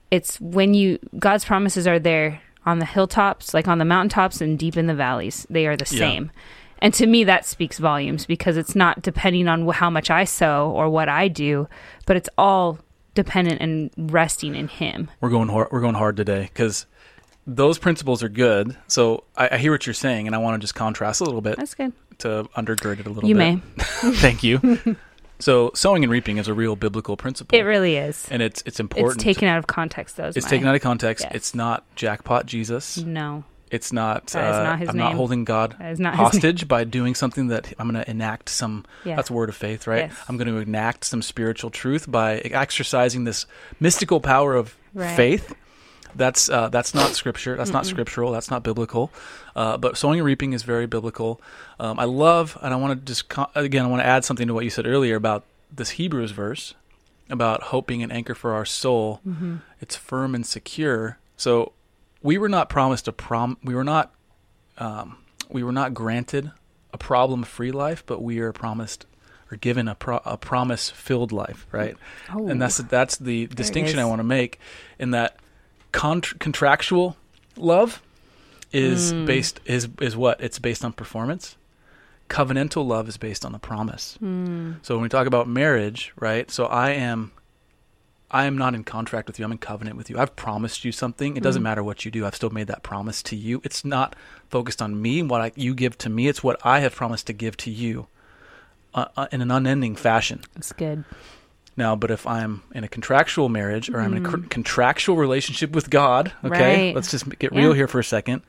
it's 0.09 0.39
when 0.41 0.73
you 0.73 0.99
God's 1.17 1.45
promises 1.45 1.87
are 1.87 1.99
there 1.99 2.41
on 2.65 2.79
the 2.79 2.85
hilltops, 2.85 3.53
like 3.53 3.67
on 3.67 3.77
the 3.77 3.85
mountaintops 3.85 4.41
and 4.41 4.57
deep 4.57 4.77
in 4.77 4.87
the 4.87 4.95
valleys. 4.95 5.45
They 5.49 5.67
are 5.67 5.75
the 5.77 5.87
Yeah. 5.91 5.99
same. 5.99 6.31
And 6.79 6.93
to 6.95 7.05
me, 7.07 7.23
that 7.23 7.45
speaks 7.45 7.77
volumes 7.79 8.25
because 8.25 8.57
it's 8.57 8.75
not 8.75 9.01
depending 9.01 9.47
on 9.47 9.67
how 9.69 9.89
much 9.89 10.09
I 10.09 10.25
sow 10.25 10.69
or 10.71 10.89
what 10.89 11.07
I 11.07 11.27
do, 11.29 11.67
but 12.05 12.17
it's 12.17 12.29
all 12.37 12.79
dependent 13.15 13.61
and 13.61 13.89
resting 14.11 14.53
in 14.55 14.67
Him. 14.67 15.09
We're 15.21 15.29
going 15.29 15.47
hard, 15.49 15.69
we're 15.71 15.79
going 15.81 15.95
hard 15.95 16.17
today 16.17 16.49
because 16.53 16.85
those 17.47 17.77
principles 17.77 18.21
are 18.23 18.29
good. 18.29 18.75
So 18.87 19.23
I, 19.37 19.49
I 19.53 19.57
hear 19.59 19.71
what 19.71 19.85
you're 19.85 19.93
saying, 19.93 20.27
and 20.27 20.35
I 20.35 20.39
want 20.39 20.55
to 20.55 20.63
just 20.63 20.75
contrast 20.75 21.21
a 21.21 21.23
little 21.23 21.41
bit 21.41 21.57
That's 21.57 21.73
good. 21.75 21.93
to 22.19 22.49
undergird 22.57 22.99
it 22.99 23.05
a 23.07 23.09
little 23.09 23.29
You 23.29 23.35
bit. 23.35 23.39
may. 23.55 23.61
Thank 24.15 24.43
you. 24.43 24.59
so 25.43 25.71
sowing 25.75 26.03
and 26.03 26.11
reaping 26.11 26.37
is 26.37 26.47
a 26.47 26.53
real 26.53 26.75
biblical 26.75 27.17
principle. 27.17 27.57
It 27.57 27.63
really 27.63 27.97
is. 27.97 28.27
and 28.31 28.41
it's 28.41 28.63
it's 28.65 28.79
important. 28.79 29.15
It's 29.15 29.23
taken 29.23 29.47
out 29.47 29.57
of 29.57 29.67
context, 29.67 30.17
though. 30.17 30.27
It's 30.27 30.41
my- 30.43 30.49
taken 30.49 30.67
out 30.67 30.75
of 30.75 30.81
context. 30.81 31.25
Yes. 31.25 31.35
It's 31.35 31.55
not 31.55 31.83
jackpot 31.95 32.45
Jesus. 32.45 32.97
No, 32.97 33.43
It's 33.71 33.91
not. 33.91 34.35
Uh, 34.35 34.63
not 34.63 34.79
his 34.79 34.89
I'm 34.89 34.97
not 34.97 35.15
holding 35.15 35.45
God 35.45 35.75
not 35.99 36.15
hostage 36.15 36.67
by 36.67 36.83
doing 36.83 37.15
something 37.15 37.47
that 37.47 37.73
I'm 37.79 37.89
going 37.91 38.03
to 38.03 38.09
enact 38.09 38.49
some. 38.49 38.85
Yeah. 39.03 39.15
That's 39.15 39.29
a 39.29 39.33
word 39.33 39.49
of 39.49 39.55
faith, 39.55 39.87
right? 39.87 40.09
Yes. 40.09 40.17
I'm 40.29 40.37
going 40.37 40.47
to 40.47 40.57
enact 40.57 41.05
some 41.05 41.21
spiritual 41.21 41.71
truth 41.71 42.09
by 42.09 42.37
exercising 42.37 43.23
this 43.25 43.45
mystical 43.79 44.19
power 44.21 44.55
of 44.55 44.75
Right. 44.93 45.15
faith. 45.17 45.53
That's 46.15 46.49
uh, 46.49 46.69
that's 46.69 46.93
not 46.93 47.11
scripture. 47.11 47.55
That's 47.55 47.71
not 47.71 47.85
scriptural. 47.85 48.31
That's 48.31 48.51
not 48.51 48.63
biblical. 48.63 49.11
Uh, 49.55 49.77
but 49.77 49.97
sowing 49.97 50.19
and 50.19 50.25
reaping 50.25 50.53
is 50.53 50.63
very 50.63 50.85
biblical. 50.85 51.41
Um, 51.79 51.99
I 51.99 52.05
love, 52.05 52.57
and 52.61 52.73
I 52.73 52.77
want 52.77 52.99
to 52.99 53.05
just 53.05 53.29
co- 53.29 53.49
again, 53.55 53.85
I 53.85 53.87
want 53.87 54.01
to 54.01 54.05
add 54.05 54.23
something 54.25 54.47
to 54.47 54.53
what 54.53 54.63
you 54.63 54.69
said 54.69 54.85
earlier 54.85 55.15
about 55.15 55.43
this 55.71 55.91
Hebrews 55.91 56.31
verse 56.31 56.75
about 57.29 57.63
hope 57.63 57.87
being 57.87 58.03
an 58.03 58.11
anchor 58.11 58.35
for 58.35 58.53
our 58.53 58.65
soul. 58.65 59.21
Mm-hmm. 59.27 59.57
It's 59.81 59.95
firm 59.95 60.35
and 60.35 60.45
secure. 60.45 61.17
So 61.37 61.71
we 62.21 62.37
were 62.37 62.49
not 62.49 62.69
promised 62.69 63.07
a 63.07 63.11
prom. 63.11 63.57
We 63.63 63.75
were 63.75 63.83
not. 63.83 64.13
Um, 64.77 65.17
we 65.49 65.63
were 65.63 65.71
not 65.71 65.93
granted 65.93 66.51
a 66.91 66.97
problem-free 66.97 67.71
life, 67.71 68.03
but 68.05 68.21
we 68.21 68.39
are 68.39 68.51
promised 68.51 69.05
or 69.51 69.57
given 69.57 69.87
a, 69.87 69.95
pro- 69.95 70.21
a 70.25 70.37
promise-filled 70.37 71.31
life, 71.31 71.67
right? 71.71 71.95
Oh, 72.33 72.47
and 72.47 72.61
that's 72.61 72.77
that's 72.77 73.17
the 73.17 73.47
distinction 73.47 73.99
I 73.99 74.05
want 74.05 74.19
to 74.19 74.23
make 74.23 74.59
in 74.97 75.11
that 75.11 75.37
contr 75.93 76.37
contractual 76.39 77.15
love 77.55 78.01
is 78.71 79.13
Mm. 79.13 79.25
based 79.25 79.59
is 79.65 79.87
is 80.01 80.15
what 80.17 80.41
it's 80.41 80.59
based 80.59 80.83
on 80.83 80.91
performance. 80.93 81.55
Covenantal 82.29 82.85
love 82.87 83.07
is 83.07 83.17
based 83.17 83.45
on 83.45 83.51
the 83.51 83.59
promise. 83.59 84.15
Hmm. 84.19 84.73
So 84.81 84.95
when 84.95 85.03
we 85.03 85.09
talk 85.09 85.27
about 85.27 85.47
marriage, 85.47 86.11
right? 86.19 86.49
So 86.49 86.65
I 86.65 86.91
am 86.91 87.31
I 88.31 88.45
am 88.45 88.57
not 88.57 88.73
in 88.73 88.83
contract 88.83 89.27
with 89.27 89.37
you. 89.37 89.45
I'm 89.45 89.51
in 89.51 89.59
covenant 89.59 89.95
with 89.95 90.09
you. 90.09 90.17
I've 90.17 90.35
promised 90.35 90.83
you 90.83 90.91
something. 90.91 91.37
It 91.37 91.43
doesn't 91.43 91.61
Mm. 91.61 91.69
matter 91.69 91.83
what 91.83 92.03
you 92.03 92.09
do. 92.09 92.25
I've 92.25 92.33
still 92.35 92.49
made 92.49 92.65
that 92.67 92.81
promise 92.81 93.21
to 93.23 93.35
you. 93.35 93.61
It's 93.63 93.85
not 93.85 94.15
focused 94.49 94.81
on 94.81 94.99
me 94.99 95.19
and 95.19 95.29
what 95.29 95.41
I, 95.41 95.51
you 95.55 95.75
give 95.75 95.95
to 95.99 96.09
me. 96.09 96.27
It's 96.27 96.41
what 96.43 96.59
I 96.65 96.79
have 96.79 96.95
promised 96.95 97.27
to 97.27 97.33
give 97.33 97.55
to 97.57 97.69
you 97.69 98.07
uh, 98.95 99.05
uh, 99.17 99.27
in 99.31 99.41
an 99.41 99.51
unending 99.51 99.95
fashion. 99.95 100.41
That's 100.55 100.71
good. 100.73 101.03
Now, 101.75 101.95
but 101.95 102.11
if 102.11 102.27
I'm 102.27 102.61
in 102.73 102.83
a 102.83 102.87
contractual 102.87 103.49
marriage 103.49 103.89
or 103.89 103.99
I'm 103.99 104.13
in 104.13 104.25
a 104.25 104.29
Mm. 104.29 104.49
contractual 104.49 105.15
relationship 105.17 105.71
with 105.71 105.89
God, 105.89 106.31
okay, 106.45 106.85
Right. 106.87 106.95
let's 106.95 107.09
just 107.09 107.27
get 107.39 107.51
Yeah. 107.53 107.59
real 107.59 107.73
here 107.73 107.87
for 107.87 107.99
a 107.99 108.03
second. 108.03 108.41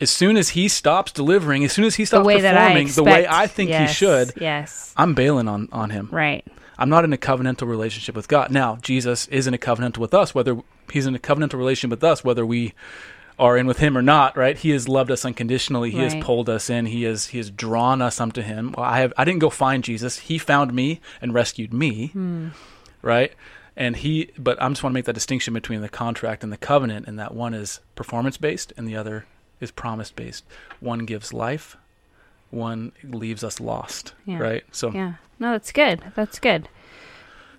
As 0.00 0.10
soon 0.10 0.36
as 0.36 0.50
He 0.50 0.68
stops 0.68 1.12
delivering, 1.12 1.64
as 1.64 1.72
soon 1.72 1.84
as 1.84 1.94
He 1.94 2.04
stops 2.04 2.20
the 2.22 2.26
way 2.26 2.40
that 2.40 2.56
I 2.56 2.60
performing 2.68 2.88
the 2.88 3.04
way 3.04 3.26
I 3.28 3.46
think 3.46 3.70
yes, 3.70 3.90
He 3.90 3.94
should, 3.94 4.32
Yes. 4.40 4.92
I'm 4.96 5.14
bailing 5.14 5.48
on 5.48 5.68
on 5.72 5.90
Him. 5.90 6.08
Right. 6.10 6.44
I'm 6.78 6.88
not 6.88 7.04
in 7.04 7.12
a 7.12 7.16
covenantal 7.18 7.68
relationship 7.68 8.14
with 8.16 8.28
God. 8.28 8.50
Now, 8.50 8.78
Jesus 8.82 9.28
is 9.28 9.46
in 9.46 9.54
a 9.54 9.58
covenantal 9.58 9.98
with 9.98 10.12
us, 10.14 10.34
whether 10.34 10.56
He's 10.90 11.06
in 11.06 11.14
a 11.14 11.18
covenantal 11.18 11.54
relationship 11.54 11.90
with 11.90 12.04
us, 12.04 12.24
whether 12.24 12.44
we 12.44 12.74
are 13.38 13.56
in 13.56 13.66
with 13.66 13.78
Him 13.78 13.96
or 13.96 14.02
not. 14.02 14.36
Right? 14.36 14.56
He 14.56 14.70
has 14.70 14.88
loved 14.88 15.10
us 15.10 15.24
unconditionally. 15.24 15.90
He 15.90 15.98
has 15.98 16.14
pulled 16.16 16.48
us 16.48 16.70
in. 16.70 16.86
He 16.86 17.04
has 17.04 17.26
He 17.26 17.38
has 17.38 17.50
drawn 17.50 18.02
us 18.02 18.20
unto 18.20 18.42
Him. 18.42 18.74
Well, 18.76 18.86
I 18.86 18.98
have. 19.00 19.12
I 19.16 19.24
didn't 19.24 19.40
go 19.40 19.50
find 19.50 19.84
Jesus. 19.84 20.18
He 20.18 20.38
found 20.38 20.72
me 20.72 21.00
and 21.20 21.34
rescued 21.34 21.72
me. 21.72 22.08
Hmm. 22.08 22.48
Right? 23.02 23.32
And 23.76 23.96
He. 23.96 24.30
But 24.38 24.60
I 24.62 24.68
just 24.68 24.82
want 24.82 24.92
to 24.92 24.94
make 24.94 25.06
that 25.06 25.14
distinction 25.14 25.54
between 25.54 25.80
the 25.80 25.88
contract 25.88 26.42
and 26.42 26.52
the 26.52 26.56
covenant, 26.56 27.06
and 27.06 27.18
that 27.18 27.34
one 27.34 27.54
is 27.54 27.80
performance 27.94 28.36
based, 28.36 28.72
and 28.76 28.86
the 28.86 28.96
other 28.96 29.26
is 29.60 29.70
promise 29.70 30.10
based. 30.10 30.44
One 30.80 31.00
gives 31.00 31.32
life. 31.32 31.76
One 32.50 32.92
leaves 33.02 33.42
us 33.42 33.60
lost. 33.60 34.14
Yeah. 34.26 34.38
Right? 34.38 34.64
So. 34.72 34.90
Yeah. 34.92 35.14
No, 35.38 35.52
that's 35.52 35.72
good. 35.72 36.02
That's 36.14 36.38
good. 36.38 36.68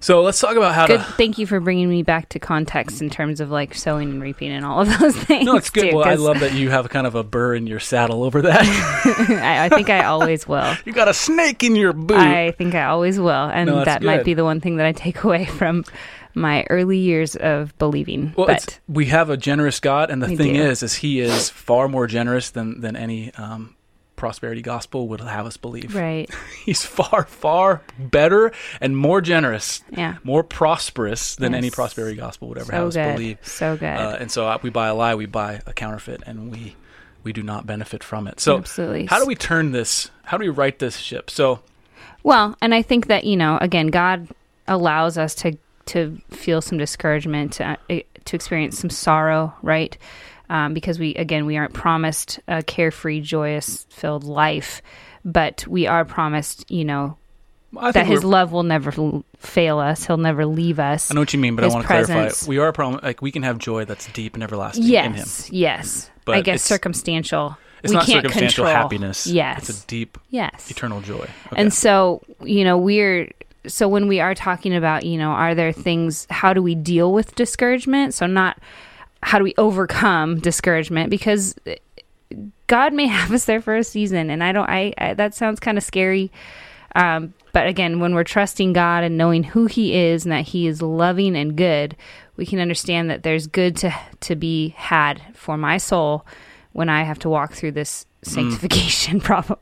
So 0.03 0.21
let's 0.21 0.37
talk 0.37 0.57
about 0.57 0.75
how 0.75 0.85
Good. 0.85 0.97
to. 0.99 1.03
Thank 1.13 1.37
you 1.37 1.47
for 1.47 1.61
bringing 1.61 1.87
me 1.87 2.03
back 2.03 2.27
to 2.29 2.39
context 2.39 3.01
in 3.01 3.09
terms 3.09 3.39
of 3.39 3.49
like 3.49 3.73
sowing 3.73 4.09
and 4.09 4.21
reaping 4.21 4.51
and 4.51 4.65
all 4.65 4.81
of 4.81 4.99
those 4.99 5.15
things. 5.23 5.45
No, 5.45 5.55
it's 5.55 5.69
good. 5.69 5.91
too, 5.91 5.95
well, 5.95 6.05
I 6.05 6.15
love 6.15 6.41
that 6.41 6.53
you 6.53 6.69
have 6.71 6.89
kind 6.89 7.07
of 7.07 7.15
a 7.15 7.23
burr 7.23 7.55
in 7.55 7.67
your 7.67 7.79
saddle 7.79 8.25
over 8.25 8.41
that. 8.41 8.63
I, 9.41 9.65
I 9.65 9.69
think 9.69 9.89
I 9.89 10.03
always 10.03 10.45
will. 10.45 10.75
you 10.83 10.91
got 10.91 11.07
a 11.07 11.13
snake 11.13 11.63
in 11.63 11.77
your 11.77 11.93
boot. 11.93 12.17
I 12.17 12.51
think 12.51 12.75
I 12.75 12.83
always 12.83 13.17
will, 13.17 13.31
and 13.31 13.69
No, 13.69 13.85
that 13.85 14.03
might 14.03 14.25
be 14.25 14.33
the 14.33 14.43
one 14.43 14.59
thing 14.59 14.75
that 14.75 14.85
I 14.85 14.91
take 14.91 15.23
away 15.23 15.45
from 15.45 15.85
my 16.33 16.65
early 16.69 16.97
years 16.97 17.37
of 17.37 17.77
believing. 17.77 18.33
well, 18.35 18.47
but 18.47 18.81
we 18.89 19.05
have 19.05 19.29
a 19.29 19.37
generous 19.37 19.79
God, 19.79 20.09
and 20.09 20.21
the 20.21 20.35
thing 20.35 20.55
do. 20.55 20.63
is, 20.63 20.83
is 20.83 20.95
He 20.95 21.21
is 21.21 21.49
far 21.49 21.87
more 21.87 22.07
generous 22.07 22.49
than 22.49 22.81
than 22.81 22.97
any 22.97 23.33
um, 23.35 23.77
prosperity 24.23 24.61
gospel 24.61 25.09
would 25.09 25.19
have 25.19 25.45
us 25.45 25.57
believe. 25.57 25.93
right, 25.93 26.33
He's 26.65 26.85
far, 26.85 27.25
far 27.25 27.81
better 27.99 28.53
and 28.79 28.95
more 28.95 29.19
generous, 29.19 29.83
yeah, 29.89 30.15
more 30.23 30.43
prosperous 30.43 31.35
than 31.35 31.53
any 31.53 31.69
prosperity 31.69 32.15
gospel 32.15 32.47
would 32.47 32.57
ever 32.57 32.71
so 32.71 32.71
have 32.71 32.87
us 32.87 32.95
good, 32.95 33.15
believe. 33.17 33.37
so 33.41 33.75
good, 33.75 33.97
Uh, 33.97 34.15
and 34.21 34.31
so 34.31 34.57
we 34.61 34.69
buy 34.69 34.87
a 34.87 34.95
lie, 34.95 35.15
we 35.15 35.25
buy 35.25 35.59
a 35.65 35.73
counterfeit, 35.73 36.23
and 36.25 36.53
we 36.53 36.77
we 37.25 37.33
do 37.33 37.43
not 37.43 37.65
benefit 37.65 38.01
from 38.01 38.27
it. 38.27 38.39
So 38.39 38.59
absolutely. 38.59 39.07
how 39.07 39.19
do 39.19 39.25
we 39.25 39.35
turn 39.35 39.73
this? 39.73 40.09
How 40.23 40.37
do 40.37 40.45
we 40.45 40.49
right 40.49 40.79
this 40.79 40.95
ship? 40.95 41.29
So 41.29 41.59
Well, 42.23 42.55
and 42.61 42.73
I 42.73 42.81
think 42.81 43.07
that 43.07 43.25
you 43.25 43.35
know, 43.35 43.57
again, 43.59 43.87
God 43.87 44.29
allows 44.69 45.17
us 45.17 45.35
to 45.35 45.57
to 45.87 46.17
feel 46.31 46.61
some 46.61 46.77
discouragement, 46.77 47.51
to 47.53 47.77
uh, 47.89 47.99
to 48.23 48.35
experience 48.37 48.79
some 48.79 48.89
sorrow, 48.89 49.53
right? 49.61 49.97
Um, 50.49 50.73
because 50.73 50.99
we 50.99 51.15
again 51.15 51.45
we 51.45 51.57
aren't 51.57 51.73
promised 51.73 52.39
a 52.47 52.61
carefree, 52.61 53.21
joyous, 53.21 53.85
filled 53.89 54.23
life, 54.25 54.81
but 55.23 55.65
we 55.67 55.87
are 55.87 56.03
promised, 56.05 56.69
you 56.69 56.83
know, 56.85 57.17
that 57.93 58.05
His 58.05 58.23
love 58.23 58.51
will 58.51 58.63
never 58.63 58.93
l- 58.95 59.23
fail 59.37 59.79
us. 59.79 60.05
He'll 60.05 60.17
never 60.17 60.45
leave 60.45 60.79
us. 60.79 61.09
I 61.09 61.15
know 61.15 61.21
what 61.21 61.33
you 61.33 61.39
mean, 61.39 61.55
but 61.55 61.63
I 61.65 61.69
want 61.69 61.83
to 61.83 61.87
clarify. 61.87 62.29
We 62.47 62.57
are 62.59 62.67
a 62.67 62.73
problem. 62.73 62.99
Like 63.01 63.21
we 63.21 63.31
can 63.31 63.43
have 63.43 63.57
joy 63.57 63.85
that's 63.85 64.05
deep 64.11 64.33
and 64.35 64.43
everlasting 64.43 64.83
in 64.83 64.89
Him. 64.89 65.13
Yes, 65.15 65.49
yes. 65.51 66.11
But 66.25 66.35
I 66.35 66.41
guess 66.41 66.55
it's- 66.55 66.63
circumstantial. 66.63 67.57
It's 67.81 67.91
we 67.91 67.95
not 67.97 68.05
can't 68.05 68.23
circumstantial 68.25 68.63
control. 68.63 68.81
happiness. 68.83 69.27
Yes, 69.27 69.67
it's 69.69 69.83
a 69.83 69.87
deep, 69.87 70.17
yes. 70.29 70.71
eternal 70.71 71.01
joy. 71.01 71.15
Okay. 71.15 71.29
And 71.57 71.73
so, 71.73 72.21
you 72.41 72.63
know, 72.63 72.77
we're 72.77 73.29
so 73.67 73.89
when 73.89 74.07
we 74.07 74.21
are 74.21 74.33
talking 74.35 74.73
about, 74.75 75.05
you 75.05 75.17
know, 75.17 75.31
are 75.31 75.53
there 75.55 75.73
things 75.73 76.25
how 76.29 76.53
do 76.53 76.61
we 76.61 76.75
deal 76.75 77.11
with 77.11 77.35
discouragement? 77.35 78.13
So 78.13 78.25
not 78.25 78.57
how 79.23 79.37
do 79.37 79.43
we 79.43 79.53
overcome 79.57 80.39
discouragement 80.39 81.09
because 81.09 81.55
God 82.67 82.93
may 82.93 83.07
have 83.19 83.31
us 83.31 83.45
there 83.45 83.61
for 83.61 83.75
a 83.75 83.83
season 83.83 84.29
and 84.29 84.43
I 84.43 84.51
don't 84.51 84.69
I, 84.69 84.93
I 84.97 85.13
that 85.15 85.33
sounds 85.35 85.59
kind 85.59 85.77
of 85.77 85.83
scary. 85.83 86.31
Um 86.95 87.33
but 87.51 87.67
again, 87.67 87.99
when 87.99 88.15
we're 88.15 88.23
trusting 88.23 88.73
God 88.73 89.03
and 89.03 89.15
knowing 89.17 89.43
who 89.43 89.67
he 89.67 89.93
is 89.95 90.25
and 90.25 90.31
that 90.31 90.45
he 90.47 90.65
is 90.65 90.81
loving 90.81 91.35
and 91.35 91.55
good, 91.55 91.95
we 92.35 92.47
can 92.47 92.57
understand 92.59 93.09
that 93.11 93.21
there's 93.23 93.45
good 93.47 93.75
to 93.77 93.93
to 94.21 94.35
be 94.35 94.69
had 94.69 95.21
for 95.35 95.57
my 95.57 95.77
soul 95.77 96.25
when 96.71 96.89
I 96.89 97.03
have 97.03 97.19
to 97.19 97.29
walk 97.29 97.53
through 97.53 97.73
this 97.73 98.05
sanctification 98.23 99.19
problem 99.29 99.59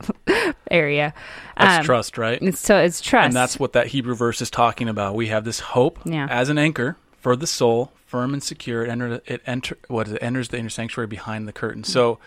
area. 0.70 1.12
that's 1.58 1.80
Um, 1.80 1.84
trust, 1.84 2.16
right? 2.16 2.38
it's 2.40 2.60
so 2.60 2.78
it's 2.78 3.00
trust. 3.02 3.26
And 3.26 3.34
that's 3.36 3.58
what 3.58 3.74
that 3.74 3.88
Hebrew 3.88 4.14
verse 4.14 4.40
is 4.40 4.50
talking 4.50 4.88
about. 4.88 5.14
We 5.14 5.26
have 5.28 5.44
this 5.44 5.60
hope 5.60 5.98
Yeah. 6.06 6.26
as 6.30 6.48
an 6.48 6.56
anchor 6.58 6.96
for 7.20 7.36
the 7.36 7.46
soul, 7.46 7.92
firm 8.12 8.34
and 8.34 8.42
secure. 8.42 8.84
It 8.84 8.90
enter 8.90 9.20
it 9.26 9.40
enter 9.46 9.78
what 9.88 10.06
is 10.06 10.12
it 10.12 10.22
enters 10.22 10.48
the 10.48 10.58
inner 10.58 10.68
sanctuary 10.68 11.06
behind 11.06 11.48
the 11.48 11.52
curtain. 11.52 11.82
So, 11.82 12.18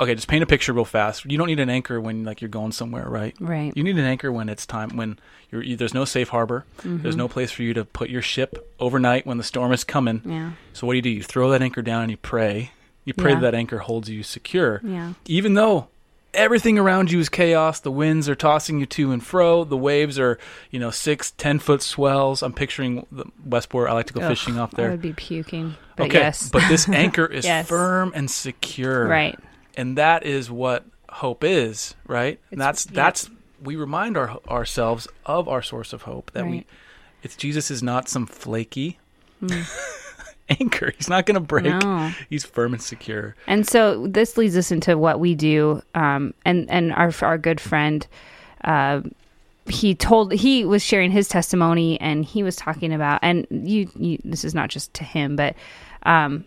okay, 0.00 0.14
just 0.14 0.28
paint 0.28 0.42
a 0.42 0.46
picture 0.46 0.74
real 0.74 0.84
fast. 0.84 1.24
You 1.24 1.38
don't 1.38 1.46
need 1.46 1.58
an 1.58 1.70
anchor 1.70 1.98
when 2.00 2.22
like 2.24 2.40
you're 2.42 2.50
going 2.50 2.72
somewhere, 2.72 3.08
right? 3.08 3.34
right. 3.40 3.72
You 3.74 3.82
need 3.82 3.96
an 3.98 4.04
anchor 4.04 4.30
when 4.30 4.48
it's 4.50 4.66
time 4.66 4.96
when 4.96 5.18
you're 5.50 5.62
you, 5.62 5.74
there's 5.76 5.94
no 5.94 6.04
safe 6.04 6.28
harbor. 6.28 6.64
Mm-hmm. 6.82 7.02
There's 7.02 7.16
no 7.16 7.28
place 7.28 7.50
for 7.50 7.62
you 7.62 7.72
to 7.74 7.84
put 7.84 8.10
your 8.10 8.22
ship 8.22 8.70
overnight 8.78 9.24
when 9.26 9.38
the 9.38 9.44
storm 9.44 9.72
is 9.72 9.82
coming. 9.84 10.20
Yeah. 10.24 10.52
So 10.74 10.86
what 10.86 10.92
do 10.92 10.96
you 10.96 11.02
do? 11.02 11.10
You 11.10 11.22
throw 11.22 11.50
that 11.50 11.62
anchor 11.62 11.82
down 11.82 12.02
and 12.02 12.10
you 12.10 12.18
pray. 12.18 12.72
You 13.06 13.14
pray 13.14 13.30
Yeah. 13.32 13.40
that, 13.40 13.52
that 13.52 13.54
anchor 13.56 13.78
holds 13.78 14.10
you 14.10 14.22
secure. 14.22 14.80
Yeah. 14.84 15.14
Even 15.26 15.54
though 15.54 15.88
everything 16.34 16.78
around 16.78 17.10
you 17.10 17.18
is 17.18 17.28
chaos. 17.28 17.80
The 17.80 17.90
winds 17.90 18.28
are 18.28 18.34
tossing 18.34 18.80
you 18.80 18.86
to 18.86 19.12
and 19.12 19.24
fro. 19.24 19.64
The 19.64 19.76
waves 19.76 20.18
are, 20.18 20.38
you 20.70 20.78
know, 20.78 20.90
six, 20.90 21.32
ten 21.32 21.58
foot 21.58 21.82
swells. 21.82 22.42
I'm 22.42 22.52
picturing 22.52 23.06
the 23.10 23.26
Westport. 23.44 23.88
I 23.90 23.92
like 23.92 24.06
to 24.06 24.12
go 24.12 24.20
Ugh, 24.20 24.28
fishing 24.28 24.58
off 24.58 24.72
there 24.72 24.88
I 24.88 24.90
would 24.90 25.02
be 25.02 25.12
puking. 25.12 25.76
But 25.96 26.08
okay, 26.08 26.18
yes. 26.18 26.48
but 26.50 26.66
this 26.68 26.88
anchor 26.88 27.26
is 27.32 27.44
Yes. 27.44 27.68
firm 27.68 28.12
and 28.14 28.30
secure, 28.30 29.06
right. 29.06 29.38
and 29.76 29.98
that 29.98 30.24
is 30.24 30.50
what 30.50 30.84
hope 31.08 31.44
is, 31.44 31.94
right? 32.06 32.38
And 32.50 32.60
that's 32.60 32.86
yep. 32.86 32.94
that's 32.94 33.30
we 33.62 33.76
remind 33.76 34.16
our, 34.16 34.38
ourselves 34.48 35.06
of 35.26 35.48
our 35.48 35.62
source 35.62 35.92
of 35.92 36.02
hope 36.02 36.30
that 36.32 36.46
we 36.46 36.64
it's 37.22 37.36
Jesus 37.36 37.70
is 37.70 37.82
not 37.82 38.08
some 38.08 38.26
flaky 38.26 38.98
Mm. 39.42 39.64
anchor. 40.60 40.92
He's 40.96 41.08
not 41.08 41.26
going 41.26 41.34
to 41.34 41.40
break. 41.40 41.64
No. 41.64 42.10
He's 42.28 42.44
firm 42.44 42.74
and 42.74 42.82
secure. 42.82 43.34
And 43.46 43.66
so 43.66 44.06
this 44.06 44.36
leads 44.36 44.56
us 44.56 44.70
into 44.70 44.98
what 44.98 45.20
we 45.20 45.34
do. 45.34 45.82
Um, 45.94 46.34
and 46.44 46.68
and 46.70 46.92
our 46.92 47.12
our 47.22 47.38
good 47.38 47.60
friend, 47.60 48.06
uh, 48.64 49.02
he 49.66 49.94
told 49.94 50.32
he 50.32 50.64
was 50.64 50.82
sharing 50.82 51.10
his 51.10 51.28
testimony, 51.28 52.00
and 52.00 52.24
he 52.24 52.42
was 52.42 52.56
talking 52.56 52.92
about. 52.92 53.20
And 53.22 53.46
you, 53.50 53.90
you 53.96 54.18
this 54.24 54.44
is 54.44 54.54
not 54.54 54.70
just 54.70 54.92
to 54.94 55.04
him, 55.04 55.36
but 55.36 55.54
um, 56.04 56.44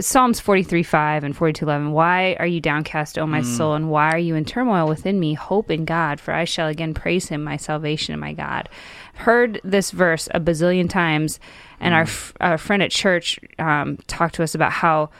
Psalms 0.00 0.38
forty 0.40 0.62
three 0.62 0.82
five 0.82 1.24
and 1.24 1.36
forty 1.36 1.52
two 1.52 1.64
eleven. 1.64 1.92
Why 1.92 2.36
are 2.38 2.46
you 2.46 2.60
downcast, 2.60 3.18
O 3.18 3.26
my 3.26 3.42
soul, 3.42 3.74
and 3.74 3.90
why 3.90 4.10
are 4.10 4.18
you 4.18 4.34
in 4.34 4.44
turmoil 4.44 4.86
within 4.88 5.18
me? 5.20 5.34
Hope 5.34 5.70
in 5.70 5.84
God, 5.84 6.20
for 6.20 6.32
I 6.32 6.44
shall 6.44 6.68
again 6.68 6.94
praise 6.94 7.28
Him, 7.28 7.42
my 7.44 7.56
salvation 7.56 8.12
and 8.12 8.20
my 8.20 8.32
God. 8.32 8.68
Heard 9.14 9.60
this 9.64 9.90
verse 9.90 10.28
a 10.32 10.40
bazillion 10.40 10.88
times, 10.88 11.40
and 11.80 11.94
our 11.94 12.02
f- 12.02 12.32
our 12.40 12.58
friend 12.58 12.82
at 12.82 12.90
church 12.90 13.38
um, 13.58 13.96
talked 14.06 14.36
to 14.36 14.42
us 14.42 14.54
about 14.54 14.72
how 14.72 15.10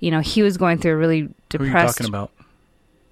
you 0.00 0.10
know, 0.12 0.20
he 0.20 0.42
was 0.42 0.56
going 0.56 0.78
through 0.78 0.92
a 0.92 0.96
really 0.96 1.22
Who 1.56 1.62
are 1.62 1.66
you 1.66 1.72
talking 1.72 2.06
about? 2.06 2.30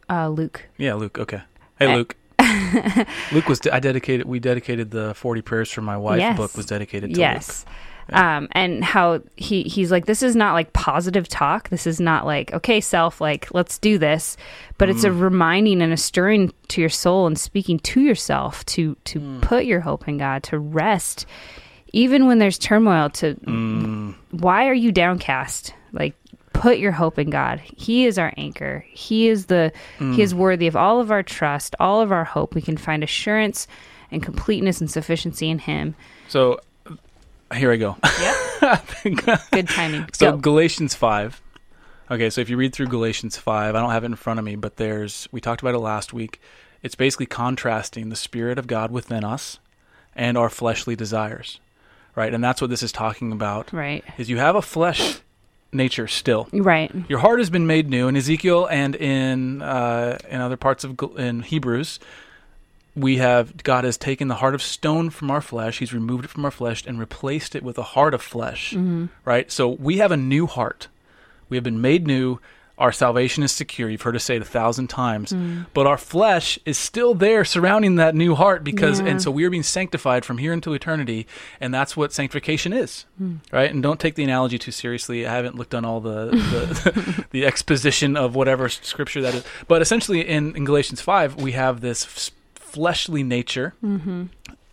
Uh, 0.09 0.29
Luke. 0.29 0.63
Yeah, 0.77 0.95
Luke. 0.95 1.19
Okay. 1.19 1.43
Hey, 1.81 1.87
Uh, 1.93 1.97
Luke. 1.97 2.17
Luke 3.33 3.49
was. 3.49 3.61
I 3.73 3.81
dedicated. 3.81 4.27
We 4.27 4.39
dedicated 4.39 4.91
the 4.91 5.15
forty 5.15 5.43
prayers 5.43 5.71
for 5.71 5.83
my 5.83 5.97
wife 5.97 6.19
Yes. 6.21 6.37
book 6.37 6.57
was 6.57 6.67
dedicated 6.67 7.15
to 7.15 7.21
yes. 7.21 7.65
Luke. 7.67 7.75
Um, 8.13 8.47
and 8.53 8.85
how 8.85 9.21
he 9.37 9.63
he's 9.65 9.91
like, 9.91 10.07
this 10.07 10.23
is 10.23 10.37
not 10.37 10.53
like 10.55 10.73
positive 10.73 11.27
talk. 11.29 11.71
This 11.71 11.87
is 11.89 12.01
not 12.01 12.25
like, 12.25 12.53
okay, 12.55 12.81
self, 12.81 13.21
like 13.21 13.53
let's 13.53 13.79
do 13.79 13.99
this, 13.99 14.37
but 14.79 14.89
it's 14.89 15.03
a 15.03 15.09
Mm. 15.11 15.21
reminding 15.23 15.83
and 15.83 15.93
a 15.93 15.97
stirring 15.97 16.53
to 16.69 16.81
your 16.81 16.89
soul 16.91 17.27
and 17.27 17.37
speaking 17.39 17.79
to 17.81 18.01
yourself 18.01 18.65
to 18.67 18.97
to 19.07 19.19
Mm. 19.21 19.43
put 19.43 19.65
your 19.65 19.81
hope 19.81 20.07
in 20.07 20.19
God, 20.19 20.45
to 20.45 20.59
rest, 20.59 21.27
even 21.93 22.27
when 22.29 22.39
there's 22.39 22.59
turmoil. 22.59 23.11
To 23.11 23.35
Mm, 23.47 24.15
why 24.31 24.69
are 24.69 24.75
you 24.75 24.93
downcast? 24.93 25.75
Like 25.93 26.15
put 26.53 26.79
your 26.79 26.93
hope 26.93 27.19
in 27.19 27.29
God. 27.31 27.61
He 27.77 28.07
is 28.07 28.19
our 28.19 28.33
anchor. 28.37 28.85
He 28.89 29.29
is 29.29 29.47
the 29.47 29.73
mm. 29.99 30.15
he 30.15 30.23
is 30.23 30.33
worthy 30.33 30.69
of 30.69 30.77
all 30.77 31.01
of 31.01 31.11
our 31.11 31.23
trust, 31.25 31.75
all 31.81 32.01
of 32.01 32.13
our 32.13 32.25
hope. 32.25 32.55
We 32.55 32.63
can 32.63 32.77
find 32.77 33.03
assurance 33.03 33.67
and 34.13 34.23
completeness 34.23 34.81
and 34.81 34.89
sufficiency 34.89 35.51
in 35.51 35.59
him. 35.59 35.97
so 36.29 36.61
here 37.55 37.72
I 37.72 37.76
go. 37.76 37.97
Good 39.53 39.68
timing. 39.68 40.07
so 40.12 40.32
Go. 40.32 40.38
Galatians 40.38 40.94
five. 40.94 41.40
Okay, 42.11 42.30
so 42.30 42.40
if 42.40 42.49
you 42.49 42.57
read 42.57 42.72
through 42.72 42.86
Galatians 42.86 43.36
five, 43.36 43.74
I 43.74 43.80
don't 43.80 43.90
have 43.90 44.05
it 44.05 44.07
in 44.07 44.16
front 44.16 44.38
of 44.38 44.44
me, 44.44 44.57
but 44.57 44.76
there's 44.76 45.28
we 45.32 45.40
talked 45.40 45.62
about 45.62 45.74
it 45.74 45.78
last 45.78 46.12
week. 46.12 46.40
It's 46.82 46.94
basically 46.94 47.26
contrasting 47.26 48.09
the 48.09 48.16
Spirit 48.16 48.59
of 48.59 48.66
God 48.66 48.90
within 48.90 49.24
us 49.24 49.59
and 50.14 50.38
our 50.38 50.49
fleshly 50.49 50.94
desires, 50.94 51.59
right? 52.14 52.32
And 52.32 52.42
that's 52.44 52.61
what 52.61 52.70
this 52.70 52.82
is 52.82 52.92
talking 52.92 53.32
about. 53.32 53.72
Right. 53.72 54.05
Is 54.18 54.30
you 54.30 54.38
have 54.38 54.55
a 54.57 54.62
flesh 54.62 55.20
nature 55.72 56.07
still. 56.07 56.49
Right. 56.53 56.92
Your 57.09 57.18
heart 57.18 57.38
has 57.38 57.51
been 57.51 57.66
made 57.66 57.88
new 57.88 58.09
in 58.09 58.16
Ezekiel 58.16 58.66
and 58.66 58.94
in 58.94 59.62
uh, 59.62 60.18
in 60.28 60.40
other 60.40 60.57
parts 60.57 60.84
of 60.84 60.99
in 61.16 61.40
Hebrews. 61.40 61.99
We 62.97 63.18
have 63.18 63.62
God 63.62 63.84
has 63.84 63.97
taken 63.99 64.28
the 64.28 64.36
heart 64.36 64.55
of 64.55 64.62
stone 64.62 65.11
from 65.11 65.30
our 65.30 65.42
flesh. 65.42 65.78
He's 65.78 65.92
removed 65.92 66.24
it 66.24 66.28
from 66.28 66.44
our 66.44 66.51
flesh 66.51 66.84
and 66.86 66.99
replaced 66.99 67.55
it 67.55 67.62
with 67.62 67.76
a 67.78 67.82
heart 67.82 68.14
of 68.14 68.22
flesh. 68.22 68.70
Mm-hmm. 68.72 69.07
Right. 69.24 69.53
So 69.53 69.68
we 69.68 69.99
have 69.99 70.12
a 70.12 70.16
new 70.16 70.47
heart. 70.47 70.88
We 71.49 71.57
have 71.57 71.64
been 71.64 71.80
made 71.80 72.07
new. 72.07 72.40
Our 72.78 72.92
salvation 72.92 73.42
is 73.42 73.53
secure. 73.53 73.88
You've 73.88 74.03
heard 74.03 74.16
us 74.16 74.24
say 74.24 74.36
it 74.36 74.42
a 74.42 74.44
thousand 74.44 74.88
times. 74.88 75.32
Mm. 75.32 75.64
But 75.72 75.86
our 75.86 75.97
flesh 75.97 76.59
is 76.66 76.76
still 76.76 77.14
there 77.14 77.42
surrounding 77.42 77.94
that 77.97 78.14
new 78.14 78.34
heart 78.34 78.64
because, 78.64 79.01
Yeah. 79.01 79.07
and 79.07 79.22
so 79.22 79.30
we 79.30 79.44
are 79.44 79.51
being 79.51 79.62
sanctified 79.62 80.26
from 80.26 80.36
here 80.36 80.53
until 80.53 80.74
eternity. 80.74 81.26
And 81.59 81.72
that's 81.72 81.97
what 81.97 82.12
sanctification 82.12 82.74
is. 82.74 83.07
Hmm. 83.16 83.36
Right. 83.51 83.70
And 83.70 83.82
don't 83.82 83.99
take 83.99 84.14
the 84.14 84.24
analogy 84.24 84.59
too 84.59 84.72
seriously. 84.72 85.26
I 85.26 85.32
haven't 85.32 85.55
looked 85.55 85.74
on 85.74 85.86
all 85.86 86.01
the, 86.03 86.26
the, 86.32 87.24
the 87.30 87.47
exposition 87.47 88.14
of 88.14 88.34
whatever 88.34 88.68
scripture 88.68 89.22
that 89.22 89.34
is. 89.34 89.44
But 89.68 89.80
essentially 89.80 90.20
in, 90.28 90.55
in 90.55 90.66
Galatians 90.66 91.01
5, 91.01 91.36
we 91.36 91.53
have 91.53 91.80
this 91.80 92.05
fleshly 92.67 93.23
nature 93.23 93.75
mm-hmm. 93.83 94.25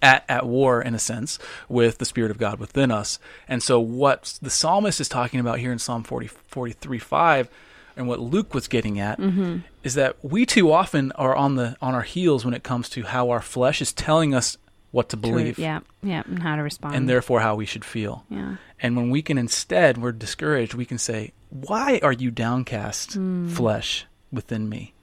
at, 0.01 0.25
at 0.27 0.45
war 0.45 0.81
in 0.81 0.95
a 0.95 0.99
sense 0.99 1.39
with 1.69 1.97
the 1.97 2.05
spirit 2.05 2.31
of 2.31 2.37
god 2.37 2.59
within 2.59 2.91
us 2.91 3.19
and 3.47 3.61
so 3.61 3.79
what 3.79 4.37
the 4.41 4.49
psalmist 4.49 4.99
is 4.99 5.09
talking 5.09 5.39
about 5.39 5.59
here 5.59 5.71
in 5.71 5.79
psalm 5.79 6.03
40, 6.03 6.27
43 6.27 6.99
5 6.99 7.49
and 7.95 8.07
what 8.07 8.19
luke 8.19 8.53
was 8.53 8.67
getting 8.67 8.99
at 8.99 9.19
mm-hmm. 9.19 9.57
is 9.83 9.95
that 9.95 10.17
we 10.23 10.45
too 10.45 10.71
often 10.71 11.11
are 11.13 11.35
on 11.35 11.55
the 11.55 11.75
on 11.81 11.93
our 11.93 12.01
heels 12.01 12.43
when 12.43 12.53
it 12.53 12.63
comes 12.63 12.89
to 12.89 13.03
how 13.03 13.29
our 13.29 13.41
flesh 13.41 13.81
is 13.81 13.93
telling 13.93 14.33
us 14.33 14.57
what 14.91 15.09
to 15.09 15.17
believe 15.17 15.57
Yeah. 15.57 15.79
Yeah. 16.03 16.21
And 16.25 16.41
how 16.41 16.55
to 16.55 16.61
respond. 16.61 16.95
and 16.95 17.09
therefore 17.09 17.39
how 17.39 17.55
we 17.55 17.65
should 17.65 17.83
feel 17.83 18.25
yeah. 18.29 18.57
and 18.79 18.95
when 18.95 19.09
we 19.09 19.21
can 19.21 19.37
instead 19.37 19.97
we're 19.97 20.11
discouraged 20.11 20.73
we 20.73 20.85
can 20.85 20.97
say 20.97 21.33
why 21.49 21.99
are 22.03 22.11
you 22.11 22.31
downcast 22.31 23.13
hmm. 23.13 23.47
flesh 23.49 24.05
within 24.31 24.69
me 24.69 24.93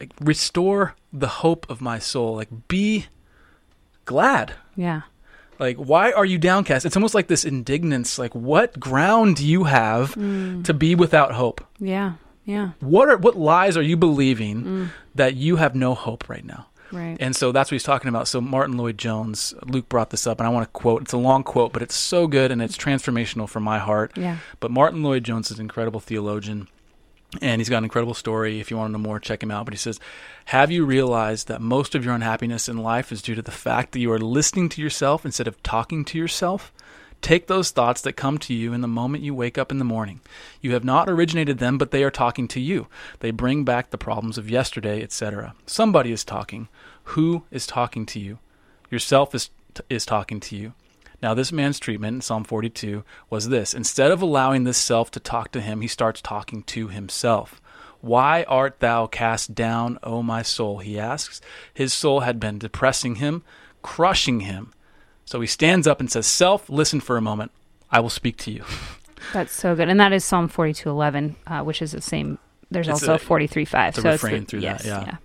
like 0.00 0.10
restore 0.20 0.94
the 1.12 1.28
hope 1.28 1.68
of 1.70 1.80
my 1.80 1.98
soul 1.98 2.34
like 2.36 2.48
be 2.68 3.06
glad 4.04 4.54
Yeah. 4.76 5.02
like 5.58 5.76
why 5.76 6.10
are 6.12 6.24
you 6.24 6.38
downcast 6.38 6.86
it's 6.86 6.96
almost 6.96 7.14
like 7.14 7.28
this 7.28 7.44
indignance 7.44 8.18
like 8.18 8.34
what 8.34 8.80
ground 8.80 9.36
do 9.36 9.46
you 9.46 9.64
have 9.64 10.14
mm. 10.14 10.64
to 10.64 10.74
be 10.74 10.94
without 10.94 11.32
hope 11.32 11.64
Yeah. 11.78 12.14
Yeah. 12.44 12.70
what 12.80 13.08
are 13.08 13.16
what 13.18 13.36
lies 13.36 13.76
are 13.76 13.82
you 13.82 13.96
believing 13.96 14.62
mm. 14.64 14.88
that 15.14 15.34
you 15.36 15.56
have 15.56 15.74
no 15.74 15.94
hope 15.94 16.28
right 16.28 16.44
now 16.44 16.66
Right. 16.92 17.16
and 17.20 17.36
so 17.36 17.52
that's 17.52 17.70
what 17.70 17.76
he's 17.76 17.84
talking 17.84 18.08
about. 18.08 18.26
So 18.26 18.40
Martyn 18.40 18.76
Lloyd-Jones, 18.76 19.54
Luke 19.64 19.88
brought 19.88 20.10
this 20.10 20.26
up, 20.26 20.40
and 20.40 20.46
I 20.48 20.50
want 20.50 20.66
to 20.66 20.72
quote. 20.72 21.02
It's 21.02 21.12
a 21.12 21.18
long 21.18 21.44
quote, 21.44 21.72
but 21.72 21.82
it's 21.82 21.94
so 21.94 22.26
good 22.26 22.50
and 22.50 22.60
it's 22.60 22.76
transformational 22.76 23.48
for 23.48 23.60
my 23.60 23.78
heart. 23.78 24.10
yeah. 24.16 24.38
But 24.58 24.72
Martyn 24.72 25.04
Lloyd-Jones 25.04 25.52
is 25.52 25.58
an 25.60 25.64
incredible 25.66 26.00
theologian, 26.00 26.66
and 27.40 27.60
he's 27.60 27.68
got 27.68 27.78
an 27.78 27.84
incredible 27.84 28.14
story. 28.14 28.60
If 28.60 28.70
you 28.70 28.76
want 28.76 28.88
to 28.88 28.92
know 28.92 28.98
more, 28.98 29.20
check 29.20 29.42
him 29.42 29.50
out. 29.50 29.64
But 29.64 29.74
he 29.74 29.78
says, 29.78 30.00
Have 30.46 30.70
you 30.70 30.84
realized 30.84 31.48
that 31.48 31.60
most 31.60 31.94
of 31.94 32.04
your 32.04 32.14
unhappiness 32.14 32.68
in 32.68 32.78
life 32.78 33.12
is 33.12 33.22
due 33.22 33.34
to 33.34 33.42
the 33.42 33.50
fact 33.50 33.92
that 33.92 34.00
you 34.00 34.12
are 34.12 34.18
listening 34.18 34.68
to 34.70 34.82
yourself 34.82 35.24
instead 35.24 35.46
of 35.46 35.62
talking 35.62 36.04
to 36.06 36.18
yourself? 36.18 36.72
Take 37.22 37.46
those 37.46 37.70
thoughts 37.70 38.00
that 38.02 38.14
come 38.14 38.38
to 38.38 38.54
you 38.54 38.72
in 38.72 38.80
the 38.80 38.88
moment 38.88 39.24
you 39.24 39.34
wake 39.34 39.58
up 39.58 39.70
in 39.70 39.78
the 39.78 39.84
morning. 39.84 40.20
You 40.62 40.72
have 40.72 40.84
not 40.84 41.08
originated 41.08 41.58
them, 41.58 41.76
but 41.76 41.90
they 41.90 42.02
are 42.02 42.10
talking 42.10 42.48
to 42.48 42.60
you. 42.60 42.86
They 43.20 43.30
bring 43.30 43.64
back 43.64 43.90
the 43.90 43.98
problems 43.98 44.38
of 44.38 44.48
yesterday, 44.48 45.02
etc. 45.02 45.54
Somebody 45.66 46.12
is 46.12 46.24
talking. 46.24 46.68
Who 47.04 47.44
is 47.50 47.66
talking 47.66 48.06
to 48.06 48.20
you? 48.20 48.38
Yourself 48.90 49.34
is 49.34 49.50
is 49.88 50.04
talking 50.04 50.40
to 50.40 50.56
you. 50.56 50.72
Now, 51.22 51.34
this 51.34 51.52
man's 51.52 51.78
treatment 51.78 52.14
in 52.16 52.20
Psalm 52.22 52.44
42 52.44 53.04
was 53.28 53.48
this 53.48 53.74
instead 53.74 54.10
of 54.10 54.22
allowing 54.22 54.64
this 54.64 54.78
self 54.78 55.10
to 55.12 55.20
talk 55.20 55.52
to 55.52 55.60
him, 55.60 55.80
he 55.82 55.88
starts 55.88 56.20
talking 56.22 56.62
to 56.64 56.88
himself. 56.88 57.60
Why 58.00 58.44
art 58.44 58.80
thou 58.80 59.06
cast 59.06 59.54
down, 59.54 59.98
O 60.02 60.22
my 60.22 60.40
soul? 60.42 60.78
He 60.78 60.98
asks. 60.98 61.40
His 61.74 61.92
soul 61.92 62.20
had 62.20 62.40
been 62.40 62.58
depressing 62.58 63.16
him, 63.16 63.42
crushing 63.82 64.40
him. 64.40 64.72
So 65.26 65.40
he 65.42 65.46
stands 65.46 65.86
up 65.86 66.00
and 66.00 66.10
says, 66.10 66.26
Self, 66.26 66.70
listen 66.70 67.00
for 67.00 67.16
a 67.18 67.20
moment. 67.22 67.52
I 67.90 68.00
will 68.00 68.08
speak 68.10 68.36
to 68.38 68.50
you. 68.50 68.64
That's 69.34 69.52
so 69.52 69.76
good. 69.76 69.88
And 69.90 70.00
that 70.00 70.12
is 70.14 70.24
Psalm 70.24 70.48
42:11, 70.48 71.34
uh, 71.46 71.62
which 71.62 71.82
is 71.82 71.92
the 71.92 72.00
same. 72.00 72.38
There's 72.70 72.88
It's 72.88 73.02
also 73.02 73.14
a- 73.14 73.18
43:5. 73.18 73.88
it's 73.88 73.98
a 73.98 74.00
so 74.02 74.10
refrain 74.12 74.34
it's 74.34 74.44
the, 74.44 74.46
through 74.46 74.60
that, 74.62 74.84
yes, 74.84 74.86
yeah. 74.86 75.16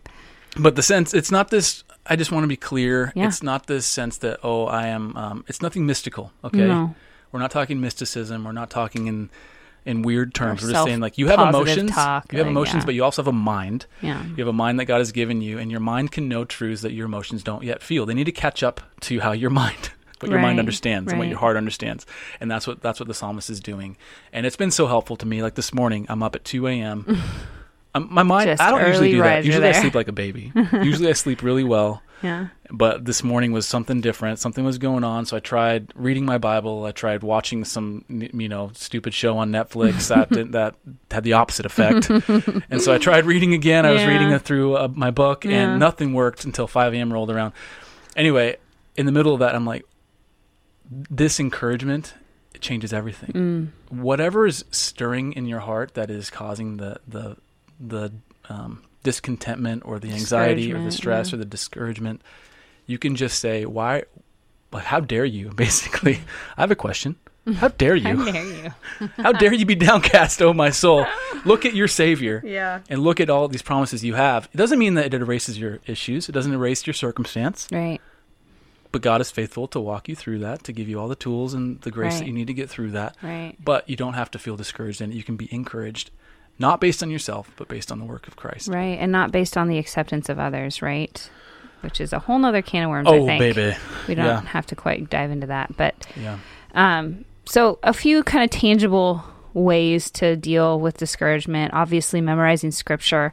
But 0.58 0.76
the 0.76 0.84
sense, 0.84 1.14
it's 1.14 1.32
not 1.32 1.50
this, 1.50 1.84
I 2.06 2.16
just 2.16 2.32
want 2.32 2.44
to 2.44 2.48
be 2.48 2.58
clear. 2.58 3.12
Yeah. 3.16 3.28
It's 3.28 3.44
not 3.44 3.68
this 3.68 3.86
sense 3.86 4.18
that, 4.18 4.40
oh, 4.44 4.66
I 4.66 4.88
am, 4.88 5.16
um, 5.18 5.46
it's 5.48 5.62
nothing 5.62 5.86
mystical, 5.86 6.32
okay? 6.44 6.68
No. 6.68 6.96
We're 7.32 7.40
not 7.40 7.52
talking 7.52 7.82
mysticism. 7.82 8.46
We're 8.46 8.54
not 8.54 8.70
talking 8.70 9.08
in 9.08 9.30
in 9.86 10.02
weird 10.02 10.34
terms. 10.34 10.64
We're 10.64 10.72
just 10.72 10.86
saying 10.86 11.00
like 11.00 11.18
you 11.18 11.28
have 11.28 11.40
emotions. 11.40 11.92
talk, 11.92 12.32
you 12.34 12.40
have 12.40 12.48
emotions, 12.48 12.82
yeah. 12.82 12.86
but 12.86 12.96
you 12.96 13.04
also 13.04 13.22
have 13.22 13.28
a 13.28 13.34
mind. 13.34 13.86
Yeah. 14.02 14.24
You 14.24 14.38
have 14.38 14.48
a 14.48 14.54
mind 14.54 14.80
that 14.80 14.86
God 14.86 14.98
has 14.98 15.12
given 15.12 15.42
you, 15.42 15.60
and 15.60 15.70
your 15.70 15.80
mind 15.80 16.12
can 16.12 16.28
know 16.28 16.46
truths 16.46 16.82
that 16.82 16.92
your 16.92 17.06
emotions 17.06 17.44
don't 17.44 17.64
yet 17.64 17.82
feel. 17.82 18.06
They 18.06 18.14
need 18.14 18.26
to 18.26 18.32
catch 18.32 18.64
up 18.64 18.82
to 19.02 19.20
how 19.20 19.32
your 19.32 19.50
mind, 19.64 19.92
what 20.20 20.32
your 20.32 20.40
mind 20.40 20.58
Right, 20.58 20.60
understands, 20.60 21.12
and 21.12 21.20
what 21.20 21.28
your 21.28 21.38
heart 21.38 21.58
understands, 21.58 22.06
and 22.40 22.50
that's 22.50 22.66
what 22.66 22.82
that's 22.82 23.00
what 23.00 23.08
the 23.08 23.14
psalmist 23.14 23.50
is 23.50 23.60
doing. 23.60 23.98
And 24.34 24.46
it's 24.46 24.56
been 24.56 24.72
so 24.72 24.88
helpful 24.88 25.16
to 25.18 25.26
me. 25.26 25.44
Like 25.44 25.56
this 25.56 25.74
morning, 25.74 26.06
I'm 26.10 26.24
up 26.24 26.36
at 26.36 26.44
2 26.44 26.68
a.m. 26.68 27.22
Um, 27.96 28.10
my 28.12 28.24
mind. 28.24 28.50
Just 28.50 28.62
I 28.62 28.72
don't 28.72 28.86
usually 28.86 29.12
do 29.12 29.22
that. 29.22 29.46
Usually 29.46 29.68
I 29.68 29.72
sleep 29.72 29.96
like 29.96 30.08
a 30.08 30.12
baby. 30.12 30.52
usually 30.74 31.10
I 31.10 31.14
sleep 31.14 31.42
really 31.42 31.64
well. 31.64 32.02
Yeah. 32.22 32.48
But 32.72 33.06
this 33.06 33.24
morning 33.24 33.52
was 33.52 33.66
something 33.68 34.02
different. 34.02 34.40
Something 34.40 34.66
was 34.66 34.78
going 34.78 35.04
on, 35.04 35.26
so 35.26 35.38
I 35.38 35.40
tried 35.40 35.92
reading 35.96 36.26
my 36.26 36.38
Bible. 36.38 36.86
I 36.86 36.92
tried 36.92 37.24
watching 37.24 37.64
some, 37.64 38.04
you 38.10 38.50
know, 38.50 38.72
stupid 38.74 39.14
show 39.14 39.38
on 39.38 39.52
Netflix 39.52 40.08
that 40.14 40.30
did, 40.30 40.52
that 40.52 40.76
had 41.12 41.24
the 41.24 41.34
opposite 41.34 41.66
effect. 41.66 42.10
and 42.70 42.82
so 42.82 42.94
I 42.94 42.98
tried 42.98 43.26
reading 43.26 43.54
again. 43.54 43.86
I 43.86 43.92
was 43.92 44.06
reading 44.06 44.32
it 44.32 44.42
through 44.42 44.76
uh, 44.76 44.88
my 44.94 45.12
book, 45.12 45.46
Yeah. 45.46 45.52
and 45.72 45.80
nothing 45.80 46.14
worked 46.14 46.44
until 46.46 46.68
5 46.68 46.94
a.m. 46.94 47.14
rolled 47.14 47.30
around. 47.32 47.54
Anyway, 48.16 48.58
in 48.96 49.06
the 49.06 49.12
middle 49.12 49.34
of 49.34 49.40
that, 49.40 49.56
I'm 49.56 49.66
like, 49.66 49.86
this 50.90 51.40
encouragement 51.40 52.14
it 52.54 52.62
changes 52.62 52.94
everything. 52.94 53.32
Mm. 53.34 53.94
Whatever 53.94 54.48
is 54.48 54.64
stirring 54.72 55.34
in 55.34 55.46
your 55.46 55.60
heart 55.60 55.94
that 55.96 56.10
is 56.10 56.30
causing 56.30 56.78
the 56.78 57.00
the 57.08 57.38
the 57.80 58.12
um, 58.50 58.84
discontentment 59.04 59.84
or 59.86 60.00
the 60.00 60.12
anxiety 60.12 60.74
or 60.74 60.84
the 60.84 60.92
stress 60.92 61.30
yeah. 61.32 61.36
or 61.36 61.38
the 61.40 61.46
discouragement, 61.46 62.22
you 62.86 62.98
can 62.98 63.16
just 63.16 63.40
say, 63.40 63.66
"Why? 63.66 64.04
Like, 64.72 64.86
how 64.86 65.00
dare 65.00 65.26
you?" 65.26 65.50
Basically, 65.56 66.20
I 66.58 66.62
have 66.62 66.72
a 66.72 66.76
question. 66.76 67.16
How 67.58 67.68
dare 67.78 67.98
How 67.98 68.10
you? 68.10 68.32
dare 68.32 68.46
you? 68.46 68.74
How 69.18 69.32
dare 69.32 69.54
you 69.54 69.66
be 69.66 69.76
downcast, 69.76 70.42
oh 70.42 70.54
my 70.54 70.72
soul? 70.72 71.06
Look 71.46 71.64
at 71.66 71.76
your 71.76 71.88
Savior 71.88 72.42
Yeah. 72.44 72.80
and 72.90 73.02
look 73.04 73.20
at 73.20 73.30
all 73.30 73.48
these 73.48 73.62
promises 73.62 74.04
you 74.04 74.16
have. 74.16 74.50
It 74.52 74.58
doesn't 74.58 74.80
mean 74.80 74.96
that 74.96 75.14
it 75.14 75.14
erases 75.14 75.60
your 75.60 75.80
issues. 75.86 76.28
It 76.28 76.32
doesn't 76.32 76.52
erase 76.54 76.88
your 76.88 76.96
circumstance. 76.96 77.68
Right. 77.72 78.02
But 78.92 79.02
God 79.02 79.22
is 79.22 79.30
faithful 79.30 79.68
to 79.70 79.80
walk 79.80 80.08
you 80.08 80.16
through 80.16 80.40
that, 80.40 80.64
to 80.64 80.72
give 80.72 80.88
you 80.88 81.00
all 81.00 81.08
the 81.08 81.16
tools 81.16 81.54
and 81.54 81.82
the 81.82 81.92
grace 81.92 82.18
that 82.18 82.26
you 82.26 82.34
need 82.34 82.48
to 82.48 82.54
get 82.54 82.70
through 82.70 82.92
that. 82.92 83.16
Right. 83.22 83.56
But 83.64 83.88
you 83.90 83.96
don't 83.96 84.14
have 84.14 84.32
to 84.32 84.40
feel 84.40 84.56
discouraged 84.56 85.02
in 85.02 85.12
it. 85.12 85.16
You 85.16 85.24
can 85.24 85.36
be 85.36 85.54
encouraged, 85.54 86.12
not 86.60 86.80
based 86.82 87.04
on 87.04 87.10
yourself, 87.10 87.52
but 87.58 87.68
based 87.68 87.92
on 87.92 88.00
the 88.00 88.06
work 88.06 88.28
of 88.28 88.36
Christ. 88.36 88.70
Right. 88.70 88.98
And 89.00 89.12
not 89.12 89.32
based 89.32 89.58
on 89.58 89.68
the 89.68 89.78
acceptance 89.78 90.30
of 90.30 90.40
others, 90.40 90.82
right? 90.82 91.30
Which 91.82 92.00
is 92.02 92.14
a 92.14 92.20
whole 92.20 92.40
nother 92.40 92.62
can 92.62 92.84
of 92.86 92.90
worms, 92.90 93.08
I 93.08 93.12
Oh, 93.12 93.26
think. 93.26 93.40
baby. 93.40 93.76
We 94.08 94.16
don't 94.16 94.26
Yeah. 94.26 94.42
have 94.42 94.66
to 94.68 94.76
quite 94.76 95.10
dive 95.10 95.32
into 95.32 95.48
that. 95.48 95.76
But 95.78 96.08
Yeah. 96.20 96.38
Um, 96.74 97.26
so 97.46 97.80
a 97.84 97.94
few 97.94 98.24
kind 98.24 98.44
of 98.44 98.50
tangible 98.50 99.24
ways 99.54 100.10
to 100.12 100.36
deal 100.36 100.80
with 100.80 100.98
discouragement. 100.98 101.74
Obviously, 101.74 102.20
memorizing 102.22 102.72
scripture. 102.72 103.32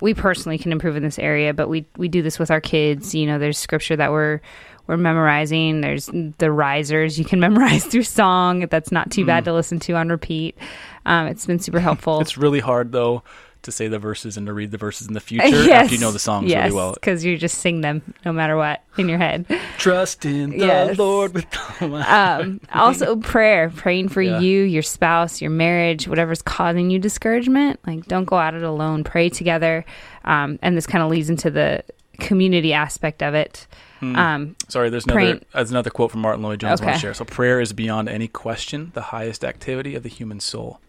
We 0.00 0.14
personally 0.14 0.58
can 0.58 0.72
improve 0.72 0.96
in 0.96 1.02
this 1.02 1.18
area, 1.18 1.54
but 1.54 1.68
we 1.68 1.86
we 1.96 2.08
do 2.08 2.22
this 2.22 2.38
with 2.38 2.50
our 2.50 2.60
kids. 2.60 3.14
You 3.14 3.26
know, 3.26 3.38
there's 3.38 3.56
scripture 3.56 3.96
that 3.96 4.10
we're 4.10 4.40
we're 4.88 4.96
memorizing. 4.96 5.80
There's 5.80 6.10
the 6.38 6.50
risers 6.50 7.18
you 7.18 7.24
can 7.24 7.38
memorize 7.46 7.84
through 7.84 8.02
song. 8.02 8.66
That's 8.68 8.90
not 8.92 9.10
too 9.12 9.24
bad 9.24 9.44
to 9.44 9.52
listen 9.54 9.78
to 9.80 9.92
on 9.94 10.08
repeat. 10.08 10.58
Um, 11.06 11.26
it's 11.26 11.46
been 11.46 11.58
super 11.58 11.80
helpful. 11.80 12.20
It's 12.20 12.36
really 12.38 12.60
hard, 12.60 12.92
though, 12.92 13.22
to 13.62 13.70
say 13.72 13.86
the 13.88 13.98
verses 13.98 14.36
and 14.36 14.46
to 14.48 14.52
read 14.52 14.70
the 14.72 14.76
verses 14.78 15.06
in 15.06 15.14
the 15.14 15.20
future 15.20 15.46
yes, 15.46 15.68
after 15.84 15.94
you 15.94 16.00
know 16.00 16.10
the 16.10 16.18
songs 16.18 16.50
yes, 16.50 16.64
really 16.64 16.74
well. 16.76 16.94
because 16.94 17.24
you 17.24 17.38
just 17.38 17.58
sing 17.58 17.80
them 17.80 18.02
no 18.24 18.32
matter 18.32 18.56
what 18.56 18.82
in 18.98 19.08
your 19.08 19.18
head. 19.18 19.46
Trust 19.78 20.24
in 20.24 20.50
the 20.50 20.56
Yes. 20.66 20.98
Lord 20.98 21.32
with 21.34 21.46
all 21.80 21.88
my 21.88 22.38
um, 22.40 22.60
also 22.72 23.14
prayer 23.16 23.70
praying 23.70 24.08
for 24.08 24.20
Yeah. 24.20 24.40
you 24.40 24.62
your 24.62 24.82
spouse 24.82 25.40
your 25.40 25.52
marriage 25.52 26.08
whatever's 26.08 26.42
causing 26.42 26.90
you 26.90 26.98
discouragement 26.98 27.78
like 27.86 28.06
don't 28.06 28.24
go 28.24 28.36
at 28.40 28.54
it 28.54 28.64
alone 28.64 29.04
pray 29.04 29.28
together 29.28 29.84
um, 30.24 30.58
and 30.60 30.76
this 30.76 30.86
kind 30.88 31.04
of 31.04 31.10
leads 31.10 31.30
into 31.30 31.48
the 31.48 31.84
community 32.18 32.72
aspect 32.72 33.22
of 33.22 33.34
it 33.34 33.66
Hmm. 34.00 34.16
um, 34.16 34.56
Sorry, 34.66 34.90
there's 34.90 35.04
another 35.04 35.14
Praying- 35.16 35.44
there's 35.54 35.70
another 35.70 35.90
quote 35.90 36.10
from 36.10 36.22
Martyn 36.22 36.42
Lloyd-Jones 36.42 36.80
I 36.80 36.84
want 36.84 36.96
to 36.96 37.00
share. 37.00 37.14
So 37.14 37.24
prayer 37.24 37.60
is 37.60 37.72
beyond 37.72 38.08
any 38.08 38.26
question 38.26 38.90
the 38.94 39.00
highest 39.02 39.44
activity 39.44 39.94
of 39.94 40.02
the 40.02 40.08
human 40.08 40.40
soul. 40.40 40.80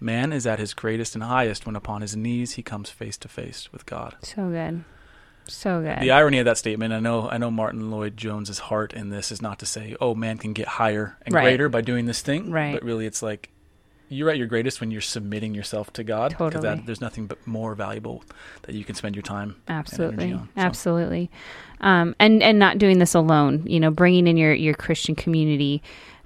Man 0.00 0.32
is 0.32 0.46
at 0.46 0.58
his 0.58 0.72
greatest 0.74 1.14
and 1.14 1.22
highest 1.24 1.66
when 1.66 1.76
upon 1.76 2.00
his 2.00 2.16
knees 2.16 2.52
he 2.52 2.62
comes 2.62 2.88
face 2.90 3.16
to 3.18 3.28
face 3.28 3.70
with 3.72 3.84
God. 3.86 4.16
so 4.22 4.48
good 4.48 4.84
so 5.46 5.80
good 5.82 5.98
The 6.00 6.12
irony 6.12 6.38
of 6.38 6.44
that 6.44 6.58
statement, 6.58 6.92
I 6.92 7.00
know 7.00 7.28
I 7.28 7.36
know 7.38 7.50
Martyn 7.50 7.90
Lloyd-Jones's 7.90 8.60
heart 8.60 8.92
in 8.92 9.10
this 9.10 9.32
is 9.32 9.42
not 9.42 9.58
to 9.58 9.66
say, 9.66 9.96
"Oh, 10.00 10.14
man 10.14 10.38
can 10.38 10.52
get 10.52 10.68
higher 10.68 11.16
and 11.26 11.34
Right. 11.34 11.42
greater 11.42 11.68
by 11.68 11.80
doing 11.80 12.06
this 12.06 12.22
thing," 12.22 12.50
Right. 12.52 12.72
but 12.72 12.84
really 12.84 13.04
it's 13.04 13.20
like 13.22 13.50
you're 14.08 14.30
at 14.30 14.36
your 14.38 14.46
greatest 14.46 14.80
when 14.80 14.90
you're 14.90 15.00
submitting 15.00 15.54
yourself 15.54 15.92
to 15.94 16.02
God 16.04 16.30
because 16.30 16.52
Totally. 16.54 16.82
there's 16.84 17.00
nothing 17.00 17.26
but 17.26 17.44
more 17.46 17.74
valuable 17.74 18.22
that 18.62 18.74
you 18.74 18.84
can 18.84 18.94
spend 18.96 19.14
your 19.16 19.22
time 19.22 19.54
absolutely 19.68 20.32
on, 20.32 20.48
so. 20.56 20.60
absolutely 20.60 21.30
um, 21.80 22.14
and 22.18 22.42
and 22.42 22.58
not 22.58 22.76
doing 22.78 22.98
this 22.98 23.14
alone 23.14 23.62
you 23.66 23.78
know 23.78 23.90
bringing 23.92 24.26
in 24.26 24.36
your 24.36 24.52
your 24.52 24.74
christian 24.74 25.14
community 25.14 25.80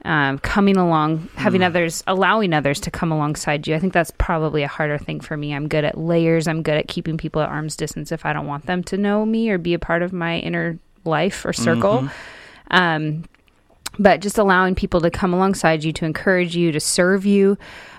um, 0.04 0.38
coming 0.38 0.76
along 0.76 1.28
having 1.36 1.62
Mm. 1.62 1.66
others 1.66 2.04
allowing 2.06 2.52
others 2.52 2.78
to 2.80 2.90
come 2.90 3.10
alongside 3.10 3.66
you. 3.66 3.74
I 3.74 3.78
think 3.78 3.92
that's 3.92 4.12
probably 4.18 4.62
a 4.62 4.68
harder 4.68 4.98
thing 4.98 5.20
for 5.20 5.36
me. 5.36 5.54
I'm 5.54 5.66
good 5.68 5.84
at 5.84 5.96
layers. 5.96 6.46
I'm 6.46 6.62
good 6.62 6.76
at 6.76 6.88
keeping 6.88 7.16
people 7.16 7.40
at 7.42 7.48
arm's 7.48 7.76
distance 7.76 8.12
if 8.12 8.26
i 8.26 8.32
don't 8.32 8.46
want 8.46 8.66
them 8.66 8.82
to 8.84 8.96
know 8.98 9.24
me 9.24 9.48
or 9.50 9.58
be 9.58 9.72
a 9.74 9.78
part 9.78 10.02
of 10.02 10.12
my 10.12 10.38
inner 10.38 10.78
life 11.04 11.44
or 11.44 11.52
circle. 11.52 12.00
Mhm. 12.00 12.10
um, 12.70 13.24
but 13.98 14.20
just 14.20 14.38
allowing 14.38 14.74
people 14.74 15.00
to 15.02 15.10
come 15.10 15.32
alongside 15.32 15.84
you 15.84 15.92
to 15.92 16.04
encourage 16.04 16.56
you 16.56 16.72
to 16.72 16.80
serve 16.80 17.24
you 17.24 17.56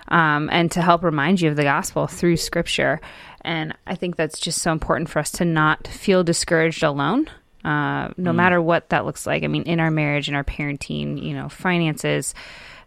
um, 0.10 0.50
and 0.52 0.70
to 0.72 0.82
help 0.82 1.04
remind 1.04 1.40
you 1.40 1.50
of 1.50 1.56
the 1.56 1.64
gospel 1.64 2.06
through 2.08 2.38
scripture. 2.38 3.00
And 3.42 3.74
i 3.88 3.96
think 3.96 4.16
that's 4.16 4.40
just 4.40 4.62
so 4.62 4.72
important 4.72 5.10
for 5.10 5.20
us 5.20 5.32
to 5.32 5.46
not 5.46 5.88
feel 5.88 6.24
discouraged 6.24 6.84
alone 6.84 7.28
uh, 7.66 8.14
no 8.18 8.32
Mm. 8.32 8.36
matter 8.36 8.62
what 8.62 8.90
that 8.90 9.06
looks 9.06 9.26
like 9.26 9.44
i 9.44 9.48
mean 9.48 9.64
in 9.64 9.80
our 9.80 9.92
marriage 9.92 10.30
in 10.30 10.36
our 10.36 10.44
parenting 10.44 11.22
you 11.22 11.34
know 11.34 11.50
finances 11.50 12.34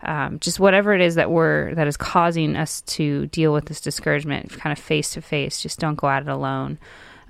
um, 0.02 0.38
just 0.38 0.60
whatever 0.60 0.94
it 0.94 1.00
is 1.00 1.16
that 1.16 1.28
we're 1.30 1.74
that 1.74 1.88
is 1.88 1.96
causing 1.96 2.54
us 2.56 2.82
to 2.82 3.26
deal 3.26 3.52
with 3.52 3.64
this 3.66 3.80
discouragement 3.80 4.50
kind 4.52 4.72
of 4.72 4.78
face 4.78 5.10
to 5.14 5.20
face 5.20 5.60
just 5.60 5.80
don't 5.80 5.96
go 5.96 6.08
at 6.08 6.22
it 6.22 6.28
alone 6.28 6.78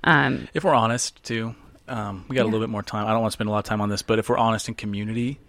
um, 0.04 0.46
If 0.54 0.62
we're 0.62 0.74
honest, 0.74 1.24
too, 1.24 1.56
um, 1.88 2.24
we 2.28 2.36
got 2.36 2.42
a 2.42 2.50
little 2.50 2.60
bit 2.60 2.68
more 2.68 2.84
time. 2.84 3.04
I 3.06 3.10
don't 3.10 3.20
want 3.20 3.32
to 3.32 3.36
spend 3.36 3.48
a 3.48 3.50
lot 3.50 3.58
of 3.58 3.64
time 3.64 3.80
on 3.80 3.88
this, 3.88 4.02
but 4.02 4.20
if 4.20 4.28
we're 4.28 4.38
honest 4.38 4.68
in 4.68 4.74
community, 4.76 5.40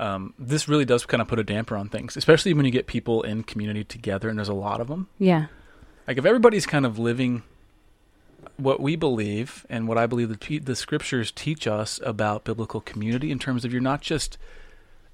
um, 0.00 0.34
this 0.36 0.66
really 0.68 0.84
does 0.84 1.06
kind 1.06 1.20
of 1.20 1.28
put 1.28 1.38
a 1.38 1.44
damper 1.44 1.76
on 1.76 1.88
things, 1.88 2.16
especially 2.16 2.54
when 2.54 2.64
you 2.64 2.72
get 2.72 2.88
people 2.88 3.22
in 3.22 3.44
community 3.44 3.84
together 3.84 4.28
and 4.28 4.36
there's 4.36 4.48
a 4.48 4.54
lot 4.54 4.80
of 4.80 4.88
them. 4.88 5.06
yeah 5.18 5.46
Like 6.08 6.18
if 6.18 6.24
everybody's 6.24 6.66
kind 6.66 6.84
of 6.86 6.98
living 6.98 7.44
what 8.58 8.80
we 8.80 8.96
believe 8.96 9.64
and 9.70 9.86
what 9.88 9.96
I 9.98 10.06
believe 10.06 10.28
the, 10.28 10.36
te- 10.36 10.58
the 10.58 10.76
scriptures 10.76 11.30
teach 11.30 11.66
us 11.66 12.00
about 12.04 12.44
biblical 12.44 12.80
community 12.80 13.30
in 13.30 13.38
terms 13.38 13.64
of 13.64 13.72
you're 13.72 13.80
not 13.80 14.00
just 14.02 14.36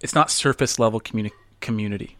it's 0.00 0.14
not 0.14 0.30
surface 0.30 0.78
level 0.78 1.00
communi- 1.00 1.30
community. 1.60 2.16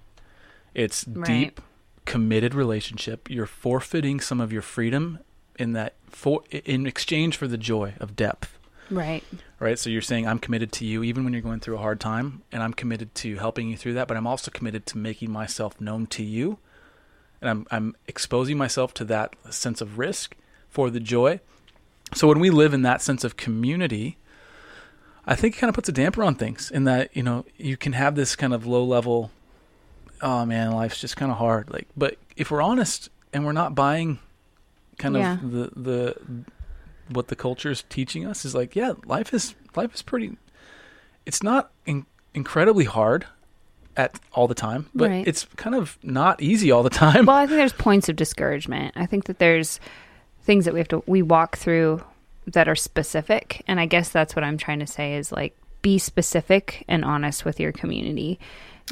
It's 0.74 1.04
Right. 1.08 1.26
deep 1.26 1.60
committed 2.04 2.54
relationship. 2.54 3.28
You're 3.30 3.46
forfeiting 3.46 4.20
some 4.20 4.40
of 4.40 4.52
your 4.52 4.62
freedom 4.62 5.18
in 5.58 5.72
that 5.72 5.94
for 6.10 6.42
in 6.50 6.86
exchange 6.86 7.36
for 7.36 7.48
the 7.48 7.58
joy 7.58 7.94
of 8.00 8.14
depth. 8.16 8.58
right 8.90 9.24
Right? 9.58 9.78
So 9.78 9.88
you're 9.88 10.02
saying 10.02 10.26
I'm 10.28 10.38
committed 10.38 10.72
to 10.72 10.84
you 10.84 11.02
even 11.02 11.24
when 11.24 11.32
you're 11.32 11.40
going 11.42 11.60
through 11.60 11.76
a 11.76 11.80
hard 11.80 12.00
time 12.00 12.42
and 12.52 12.62
I'm 12.62 12.74
committed 12.74 13.14
to 13.16 13.36
helping 13.36 13.70
you 13.70 13.76
through 13.78 13.94
that, 13.94 14.08
but 14.08 14.16
I'm 14.18 14.26
also 14.26 14.50
committed 14.50 14.84
to 14.86 14.98
making 14.98 15.30
myself 15.30 15.80
known 15.80 16.06
to 16.08 16.22
you. 16.22 16.58
And 17.40 17.48
I'm 17.50 17.66
I'm 17.70 17.96
exposing 18.06 18.58
myself 18.58 18.92
to 18.94 19.04
that 19.06 19.34
sense 19.50 19.80
of 19.80 19.98
risk 19.98 20.36
for 20.74 20.90
the 20.90 21.00
joy. 21.00 21.38
So 22.14 22.26
when 22.28 22.40
we 22.40 22.50
live 22.50 22.74
in 22.74 22.82
that 22.82 23.00
sense 23.00 23.22
of 23.24 23.36
community, 23.36 24.18
I 25.24 25.34
think 25.36 25.56
it 25.56 25.58
kind 25.58 25.68
of 25.68 25.74
puts 25.74 25.88
a 25.88 25.92
damper 25.92 26.22
on 26.24 26.34
things 26.34 26.70
in 26.70 26.84
that, 26.84 27.16
you 27.16 27.22
know, 27.22 27.44
you 27.56 27.76
can 27.76 27.92
have 27.92 28.14
this 28.16 28.34
kind 28.36 28.52
of 28.52 28.66
low 28.66 28.84
level 28.84 29.30
oh 30.22 30.44
man, 30.46 30.72
life's 30.72 31.00
just 31.00 31.16
kind 31.16 31.30
of 31.30 31.38
hard. 31.38 31.70
Like 31.70 31.86
but 31.96 32.16
if 32.36 32.50
we're 32.50 32.62
honest 32.62 33.08
and 33.32 33.44
we're 33.44 33.52
not 33.52 33.74
buying 33.74 34.18
kind 34.98 35.14
Yeah. 35.16 35.34
of 35.34 35.50
the 35.52 35.70
the 35.76 36.16
what 37.10 37.28
the 37.28 37.36
culture 37.36 37.70
is 37.70 37.82
teaching 37.88 38.26
us 38.26 38.44
is 38.44 38.54
like, 38.54 38.74
yeah, 38.74 38.94
life 39.06 39.32
is 39.34 39.54
life 39.76 39.94
is 39.94 40.02
pretty. 40.02 40.36
It's 41.26 41.42
not 41.42 41.70
in, 41.86 42.06
incredibly 42.34 42.84
hard 42.84 43.26
at 43.96 44.18
all 44.32 44.48
the 44.48 44.54
time, 44.54 44.88
but 44.94 45.08
Right. 45.10 45.26
it's 45.26 45.46
kind 45.56 45.74
of 45.76 45.98
not 46.02 46.40
easy 46.42 46.70
all 46.70 46.82
the 46.82 46.90
time. 46.90 47.26
well 47.26 47.36
i 47.36 47.46
think 47.46 47.58
there's 47.58 47.72
points 47.72 48.08
of 48.08 48.16
discouragement 48.16 48.92
i 48.96 49.06
think 49.06 49.24
that 49.26 49.38
there's 49.38 49.78
things 50.44 50.64
that 50.64 50.72
we 50.74 50.80
have 50.80 50.88
to 50.88 51.02
we 51.06 51.22
walk 51.22 51.56
through 51.56 52.02
that 52.46 52.68
are 52.68 52.76
specific 52.76 53.62
and 53.66 53.80
i 53.80 53.86
guess 53.86 54.10
that's 54.10 54.36
what 54.36 54.44
i'm 54.44 54.58
trying 54.58 54.78
to 54.78 54.86
say 54.86 55.14
is 55.14 55.32
like 55.32 55.56
be 55.82 55.98
specific 55.98 56.84
and 56.88 57.04
honest 57.04 57.44
with 57.44 57.58
your 57.58 57.72
community 57.72 58.38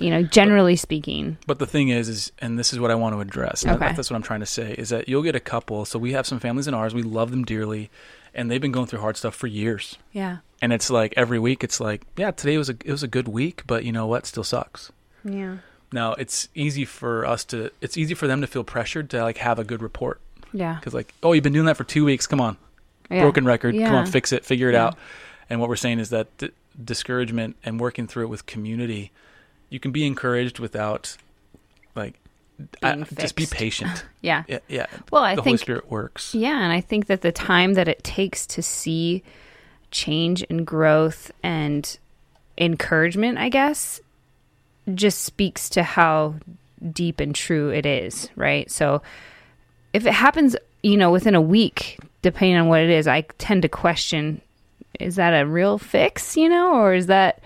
you 0.00 0.10
know 0.10 0.22
generally 0.22 0.76
speaking 0.76 1.36
But 1.46 1.58
the 1.58 1.66
thing 1.66 1.88
is, 1.90 2.08
is 2.08 2.32
and 2.38 2.58
this 2.58 2.72
is 2.72 2.80
what 2.80 2.90
I 2.90 2.94
want 2.94 3.14
to 3.14 3.20
address. 3.20 3.66
Okay. 3.66 3.92
That's 3.94 4.08
what 4.08 4.16
I'm 4.16 4.22
trying 4.22 4.40
to 4.40 4.46
say 4.46 4.72
is 4.72 4.88
that 4.88 5.06
you'll 5.08 5.22
get 5.22 5.36
a 5.36 5.40
couple. 5.40 5.84
So 5.84 5.98
we 5.98 6.12
have 6.12 6.26
some 6.26 6.40
families 6.40 6.66
in 6.66 6.72
ours. 6.72 6.94
We 6.94 7.02
love 7.02 7.30
them 7.30 7.44
dearly, 7.44 7.90
and 8.34 8.50
they've 8.50 8.60
been 8.60 8.72
going 8.72 8.86
through 8.86 9.00
hard 9.00 9.18
stuff 9.18 9.34
for 9.34 9.48
years. 9.48 9.98
yeah 10.12 10.38
And 10.62 10.72
it's 10.72 10.88
like 10.90 11.12
every 11.16 11.38
week, 11.38 11.62
it's 11.62 11.78
like, 11.78 12.06
yeah, 12.16 12.30
today 12.30 12.56
was 12.56 12.70
a 12.70 12.76
it 12.84 12.90
was 12.90 13.02
a 13.02 13.08
good 13.08 13.28
week, 13.28 13.64
but 13.66 13.84
you 13.84 13.92
know 13.92 14.06
what? 14.06 14.24
Still 14.24 14.44
sucks. 14.44 14.92
yeah 15.24 15.58
Now 15.92 16.14
it's 16.14 16.48
easy 16.54 16.86
for 16.86 17.26
us 17.26 17.44
to. 17.46 17.70
It's 17.82 17.98
easy 17.98 18.14
for 18.14 18.26
them 18.26 18.40
to 18.40 18.46
feel 18.46 18.64
pressured 18.64 19.10
to 19.10 19.22
like 19.22 19.38
have 19.38 19.58
a 19.58 19.64
good 19.64 19.82
report 19.82 20.20
yeah 20.52 20.74
because 20.76 20.94
like, 20.94 21.12
oh, 21.22 21.32
you've 21.32 21.44
been 21.44 21.52
doing 21.52 21.66
that 21.66 21.76
for 21.76 21.84
two 21.84 22.04
weeks. 22.04 22.26
Come 22.26 22.40
on, 22.40 22.56
yeah. 23.10 23.20
broken 23.22 23.44
record. 23.44 23.74
Come 23.76 23.94
on, 23.94 24.06
fix 24.06 24.32
it, 24.32 24.44
figure 24.44 24.68
it 24.68 24.74
Yeah. 24.74 24.86
out. 24.86 24.98
And 25.50 25.60
what 25.60 25.68
we're 25.68 25.76
saying 25.76 25.98
is 25.98 26.10
that 26.10 26.34
d- 26.38 26.50
discouragement 26.82 27.56
and 27.64 27.78
working 27.80 28.06
through 28.06 28.24
it 28.24 28.28
with 28.28 28.46
community, 28.46 29.10
you 29.68 29.78
can 29.80 29.90
be 29.92 30.06
encouraged 30.06 30.58
without, 30.60 31.16
like, 31.94 32.14
I- 32.82 32.96
just 33.18 33.34
be 33.36 33.46
patient. 33.46 34.04
yeah 34.22 34.44
Yeah, 34.48 34.58
yeah. 34.68 34.86
well 35.10 35.22
i 35.24 35.34
the 35.34 35.42
Holy 35.42 35.52
think 35.52 35.60
Spirit 35.60 35.90
works. 35.90 36.34
Yeah, 36.34 36.62
and 36.62 36.72
I 36.72 36.80
think 36.80 37.06
that 37.06 37.20
the 37.22 37.32
time 37.32 37.74
that 37.74 37.88
it 37.88 38.02
takes 38.04 38.46
to 38.48 38.62
see 38.62 39.22
change 39.90 40.44
and 40.48 40.66
growth 40.66 41.30
and 41.42 41.98
encouragement, 42.56 43.38
I 43.38 43.48
guess, 43.48 44.00
just 44.94 45.22
speaks 45.22 45.68
to 45.70 45.82
how 45.82 46.36
deep 46.92 47.20
and 47.20 47.34
true 47.34 47.70
it 47.70 47.84
is, 47.86 48.28
right? 48.36 48.70
So 48.70 49.02
if 49.92 50.06
it 50.06 50.12
happens, 50.12 50.56
you 50.82 50.96
know, 50.96 51.10
within 51.10 51.34
a 51.34 51.40
week, 51.40 51.98
depending 52.22 52.56
on 52.56 52.68
what 52.68 52.80
it 52.80 52.90
is, 52.90 53.06
I 53.06 53.22
tend 53.38 53.62
to 53.62 53.68
question 53.68 54.40
is 55.00 55.16
that 55.16 55.30
a 55.32 55.46
real 55.46 55.78
fix, 55.78 56.36
you 56.36 56.48
know, 56.48 56.74
or 56.74 56.94
is 56.94 57.06
that 57.06 57.40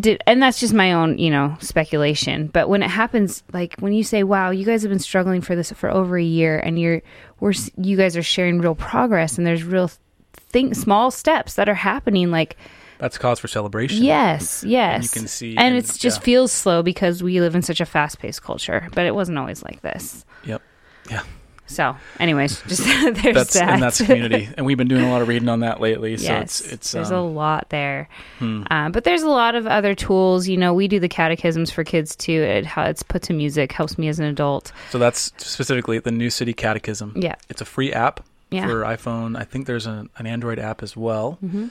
did 0.00 0.20
and 0.26 0.42
that's 0.42 0.58
just 0.58 0.74
my 0.74 0.92
own, 0.92 1.16
you 1.18 1.30
know, 1.30 1.56
speculation. 1.60 2.48
But 2.48 2.68
when 2.68 2.82
it 2.82 2.90
happens 2.90 3.42
like 3.52 3.76
when 3.78 3.92
you 3.92 4.02
say, 4.02 4.24
"Wow, 4.24 4.50
you 4.50 4.64
guys 4.64 4.82
have 4.82 4.90
been 4.90 4.98
struggling 4.98 5.40
for 5.40 5.54
this 5.54 5.70
for 5.72 5.88
over 5.88 6.18
a 6.18 6.22
year 6.24 6.58
and 6.58 6.78
you're 6.78 7.02
we're 7.40 7.52
you 7.76 7.96
guys 7.96 8.16
are 8.16 8.22
sharing 8.22 8.60
real 8.60 8.74
progress 8.74 9.38
and 9.38 9.46
there's 9.46 9.62
real 9.62 9.90
thing 10.34 10.74
small 10.74 11.10
steps 11.10 11.54
that 11.54 11.68
are 11.68 11.74
happening 11.74 12.30
like 12.32 12.56
That's 12.98 13.16
cause 13.16 13.38
for 13.38 13.46
celebration. 13.46 14.02
Yes, 14.02 14.64
yes. 14.64 15.04
you 15.04 15.20
can 15.20 15.28
see- 15.28 15.56
and 15.56 15.74
and- 15.74 15.76
it 15.76 15.86
just 15.98 16.20
yeah. 16.20 16.24
feels 16.24 16.50
slow 16.52 16.82
because 16.82 17.22
we 17.22 17.40
live 17.40 17.54
in 17.54 17.62
such 17.62 17.80
a 17.80 17.86
fast-paced 17.86 18.42
culture, 18.42 18.88
but 18.92 19.06
it 19.06 19.14
wasn't 19.14 19.38
always 19.38 19.62
like 19.62 19.82
this. 19.82 20.24
Yep. 20.44 20.62
Yeah. 21.10 21.22
So, 21.66 21.96
anyways, 22.18 22.62
just 22.66 22.84
there's 23.22 23.34
That's 23.34 23.54
that. 23.54 23.68
and 23.68 23.82
that's 23.82 24.00
community, 24.00 24.48
and 24.56 24.64
we've 24.64 24.76
been 24.76 24.88
doing 24.88 25.04
a 25.04 25.10
lot 25.10 25.22
of 25.22 25.28
reading 25.28 25.48
on 25.48 25.60
that 25.60 25.80
lately. 25.80 26.16
So 26.16 26.24
yes, 26.24 26.60
it's 26.60 26.72
it's 26.72 26.92
there's 26.92 27.10
a 27.10 27.16
um, 27.16 27.34
lot 27.34 27.68
there, 27.70 28.08
hmm. 28.38 28.62
um, 28.70 28.92
but 28.92 29.04
there's 29.04 29.22
a 29.22 29.28
lot 29.28 29.54
of 29.54 29.66
other 29.66 29.94
tools. 29.94 30.48
You 30.48 30.56
know, 30.56 30.72
we 30.72 30.88
do 30.88 31.00
the 31.00 31.08
catechisms 31.08 31.70
for 31.70 31.84
kids 31.84 32.14
too. 32.16 32.42
It 32.42 32.66
how 32.66 32.84
it's 32.84 33.02
put 33.02 33.22
to 33.22 33.32
music 33.32 33.72
helps 33.72 33.98
me 33.98 34.08
as 34.08 34.18
an 34.18 34.26
adult. 34.26 34.72
so 34.90 34.98
that's 34.98 35.32
specifically 35.36 35.98
the 35.98 36.12
New 36.12 36.30
City 36.30 36.52
Catechism. 36.52 37.14
Yeah, 37.16 37.34
It's 37.48 37.60
a 37.60 37.66
free 37.66 37.92
app 37.92 38.24
yeah, 38.50 38.66
for 38.66 38.82
iPhone. 38.82 39.36
I 39.36 39.44
think 39.44 39.66
there's 39.66 39.86
an, 39.86 40.08
an 40.16 40.26
Android 40.26 40.58
app 40.58 40.82
as 40.82 40.96
well. 40.96 41.32
hmm 41.40 41.68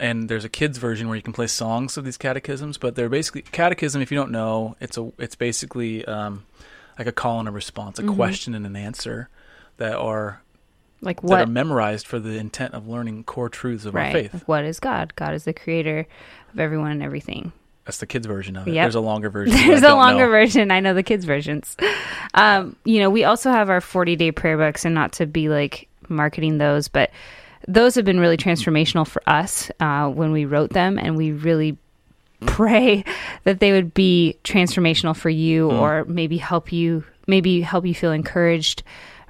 and 0.00 0.30
there's 0.30 0.46
a 0.46 0.48
kids 0.48 0.78
version 0.78 1.08
where 1.08 1.16
you 1.16 1.22
can 1.22 1.34
play 1.34 1.46
songs 1.46 1.98
of 1.98 2.04
these 2.04 2.16
catechisms 2.16 2.78
but 2.78 2.94
they're 2.94 3.10
basically 3.10 3.42
catechism 3.42 4.00
if 4.00 4.10
you 4.10 4.16
don't 4.16 4.30
know 4.30 4.74
it's 4.80 4.96
a 4.96 5.12
it's 5.18 5.34
basically 5.34 6.04
um, 6.06 6.42
like 7.00 7.06
a 7.08 7.12
call 7.12 7.40
and 7.40 7.48
a 7.48 7.52
response 7.52 7.98
a 7.98 8.02
Mhm. 8.02 8.14
question 8.14 8.54
and 8.54 8.66
an 8.66 8.76
answer 8.76 9.28
that 9.78 9.94
are 9.96 10.42
like 11.00 11.20
that 11.22 11.26
what 11.26 11.40
are 11.40 11.46
memorized 11.46 12.06
for 12.06 12.18
the 12.20 12.36
intent 12.36 12.74
of 12.74 12.86
learning 12.86 13.24
core 13.24 13.48
truths 13.48 13.86
of 13.86 13.96
our 13.96 14.10
faith 14.12 14.34
Like, 14.34 14.46
what 14.46 14.64
is 14.66 14.78
God? 14.78 15.14
God 15.16 15.32
is 15.32 15.44
the 15.44 15.54
creator 15.54 16.06
of 16.52 16.60
everyone 16.60 16.90
and 16.92 17.02
everything. 17.02 17.52
that's 17.86 17.96
the 17.98 18.06
kids 18.06 18.26
version 18.26 18.54
of 18.54 18.68
it 18.68 18.74
Yep. 18.74 18.84
there's 18.84 18.94
a 18.96 19.00
longer 19.00 19.30
version 19.30 19.56
There's 19.66 19.82
a 19.82 19.94
longer 19.94 20.24
know. 20.26 20.30
version. 20.30 20.70
I 20.70 20.80
know 20.80 20.92
the 20.92 21.02
kids' 21.02 21.24
versions. 21.24 21.74
Um, 22.34 22.76
you 22.84 23.00
know, 23.00 23.08
we 23.10 23.24
also 23.24 23.50
have 23.50 23.70
our 23.70 23.80
40 23.80 24.14
day 24.16 24.30
prayer 24.30 24.58
books, 24.58 24.84
and 24.84 24.94
not 24.94 25.12
to 25.14 25.26
be 25.26 25.48
like 25.48 25.88
marketing 26.10 26.58
those, 26.58 26.88
but 26.88 27.10
those 27.66 27.94
have 27.94 28.04
been 28.04 28.20
really 28.20 28.36
transformational 28.36 29.06
for 29.06 29.22
us 29.26 29.70
uh, 29.80 30.08
when 30.08 30.32
we 30.32 30.44
wrote 30.44 30.70
them, 30.70 30.98
and 30.98 31.16
we 31.16 31.32
really 31.32 31.78
pray 32.46 33.04
that 33.44 33.60
they 33.60 33.72
would 33.72 33.92
be 33.94 34.36
transformational 34.44 35.16
for 35.16 35.30
you, 35.30 35.68
Mm. 35.68 35.80
or 35.80 36.04
maybe 36.06 36.36
help 36.38 36.72
you, 36.72 37.04
maybe 37.26 37.60
help 37.60 37.86
you 37.86 37.94
feel 37.94 38.12
encouraged. 38.12 38.82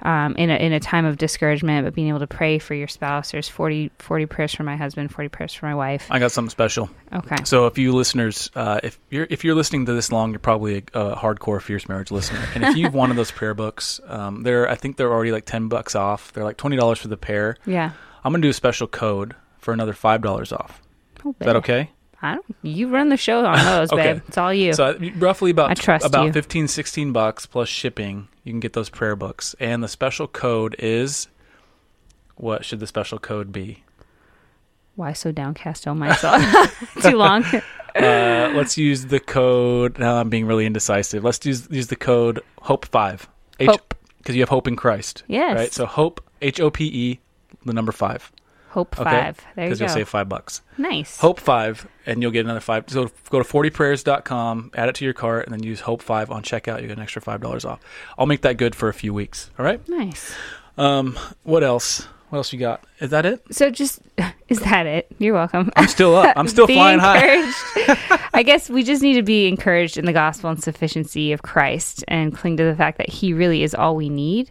Um, 0.03 0.35
in 0.35 0.49
a 0.49 0.55
in 0.55 0.73
a 0.73 0.79
time 0.79 1.05
of 1.05 1.19
discouragement, 1.19 1.85
but 1.85 1.93
being 1.93 2.07
able 2.07 2.17
to 2.21 2.25
pray 2.25 2.57
for 2.57 2.73
your 2.73 2.87
spouse. 2.87 3.29
There's 3.33 3.47
40, 3.47 3.91
40 3.99 4.25
prayers 4.25 4.51
for 4.51 4.63
my 4.63 4.75
husband, 4.75 5.11
forty 5.13 5.29
prayers 5.29 5.53
for 5.53 5.67
my 5.67 5.75
wife. 5.75 6.07
i 6.09 6.17
got 6.17 6.31
something 6.31 6.49
special 6.49 6.89
Okay, 7.13 7.35
so 7.43 7.67
if 7.67 7.77
you 7.77 7.93
listeners 7.93 8.49
uh, 8.55 8.79
if 8.81 8.97
you're 9.11 9.27
if 9.29 9.43
you're 9.43 9.53
listening 9.53 9.85
to 9.85 9.93
this 9.93 10.11
long 10.11 10.31
you're 10.31 10.39
probably 10.39 10.77
a, 10.95 10.99
a 10.99 11.15
hardcore 11.15 11.61
fierce 11.61 11.87
marriage 11.87 12.09
listener 12.09 12.39
and 12.55 12.63
if 12.63 12.75
you've 12.75 12.95
one 12.95 13.11
of 13.11 13.15
those 13.15 13.29
prayer 13.29 13.53
books 13.53 14.01
um, 14.07 14.41
they're 14.41 14.67
i 14.67 14.73
think 14.73 14.97
they're 14.97 15.11
already 15.13 15.31
like 15.31 15.45
10 15.45 15.67
bucks 15.67 15.93
off 15.93 16.33
they're 16.33 16.43
like 16.45 16.57
$20 16.57 16.97
for 16.97 17.07
the 17.07 17.15
pair 17.17 17.57
yeah. 17.67 17.91
I'm 18.23 18.33
gonna 18.33 18.41
do 18.41 18.49
a 18.49 18.53
special 18.53 18.87
code 18.87 19.35
for 19.59 19.71
another 19.71 19.93
five 19.93 20.23
dollars 20.23 20.51
off. 20.51 20.81
Oh, 21.23 21.29
Is 21.39 21.45
that 21.45 21.55
okay? 21.57 21.91
I 22.21 22.35
don't. 22.35 22.45
You 22.61 22.89
run 22.89 23.09
the 23.09 23.17
show 23.17 23.45
on 23.45 23.57
those, 23.65 23.91
Okay. 23.91 24.13
babe. 24.13 24.21
It's 24.27 24.37
all 24.37 24.53
you. 24.53 24.73
So 24.73 24.85
uh, 24.85 24.99
roughly 25.17 25.51
about 25.51 25.71
I 25.71 25.73
trust 25.73 26.05
about 26.05 26.25
you. 26.25 26.33
15, 26.33 26.67
16 26.67 27.11
bucks 27.11 27.45
plus 27.45 27.67
shipping, 27.69 28.27
you 28.43 28.51
can 28.51 28.59
get 28.59 28.73
those 28.73 28.89
prayer 28.89 29.15
books. 29.15 29.55
And 29.59 29.83
the 29.83 29.87
special 29.87 30.27
code 30.27 30.75
is 30.79 31.27
what 32.35 32.63
should 32.65 32.79
the 32.79 32.87
special 32.87 33.17
code 33.19 33.51
be? 33.51 33.83
Why 34.95 35.13
so 35.13 35.31
downcast, 35.31 35.87
oh 35.87 35.93
my 35.95 36.13
soul? 36.15 36.37
Too 37.01 37.17
long. 37.17 37.43
Uh, 37.93 38.49
let's 38.55 38.77
use 38.77 39.07
the 39.07 39.19
code. 39.19 39.99
Now 39.99 40.15
I'm 40.15 40.29
being 40.29 40.45
really 40.45 40.65
indecisive. 40.65 41.25
Let's 41.25 41.45
use 41.45 41.67
use 41.69 41.87
the 41.87 41.97
code 41.97 42.39
Hope 42.61 42.85
Five. 42.85 43.27
Hope. 43.61 43.93
because 44.19 44.33
you 44.33 44.41
have 44.41 44.47
hope 44.47 44.65
in 44.65 44.77
Christ. 44.77 45.23
Yes. 45.27 45.57
Right. 45.57 45.73
So 45.73 45.85
Hope 45.85 46.21
H 46.41 46.61
O 46.61 46.71
P 46.71 46.85
E 46.85 47.19
the 47.65 47.73
number 47.73 47.91
five 47.91 48.31
Hope 48.71 48.97
Okay. 48.99 49.09
five. 49.09 49.37
There 49.55 49.65
you 49.65 49.69
because 49.69 49.79
you'll 49.79 49.89
save 49.89 50.07
five 50.09 50.27
bucks. 50.29 50.61
nice. 50.77 51.17
Hope 51.19 51.39
five, 51.39 51.87
and 52.05 52.21
you'll 52.21 52.31
get 52.31 52.45
another 52.45 52.59
five. 52.61 52.85
So 52.87 53.09
go 53.29 53.41
to 53.41 53.47
40prayers.com, 53.47 54.71
add 54.75 54.89
it 54.89 54.95
to 54.95 55.05
your 55.05 55.13
cart, 55.13 55.45
and 55.45 55.53
then 55.53 55.63
use 55.63 55.81
Hope 55.81 56.01
five 56.01 56.31
on 56.31 56.41
checkout. 56.43 56.81
You 56.81 56.87
get 56.87 56.97
an 56.97 57.03
extra 57.03 57.21
five 57.21 57.41
dollars 57.41 57.65
off. 57.65 57.79
I'll 58.17 58.25
make 58.27 58.41
that 58.41 58.57
good 58.57 58.75
for 58.75 58.89
a 58.89 58.93
few 58.93 59.13
weeks. 59.13 59.49
All 59.59 59.65
right. 59.65 59.85
Nice. 59.89 60.33
Um, 60.77 61.17
what 61.43 61.63
else? 61.63 62.07
What 62.29 62.37
else 62.37 62.53
you 62.53 62.59
got? 62.59 62.85
Is 63.01 63.09
that 63.09 63.25
it? 63.25 63.43
So 63.51 63.69
just 63.69 63.99
is 64.47 64.59
that 64.61 64.85
it? 64.85 65.07
You're 65.19 65.33
welcome. 65.33 65.69
I'm 65.75 65.89
still 65.89 66.15
up. 66.15 66.33
I'm 66.37 66.47
still 66.47 66.65
flying 66.77 66.99
high. 66.99 67.51
I 68.33 68.43
guess 68.43 68.69
we 68.69 68.83
just 68.83 69.01
need 69.03 69.15
to 69.15 69.21
be 69.23 69.47
encouraged 69.49 69.97
in 69.97 70.05
the 70.05 70.13
gospel 70.13 70.49
and 70.49 70.63
sufficiency 70.63 71.33
of 71.33 71.41
Christ 71.41 72.05
and 72.07 72.33
cling 72.35 72.55
to 72.55 72.63
the 72.63 72.75
fact 72.75 72.97
that 72.99 73.09
He 73.09 73.33
really 73.33 73.63
is 73.63 73.75
all 73.75 73.97
we 73.97 74.07
need, 74.07 74.49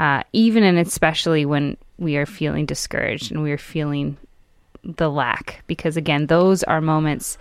uh, 0.00 0.22
even 0.32 0.62
and 0.62 0.78
especially 0.78 1.44
when 1.44 1.76
we 1.98 2.16
are 2.16 2.24
feeling 2.24 2.64
discouraged 2.64 3.30
and 3.30 3.42
we 3.42 3.52
are 3.52 3.58
feeling 3.58 4.16
the 4.82 5.10
lack. 5.10 5.62
Because 5.66 5.98
again, 5.98 6.26
those 6.26 6.62
are 6.64 6.80
moments 6.80 7.36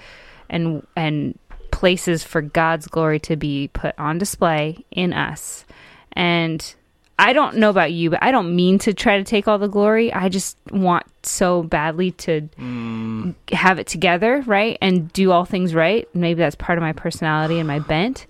and 0.49 0.85
and 0.97 1.39
places 1.71 2.21
for 2.21 2.41
God's 2.41 2.85
glory 2.85 3.17
to 3.21 3.37
be 3.37 3.69
put 3.69 3.97
on 3.97 4.17
display 4.17 4.83
in 4.91 5.13
us. 5.13 5.65
And 6.11 6.75
I 7.19 7.33
don't 7.33 7.57
know 7.57 7.69
about 7.69 7.91
you, 7.91 8.09
but 8.09 8.23
I 8.23 8.31
don't 8.31 8.55
mean 8.55 8.79
to 8.79 8.93
try 8.93 9.17
to 9.17 9.23
take 9.23 9.47
all 9.47 9.57
the 9.59 9.67
glory. 9.67 10.11
I 10.13 10.29
just 10.29 10.57
want 10.71 11.05
so 11.23 11.63
badly 11.63 12.11
to 12.11 12.47
Mm, 12.57 13.35
have 13.51 13.77
it 13.77 13.87
together, 13.87 14.41
right? 14.47 14.77
And 14.81 15.11
do 15.11 15.31
all 15.31 15.43
things 15.43 15.75
right. 15.75 16.07
Maybe 16.15 16.39
that's 16.39 16.55
part 16.55 16.77
of 16.77 16.81
my 16.81 16.93
personality 16.93 17.57
and 17.59 17.67
my 17.67 17.79
bent. 17.79 18.25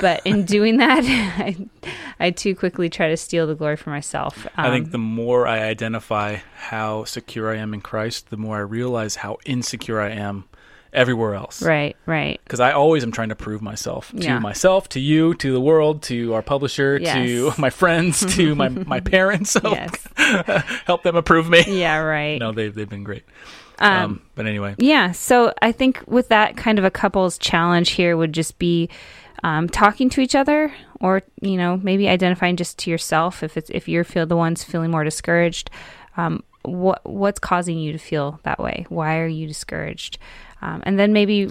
But 0.00 0.20
in 0.24 0.44
doing 0.56 0.78
that, 0.78 1.04
I, 1.38 1.56
I 2.18 2.30
too 2.32 2.56
quickly 2.56 2.90
try 2.90 3.08
to 3.08 3.16
steal 3.16 3.46
the 3.46 3.54
glory 3.54 3.76
for 3.76 3.90
myself. 3.90 4.46
I 4.56 4.70
think 4.70 4.86
Um, 4.86 4.90
the 4.90 4.98
more 4.98 5.46
I 5.46 5.60
identify 5.60 6.38
how 6.56 7.04
secure 7.04 7.52
I 7.54 7.58
am 7.58 7.72
in 7.72 7.80
Christ, 7.82 8.30
the 8.30 8.36
more 8.36 8.56
I 8.56 8.60
realize 8.60 9.16
how 9.16 9.38
insecure 9.46 10.00
I 10.00 10.10
am 10.10 10.44
everywhere 10.94 11.34
else. 11.34 11.60
right, 11.62 11.96
right. 12.06 12.40
Because 12.44 12.60
I 12.60 12.72
always 12.72 13.02
am 13.02 13.10
trying 13.12 13.30
to 13.30 13.34
prove 13.34 13.60
myself 13.60 14.10
to 14.12 14.16
Yeah. 14.22 14.38
myself, 14.38 14.88
to 14.90 15.00
you, 15.00 15.34
to 15.34 15.52
the 15.52 15.60
world, 15.60 16.02
to 16.04 16.32
our 16.34 16.42
publisher, 16.42 16.98
to 17.00 17.52
my 17.58 17.70
friends, 17.70 18.24
to 18.36 18.54
my, 18.62 18.68
my 18.68 19.00
parents. 19.00 19.50
So 19.50 19.60
Yes. 19.72 20.06
help 20.86 21.02
them 21.02 21.16
approve 21.16 21.48
me. 21.50 21.64
Yeah, 21.66 21.98
right. 21.98 22.38
No, 22.38 22.52
they've, 22.52 22.74
they've 22.74 22.88
been 22.88 23.04
great. 23.04 23.24
Um, 23.80 23.92
Um, 23.92 24.22
but 24.36 24.46
anyway, 24.46 24.76
Yeah, 24.78 25.10
so 25.12 25.52
I 25.60 25.72
think 25.72 26.02
with 26.06 26.28
that 26.28 26.56
kind 26.56 26.78
of 26.78 26.84
a 26.84 26.90
couple's 26.90 27.38
challenge 27.38 27.90
here 27.90 28.16
would 28.16 28.32
just 28.32 28.58
be 28.60 28.88
um, 29.42 29.68
talking 29.68 30.08
to 30.10 30.20
each 30.20 30.34
other, 30.36 30.72
or 31.00 31.22
you 31.42 31.56
know 31.58 31.76
maybe 31.82 32.08
identifying 32.08 32.56
just 32.56 32.78
to 32.78 32.90
yourself 32.90 33.42
if 33.42 33.56
it's 33.58 33.68
if 33.70 33.88
you 33.88 34.02
feel 34.04 34.24
the 34.26 34.36
ones 34.36 34.62
feeling 34.64 34.90
more 34.90 35.04
discouraged. 35.04 35.70
Um, 36.16 36.44
what 36.62 37.04
what's 37.04 37.38
causing 37.40 37.78
you 37.78 37.92
to 37.92 37.98
feel 37.98 38.40
that 38.44 38.58
way? 38.58 38.86
Why 38.88 39.18
are 39.18 39.26
you 39.26 39.46
discouraged? 39.46 40.16
Um, 40.64 40.82
and 40.86 40.98
then 40.98 41.12
maybe 41.12 41.50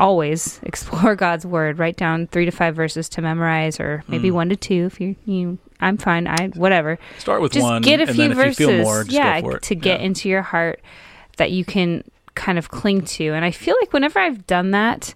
always 0.00 0.60
explore 0.62 1.14
God's 1.16 1.44
word. 1.46 1.78
Write 1.78 1.96
down 1.96 2.26
three 2.28 2.44
to 2.44 2.50
five 2.50 2.74
verses 2.74 3.08
to 3.10 3.22
memorize, 3.22 3.80
or 3.80 4.02
maybe 4.08 4.30
Mm. 4.30 4.34
one 4.34 4.48
to 4.50 4.56
two 4.56 4.86
if 4.86 5.00
you 5.00 5.16
you. 5.24 5.58
I'm 5.80 5.96
fine. 5.96 6.26
I 6.26 6.48
whatever 6.54 6.98
start 7.18 7.40
with 7.40 7.52
just 7.52 7.62
one, 7.64 7.82
get 7.82 8.00
a 8.00 8.12
few 8.12 8.34
verses 8.34 8.84
more, 8.84 9.04
yeah 9.08 9.40
go 9.40 9.50
for 9.50 9.56
it. 9.58 9.62
to 9.64 9.74
get 9.76 10.00
Yeah. 10.00 10.06
into 10.06 10.28
your 10.28 10.42
heart 10.42 10.80
that 11.36 11.52
you 11.52 11.64
can 11.64 12.02
kind 12.34 12.58
of 12.58 12.68
cling 12.70 13.02
to 13.02 13.32
and 13.34 13.44
i 13.44 13.50
feel 13.50 13.74
like 13.80 13.92
whenever 13.92 14.18
i've 14.20 14.46
done 14.46 14.70
that 14.72 15.12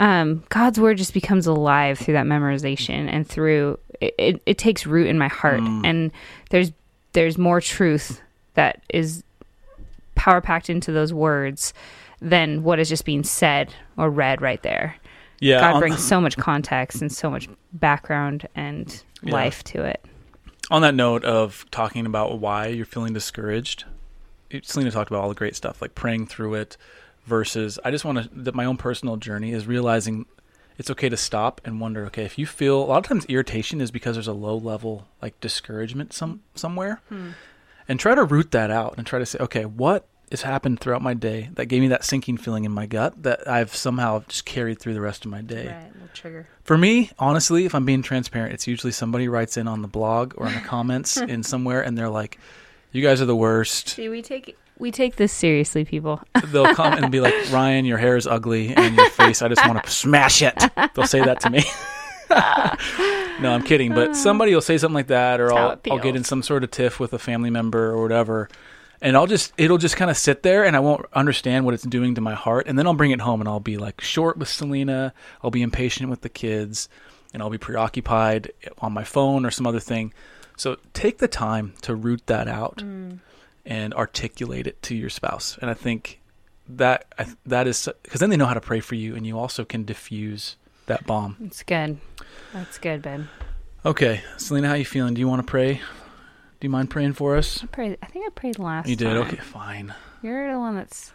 um, 0.00 0.42
god's 0.48 0.80
word 0.80 0.96
just 0.98 1.12
becomes 1.14 1.46
alive 1.46 1.98
through 1.98 2.14
that 2.14 2.24
memorization 2.26 3.08
and 3.12 3.26
through 3.26 3.78
it, 4.00 4.14
it, 4.18 4.42
it 4.46 4.58
takes 4.58 4.86
root 4.86 5.06
in 5.06 5.18
my 5.18 5.28
heart 5.28 5.60
Mm. 5.60 5.82
and 5.84 6.12
there's 6.50 6.72
there's 7.12 7.36
more 7.38 7.60
truth 7.60 8.20
that 8.54 8.82
is 8.88 9.22
power 10.14 10.40
packed 10.42 10.68
into 10.70 10.92
those 10.92 11.12
words 11.12 11.72
than 12.22 12.62
what 12.62 12.78
is 12.78 12.88
just 12.88 13.04
being 13.04 13.24
said 13.24 13.74
or 13.96 14.10
read 14.10 14.40
right 14.40 14.62
there 14.62 14.96
Yeah, 15.40 15.60
god 15.60 15.80
brings 15.80 16.02
so 16.02 16.20
much 16.20 16.36
context 16.36 17.02
and 17.02 17.10
so 17.12 17.30
much 17.30 17.48
background 17.72 18.48
and 18.54 19.02
Yeah. 19.22 19.32
life 19.32 19.62
to 19.64 19.84
it 19.84 20.04
on 20.70 20.82
that 20.82 20.94
note 20.94 21.24
of 21.24 21.66
talking 21.70 22.06
about 22.06 22.38
why 22.38 22.66
you're 22.68 22.86
feeling 22.86 23.12
discouraged, 23.12 23.84
Selena 24.62 24.90
talked 24.90 25.10
about 25.10 25.22
all 25.22 25.28
the 25.28 25.34
great 25.34 25.54
stuff, 25.56 25.82
like 25.82 25.94
praying 25.94 26.26
through 26.26 26.54
it. 26.54 26.76
Versus, 27.24 27.78
I 27.84 27.92
just 27.92 28.04
want 28.04 28.18
to 28.18 28.28
that 28.34 28.52
my 28.54 28.64
own 28.64 28.76
personal 28.76 29.16
journey 29.16 29.52
is 29.52 29.64
realizing 29.64 30.26
it's 30.76 30.90
okay 30.90 31.08
to 31.08 31.16
stop 31.16 31.60
and 31.64 31.80
wonder. 31.80 32.04
Okay, 32.06 32.24
if 32.24 32.36
you 32.36 32.46
feel 32.46 32.82
a 32.82 32.86
lot 32.86 32.98
of 32.98 33.04
times 33.04 33.24
irritation 33.26 33.80
is 33.80 33.92
because 33.92 34.16
there's 34.16 34.26
a 34.26 34.32
low 34.32 34.56
level 34.56 35.06
like 35.20 35.38
discouragement 35.40 36.12
some 36.12 36.42
somewhere, 36.56 37.00
hmm. 37.08 37.30
and 37.86 38.00
try 38.00 38.16
to 38.16 38.24
root 38.24 38.50
that 38.50 38.72
out 38.72 38.94
and 38.98 39.06
try 39.06 39.20
to 39.20 39.26
say, 39.26 39.38
okay, 39.38 39.64
what 39.64 40.08
has 40.32 40.42
happened 40.42 40.80
throughout 40.80 41.02
my 41.02 41.14
day 41.14 41.50
that 41.54 41.66
gave 41.66 41.80
me 41.80 41.88
that 41.88 42.04
sinking 42.04 42.36
feeling 42.36 42.64
in 42.64 42.72
my 42.72 42.86
gut 42.86 43.22
that 43.22 43.46
I've 43.48 43.74
somehow 43.74 44.24
just 44.28 44.44
carried 44.44 44.78
through 44.78 44.94
the 44.94 45.00
rest 45.00 45.24
of 45.24 45.30
my 45.30 45.42
day. 45.42 45.68
Right, 45.68 45.92
little 45.92 46.08
trigger. 46.14 46.48
For 46.64 46.76
me, 46.76 47.10
honestly, 47.18 47.64
if 47.64 47.74
I'm 47.74 47.84
being 47.84 48.02
transparent, 48.02 48.52
it's 48.54 48.66
usually 48.66 48.92
somebody 48.92 49.28
writes 49.28 49.56
in 49.56 49.68
on 49.68 49.82
the 49.82 49.88
blog 49.88 50.34
or 50.36 50.48
in 50.48 50.54
the 50.54 50.60
comments 50.60 51.16
in 51.18 51.42
somewhere 51.42 51.82
and 51.82 51.96
they're 51.96 52.08
like, 52.08 52.38
"You 52.92 53.02
guys 53.02 53.20
are 53.20 53.26
the 53.26 53.36
worst." 53.36 53.90
See, 53.90 54.08
we 54.08 54.22
take 54.22 54.56
we 54.78 54.90
take 54.90 55.16
this 55.16 55.32
seriously, 55.32 55.84
people. 55.84 56.20
They'll 56.46 56.74
come 56.74 56.94
and 56.94 57.12
be 57.12 57.20
like, 57.20 57.34
"Ryan, 57.52 57.84
your 57.84 57.98
hair 57.98 58.16
is 58.16 58.26
ugly 58.26 58.74
and 58.74 58.96
your 58.96 59.10
face, 59.10 59.42
I 59.42 59.48
just 59.48 59.66
want 59.66 59.84
to 59.84 59.90
smash 60.02 60.42
it." 60.42 60.58
They'll 60.94 61.06
say 61.06 61.22
that 61.22 61.40
to 61.40 61.50
me. 61.50 61.62
no, 63.40 63.52
I'm 63.52 63.62
kidding, 63.62 63.92
but 63.92 64.16
somebody 64.16 64.54
will 64.54 64.62
say 64.62 64.78
something 64.78 64.94
like 64.94 65.08
that 65.08 65.40
or 65.40 65.52
I'll 65.52 65.78
I'll 65.90 65.98
get 65.98 66.16
in 66.16 66.24
some 66.24 66.42
sort 66.42 66.64
of 66.64 66.70
tiff 66.70 66.98
with 66.98 67.12
a 67.12 67.18
family 67.18 67.50
member 67.50 67.90
or 67.90 68.00
whatever. 68.02 68.48
And 69.02 69.16
I'll 69.16 69.26
just 69.26 69.52
it'll 69.58 69.78
just 69.78 69.96
kind 69.96 70.10
of 70.10 70.16
sit 70.16 70.42
there 70.44 70.64
and 70.64 70.74
I 70.76 70.80
won't 70.80 71.04
understand 71.12 71.64
what 71.64 71.74
it's 71.74 71.82
doing 71.82 72.14
to 72.14 72.20
my 72.20 72.34
heart 72.34 72.66
and 72.68 72.78
then 72.78 72.86
I'll 72.86 72.94
bring 72.94 73.10
it 73.10 73.20
home 73.20 73.40
and 73.40 73.48
I'll 73.48 73.58
be 73.60 73.76
like 73.76 74.00
short 74.00 74.38
with 74.38 74.48
Selena, 74.48 75.12
I'll 75.42 75.50
be 75.50 75.60
impatient 75.62 76.08
with 76.08 76.20
the 76.20 76.28
kids, 76.28 76.88
and 77.34 77.42
I'll 77.42 77.50
be 77.50 77.58
preoccupied 77.58 78.52
on 78.78 78.92
my 78.92 79.02
phone 79.04 79.44
or 79.44 79.50
some 79.50 79.66
other 79.66 79.80
thing. 79.80 80.14
So 80.56 80.76
take 80.94 81.18
the 81.18 81.26
time 81.28 81.74
to 81.82 81.94
root 81.96 82.22
that 82.26 82.46
out 82.48 82.76
Mm. 82.78 83.18
and 83.66 83.92
articulate 83.94 84.66
it 84.68 84.80
to 84.82 84.94
your 84.94 85.10
spouse. 85.10 85.58
And 85.60 85.68
I 85.68 85.74
think 85.74 86.20
that 86.68 87.12
that 87.44 87.66
is 87.66 87.88
because 88.04 88.20
then 88.20 88.30
they 88.30 88.36
know 88.36 88.46
how 88.46 88.54
to 88.54 88.60
pray 88.60 88.78
for 88.80 88.94
you, 88.94 89.16
and 89.16 89.26
you 89.26 89.36
also 89.38 89.64
can 89.64 89.84
diffuse 89.84 90.56
that 90.86 91.04
bomb. 91.06 91.36
It's 91.44 91.62
good. 91.64 91.98
That's 92.52 92.78
good, 92.78 93.02
Ben. 93.02 93.28
Okay, 93.84 94.20
Selena, 94.36 94.68
how 94.68 94.74
you 94.74 94.84
feeling? 94.84 95.14
Do 95.14 95.20
you 95.20 95.26
want 95.28 95.44
to 95.44 95.50
pray? 95.50 95.80
Do 96.62 96.66
you 96.66 96.70
mind 96.70 96.90
praying 96.90 97.14
for 97.14 97.36
us? 97.36 97.60
I 97.60 97.66
prayed. 97.66 97.98
I 98.04 98.06
think 98.06 98.24
I 98.24 98.28
prayed 98.28 98.56
last. 98.60 98.88
You 98.88 98.94
did. 98.94 99.06
time. 99.06 99.16
Okay, 99.22 99.34
fine. 99.38 99.92
You're 100.22 100.52
the 100.52 100.60
one 100.60 100.76
that's. 100.76 101.12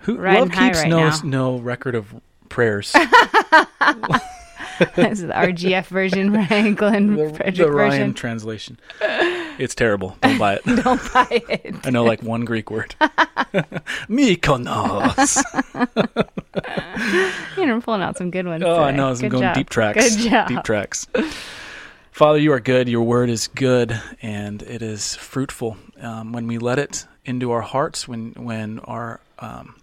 Who 0.00 0.16
love 0.16 0.50
keeps 0.50 0.78
right 0.78 0.88
no 0.88 1.10
now. 1.10 1.20
no 1.22 1.58
record 1.58 1.94
of 1.94 2.14
prayers. 2.48 2.96
This 4.94 5.20
is 5.20 5.26
the 5.26 5.32
RGF 5.32 5.86
version, 5.86 6.32
Ryan 6.32 6.74
Glenn 6.74 7.14
the, 7.14 7.28
Frederick 7.30 7.56
the 7.56 7.70
Ryan 7.70 7.90
version. 7.90 8.14
translation. 8.14 8.80
It's 9.58 9.74
terrible. 9.74 10.16
Don't 10.22 10.38
buy 10.38 10.54
it. 10.54 10.64
Don't 10.82 11.12
buy 11.12 11.28
it. 11.30 11.76
I 11.86 11.90
know 11.90 12.04
like 12.04 12.22
one 12.22 12.46
Greek 12.46 12.70
word. 12.70 12.94
Mykonos. 14.08 15.42
You're 17.56 17.80
pulling 17.82 18.02
out 18.02 18.16
some 18.16 18.30
good 18.30 18.46
ones. 18.46 18.62
Oh, 18.64 18.82
I 18.82 18.92
know. 18.92 19.08
I'm 19.08 19.16
Good 19.16 19.30
going 19.30 19.42
job. 19.42 19.54
deep 19.54 19.68
tracks. 19.70 20.16
Good 20.16 20.30
job. 20.30 20.48
Deep 20.48 20.62
tracks. 20.64 21.06
Father, 22.16 22.38
you 22.38 22.54
are 22.54 22.60
good. 22.60 22.88
Your 22.88 23.02
word 23.02 23.28
is 23.28 23.46
good, 23.46 24.00
and 24.22 24.62
it 24.62 24.80
is 24.80 25.14
fruitful. 25.16 25.76
Um, 26.00 26.32
when 26.32 26.46
we 26.46 26.56
let 26.56 26.78
it 26.78 27.06
into 27.26 27.50
our 27.50 27.60
hearts, 27.60 28.08
when 28.08 28.32
when 28.38 28.78
our 28.78 29.20
um, 29.38 29.74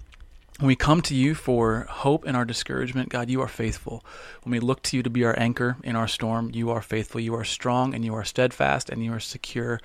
when 0.58 0.66
we 0.66 0.76
come 0.76 1.04
to 1.04 1.14
you 1.14 1.36
for 1.36 1.86
hope 1.88 2.26
in 2.26 2.36
our 2.36 2.44
discouragement, 2.44 3.10
God, 3.10 3.30
you 3.30 3.40
are 3.42 3.48
faithful. 3.48 4.04
When 4.42 4.52
we 4.52 4.60
look 4.60 4.82
to 4.82 4.98
you 4.98 5.04
to 5.04 5.12
be 5.12 5.24
our 5.24 5.38
anchor 5.38 5.78
in 5.84 5.96
our 5.96 6.08
storm, 6.08 6.50
you 6.56 6.72
are 6.72 6.82
faithful. 6.82 7.22
You 7.22 7.36
are 7.36 7.44
strong, 7.44 7.94
and 7.94 8.04
you 8.04 8.16
are 8.16 8.24
steadfast, 8.24 8.90
and 8.90 9.06
you 9.06 9.14
are 9.14 9.20
secure. 9.20 9.80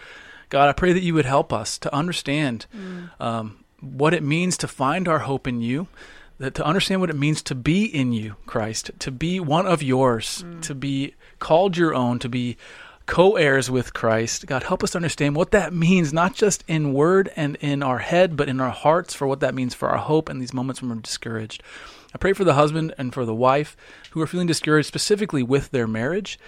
God, 0.49 0.71
I 0.71 0.73
pray 0.73 0.95
that 0.95 1.03
you 1.03 1.13
would 1.13 1.27
help 1.27 1.53
us 1.53 1.77
to 1.77 1.95
understand 1.95 2.65
um, 3.21 3.63
what 3.81 4.15
it 4.15 4.23
means 4.23 4.57
to 4.57 4.69
find 4.69 5.07
our 5.07 5.19
hope 5.19 5.47
in 5.47 5.61
you, 5.61 5.87
that 6.39 6.55
to 6.55 6.65
understand 6.65 7.01
what 7.01 7.11
it 7.11 7.17
means 7.17 7.43
to 7.43 7.55
be 7.55 7.85
in 7.85 8.13
you, 8.13 8.37
Christ, 8.47 8.91
to 9.01 9.11
be 9.11 9.41
one 9.41 9.67
of 9.67 9.83
yours, 9.83 10.45
mm. 10.47 10.63
to 10.63 10.75
be 10.75 11.15
called 11.39 11.77
your 11.77 11.95
own, 11.95 12.19
to 12.21 12.29
be 12.29 12.57
co-heirs 13.07 13.71
with 13.71 13.95
Christ. 13.95 14.47
God, 14.47 14.65
help 14.65 14.85
us 14.85 14.95
understand 14.95 15.35
what 15.35 15.51
that 15.51 15.73
means, 15.73 16.13
not 16.13 16.35
just 16.35 16.63
in 16.69 16.93
word 16.93 17.31
and 17.37 17.57
in 17.57 17.83
our 17.83 17.99
head, 17.99 18.37
but 18.37 18.49
in 18.49 18.61
our 18.61 18.71
hearts 18.71 19.15
for 19.15 19.27
what 19.27 19.41
that 19.41 19.55
means 19.55 19.75
for 19.75 19.89
our 19.89 19.99
hope 19.99 20.29
in 20.29 20.39
these 20.39 20.53
moments 20.53 20.83
when 20.83 20.91
we're 20.91 20.97
discouraged. 20.97 21.63
I 22.15 22.19
pray 22.19 22.33
for 22.33 22.45
the 22.45 22.55
husband 22.55 22.95
and 22.97 23.13
for 23.13 23.25
the 23.25 23.35
wife 23.35 23.77
who 24.11 24.21
are 24.21 24.27
feeling 24.27 24.47
discouraged 24.47 24.89
specifically 24.89 25.43
with 25.43 25.71
their 25.71 25.87
marriage. 25.87 26.39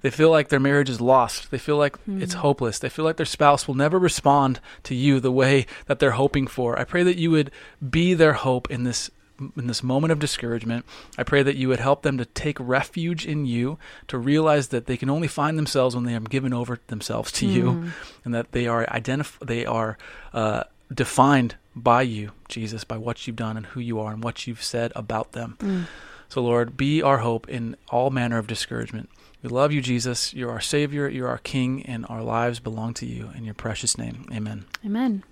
They 0.00 0.10
feel 0.10 0.30
like 0.30 0.48
their 0.48 0.60
marriage 0.60 0.88
is 0.88 1.00
lost. 1.00 1.50
They 1.50 1.58
feel 1.58 1.76
like 1.76 1.98
hmm. 2.04 2.22
it's 2.22 2.34
hopeless. 2.34 2.78
They 2.78 2.88
feel 2.88 3.04
like 3.04 3.16
their 3.16 3.26
spouse 3.26 3.68
will 3.68 3.74
never 3.74 3.98
respond 3.98 4.60
to 4.84 4.94
you 4.94 5.20
the 5.20 5.32
way 5.32 5.66
that 5.86 5.98
they're 5.98 6.12
hoping 6.12 6.46
for. 6.46 6.78
I 6.78 6.84
pray 6.84 7.02
that 7.02 7.18
you 7.18 7.30
would 7.30 7.50
be 7.86 8.14
their 8.14 8.32
hope 8.32 8.70
in 8.70 8.84
this 8.84 9.10
in 9.56 9.66
this 9.66 9.82
moment 9.82 10.12
of 10.12 10.18
discouragement. 10.18 10.84
I 11.18 11.22
pray 11.22 11.42
that 11.42 11.56
you 11.56 11.68
would 11.68 11.80
help 11.80 12.02
them 12.02 12.18
to 12.18 12.24
take 12.24 12.58
refuge 12.60 13.26
in 13.26 13.46
you, 13.46 13.78
to 14.08 14.18
realize 14.18 14.68
that 14.68 14.86
they 14.86 14.96
can 14.96 15.10
only 15.10 15.28
find 15.28 15.58
themselves 15.58 15.94
when 15.94 16.04
they 16.04 16.14
are 16.14 16.20
given 16.20 16.52
over 16.52 16.78
themselves 16.88 17.32
to 17.32 17.46
you, 17.46 17.90
and 18.24 18.34
that 18.34 18.52
they 18.52 18.66
are 18.66 18.86
identif- 18.86 19.44
they 19.46 19.64
are 19.66 19.96
uh, 20.32 20.64
defined 20.92 21.56
by 21.74 22.02
you, 22.02 22.32
Jesus, 22.48 22.84
by 22.84 22.98
what 22.98 23.26
you've 23.26 23.36
done 23.36 23.56
and 23.56 23.66
who 23.66 23.80
you 23.80 24.00
are 24.00 24.12
and 24.12 24.22
what 24.22 24.46
you've 24.46 24.62
said 24.62 24.92
about 24.94 25.32
them. 25.32 25.86
So, 26.28 26.42
Lord, 26.42 26.76
be 26.76 27.02
our 27.02 27.18
hope 27.18 27.48
in 27.48 27.76
all 27.88 28.10
manner 28.10 28.38
of 28.38 28.46
discouragement. 28.46 29.10
We 29.42 29.48
love 29.48 29.72
you, 29.72 29.80
Jesus. 29.80 30.32
You're 30.34 30.50
our 30.50 30.60
Savior, 30.60 31.08
you're 31.08 31.28
our 31.28 31.38
King, 31.38 31.82
and 31.86 32.06
our 32.08 32.22
lives 32.22 32.60
belong 32.60 32.94
to 32.94 33.06
you. 33.06 33.30
In 33.36 33.44
your 33.44 33.54
precious 33.54 33.96
name, 33.96 34.26
amen. 34.32 34.66
Amen. 34.84 35.24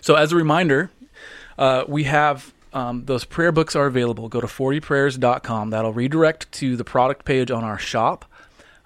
So, 0.00 0.14
as 0.14 0.32
a 0.32 0.36
reminder, 0.36 0.90
uh, 1.58 1.84
we 1.86 2.04
have 2.04 2.52
um, 2.72 3.04
those 3.06 3.24
prayer 3.24 3.52
books 3.52 3.74
are 3.74 3.86
available. 3.86 4.28
Go 4.28 4.40
to 4.40 4.46
40prayers.com. 4.46 5.70
That'll 5.70 5.92
redirect 5.92 6.50
to 6.52 6.76
the 6.76 6.84
product 6.84 7.24
page 7.24 7.50
on 7.50 7.64
our 7.64 7.78
shop. 7.78 8.24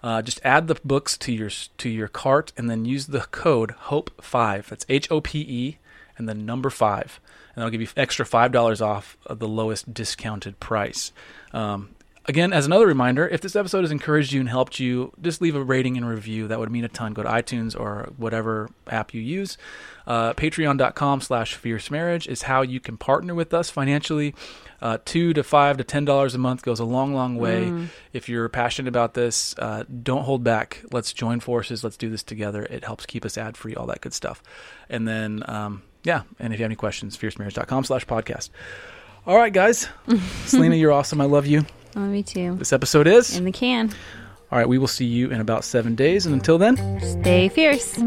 Uh, 0.02 0.20
just 0.20 0.40
add 0.44 0.68
the 0.68 0.76
books 0.84 1.16
to 1.16 1.32
your 1.32 1.50
to 1.78 1.88
your 1.88 2.08
cart, 2.08 2.52
and 2.58 2.68
then 2.68 2.84
use 2.84 3.06
the 3.06 3.22
code 3.22 3.70
Hope 3.70 4.10
Five. 4.22 4.68
That's 4.68 4.84
H 4.88 5.10
O 5.10 5.22
P 5.22 5.40
E 5.40 5.78
and 6.18 6.28
the 6.28 6.34
number 6.34 6.68
five, 6.68 7.20
and 7.54 7.62
that'll 7.62 7.70
give 7.70 7.80
you 7.80 7.88
extra 7.96 8.26
five 8.26 8.52
dollars 8.52 8.82
off 8.82 9.16
of 9.24 9.38
the 9.38 9.48
lowest 9.48 9.94
discounted 9.94 10.60
price. 10.60 11.10
Um, 11.54 11.93
again, 12.26 12.52
as 12.52 12.66
another 12.66 12.86
reminder, 12.86 13.28
if 13.28 13.40
this 13.40 13.56
episode 13.56 13.82
has 13.82 13.90
encouraged 13.90 14.32
you 14.32 14.40
and 14.40 14.48
helped 14.48 14.80
you, 14.80 15.12
just 15.20 15.40
leave 15.40 15.54
a 15.54 15.62
rating 15.62 15.96
and 15.96 16.08
review. 16.08 16.48
That 16.48 16.58
would 16.58 16.70
mean 16.70 16.84
a 16.84 16.88
ton. 16.88 17.12
Go 17.12 17.22
to 17.22 17.28
iTunes 17.28 17.78
or 17.78 18.10
whatever 18.16 18.70
app 18.88 19.12
you 19.14 19.20
use. 19.20 19.56
Uh, 20.06 20.32
Patreon.com 20.34 21.20
slash 21.20 21.54
fierce 21.54 21.90
marriage 21.90 22.26
is 22.28 22.42
how 22.42 22.62
you 22.62 22.80
can 22.80 22.96
partner 22.96 23.34
with 23.34 23.54
us 23.54 23.70
financially. 23.70 24.34
Uh, 24.82 24.98
two 25.06 25.32
to 25.32 25.42
five 25.42 25.78
to 25.78 25.84
ten 25.84 26.04
dollars 26.04 26.34
a 26.34 26.38
month 26.38 26.62
goes 26.62 26.78
a 26.78 26.84
long, 26.84 27.14
long 27.14 27.36
way. 27.36 27.88
If 28.12 28.28
you're 28.28 28.48
passionate 28.50 28.88
about 28.88 29.14
this, 29.14 29.54
uh, 29.58 29.84
don't 30.02 30.24
hold 30.24 30.44
back. 30.44 30.82
Let's 30.92 31.12
join 31.12 31.40
forces. 31.40 31.82
Let's 31.82 31.96
do 31.96 32.10
this 32.10 32.22
together. 32.22 32.64
It 32.64 32.84
helps 32.84 33.06
keep 33.06 33.24
us 33.24 33.38
ad 33.38 33.56
free, 33.56 33.74
all 33.74 33.86
that 33.86 34.02
good 34.02 34.12
stuff. 34.12 34.42
And 34.90 35.08
then, 35.08 35.42
um, 35.46 35.82
yeah. 36.02 36.22
And 36.38 36.52
if 36.52 36.58
you 36.60 36.64
have 36.64 36.68
any 36.68 36.76
questions, 36.76 37.16
fiercemarriage.com 37.16 37.84
slash 37.84 38.04
podcast. 38.06 38.50
All 39.26 39.36
right, 39.36 39.52
guys. 39.52 39.88
Selena, 40.44 40.74
you're 40.74 40.92
awesome. 40.92 41.20
I 41.22 41.24
love 41.24 41.46
you. 41.46 41.64
Oh, 41.96 42.00
me 42.00 42.22
too. 42.22 42.56
This 42.56 42.72
episode 42.72 43.06
is. 43.06 43.36
In 43.36 43.44
the 43.44 43.52
can. 43.52 43.90
All 44.50 44.58
right, 44.58 44.68
we 44.68 44.78
will 44.78 44.88
see 44.88 45.04
you 45.04 45.30
in 45.30 45.40
about 45.40 45.64
seven 45.64 45.94
days. 45.94 46.26
And 46.26 46.34
until 46.34 46.58
then, 46.58 46.76
Stay 47.00 47.48
fierce. 47.48 47.98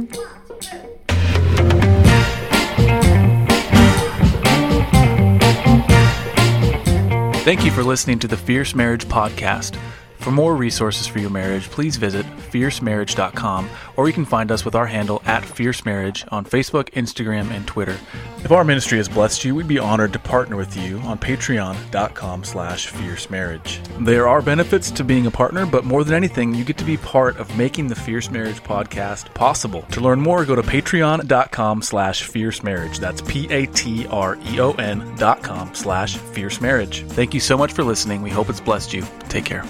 thank 7.47 7.63
you 7.63 7.71
for 7.71 7.81
listening 7.81 8.19
to 8.19 8.27
the 8.27 8.35
Fierce 8.35 8.75
Marriage 8.75 9.05
Podcast. 9.05 9.79
For 10.27 10.31
more 10.31 10.57
resources 10.57 11.07
for 11.07 11.19
your 11.19 11.29
marriage, 11.29 11.69
please 11.69 11.95
visit 11.95 12.25
fiercemarriage.com 12.51 13.69
or 13.95 14.07
you 14.07 14.13
can 14.13 14.25
find 14.25 14.51
us 14.51 14.65
with 14.65 14.75
our 14.75 14.85
handle 14.85 15.21
at 15.25 15.45
Fierce 15.45 15.85
Marriage 15.85 16.25
on 16.27 16.43
Facebook, 16.43 16.89
Instagram, 16.89 17.49
and 17.51 17.65
Twitter. 17.65 17.97
If 18.43 18.51
our 18.51 18.65
ministry 18.65 18.97
has 18.97 19.07
blessed 19.07 19.45
you, 19.45 19.55
we'd 19.55 19.69
be 19.69 19.79
honored 19.79 20.11
to 20.11 20.19
partner 20.19 20.57
with 20.57 20.75
you 20.75 20.99
on 20.99 21.17
patreon.com 21.17 22.43
slash 22.43 22.87
fierce 22.87 23.29
marriage. 23.29 23.79
There 24.01 24.27
are 24.27 24.41
benefits 24.41 24.91
to 24.91 25.05
being 25.05 25.27
a 25.27 25.31
partner, 25.31 25.65
but 25.65 25.85
more 25.85 26.03
than 26.03 26.13
anything, 26.13 26.53
you 26.53 26.65
get 26.65 26.77
to 26.79 26.83
be 26.83 26.97
part 26.97 27.37
of 27.37 27.57
making 27.57 27.87
the 27.87 27.95
Fierce 27.95 28.29
Marriage 28.29 28.61
podcast 28.63 29.33
possible. 29.33 29.83
To 29.91 30.01
learn 30.01 30.19
more, 30.19 30.43
go 30.43 30.55
to 30.55 30.61
patreon.com 30.61 31.81
slash 31.81 32.23
fierce 32.23 32.63
marriage. 32.63 32.99
That's 32.99 33.21
P-A-T-R-E-O-N 33.21 35.15
dot 35.15 35.41
com 35.41 35.73
slash 35.73 36.17
fierce 36.17 36.59
marriage. 36.59 37.05
Thank 37.05 37.33
you 37.33 37.39
so 37.39 37.57
much 37.57 37.71
for 37.71 37.85
listening. 37.85 38.21
We 38.21 38.29
hope 38.29 38.49
it's 38.49 38.59
blessed 38.59 38.93
you. 38.93 39.05
Take 39.29 39.45
care. 39.45 39.63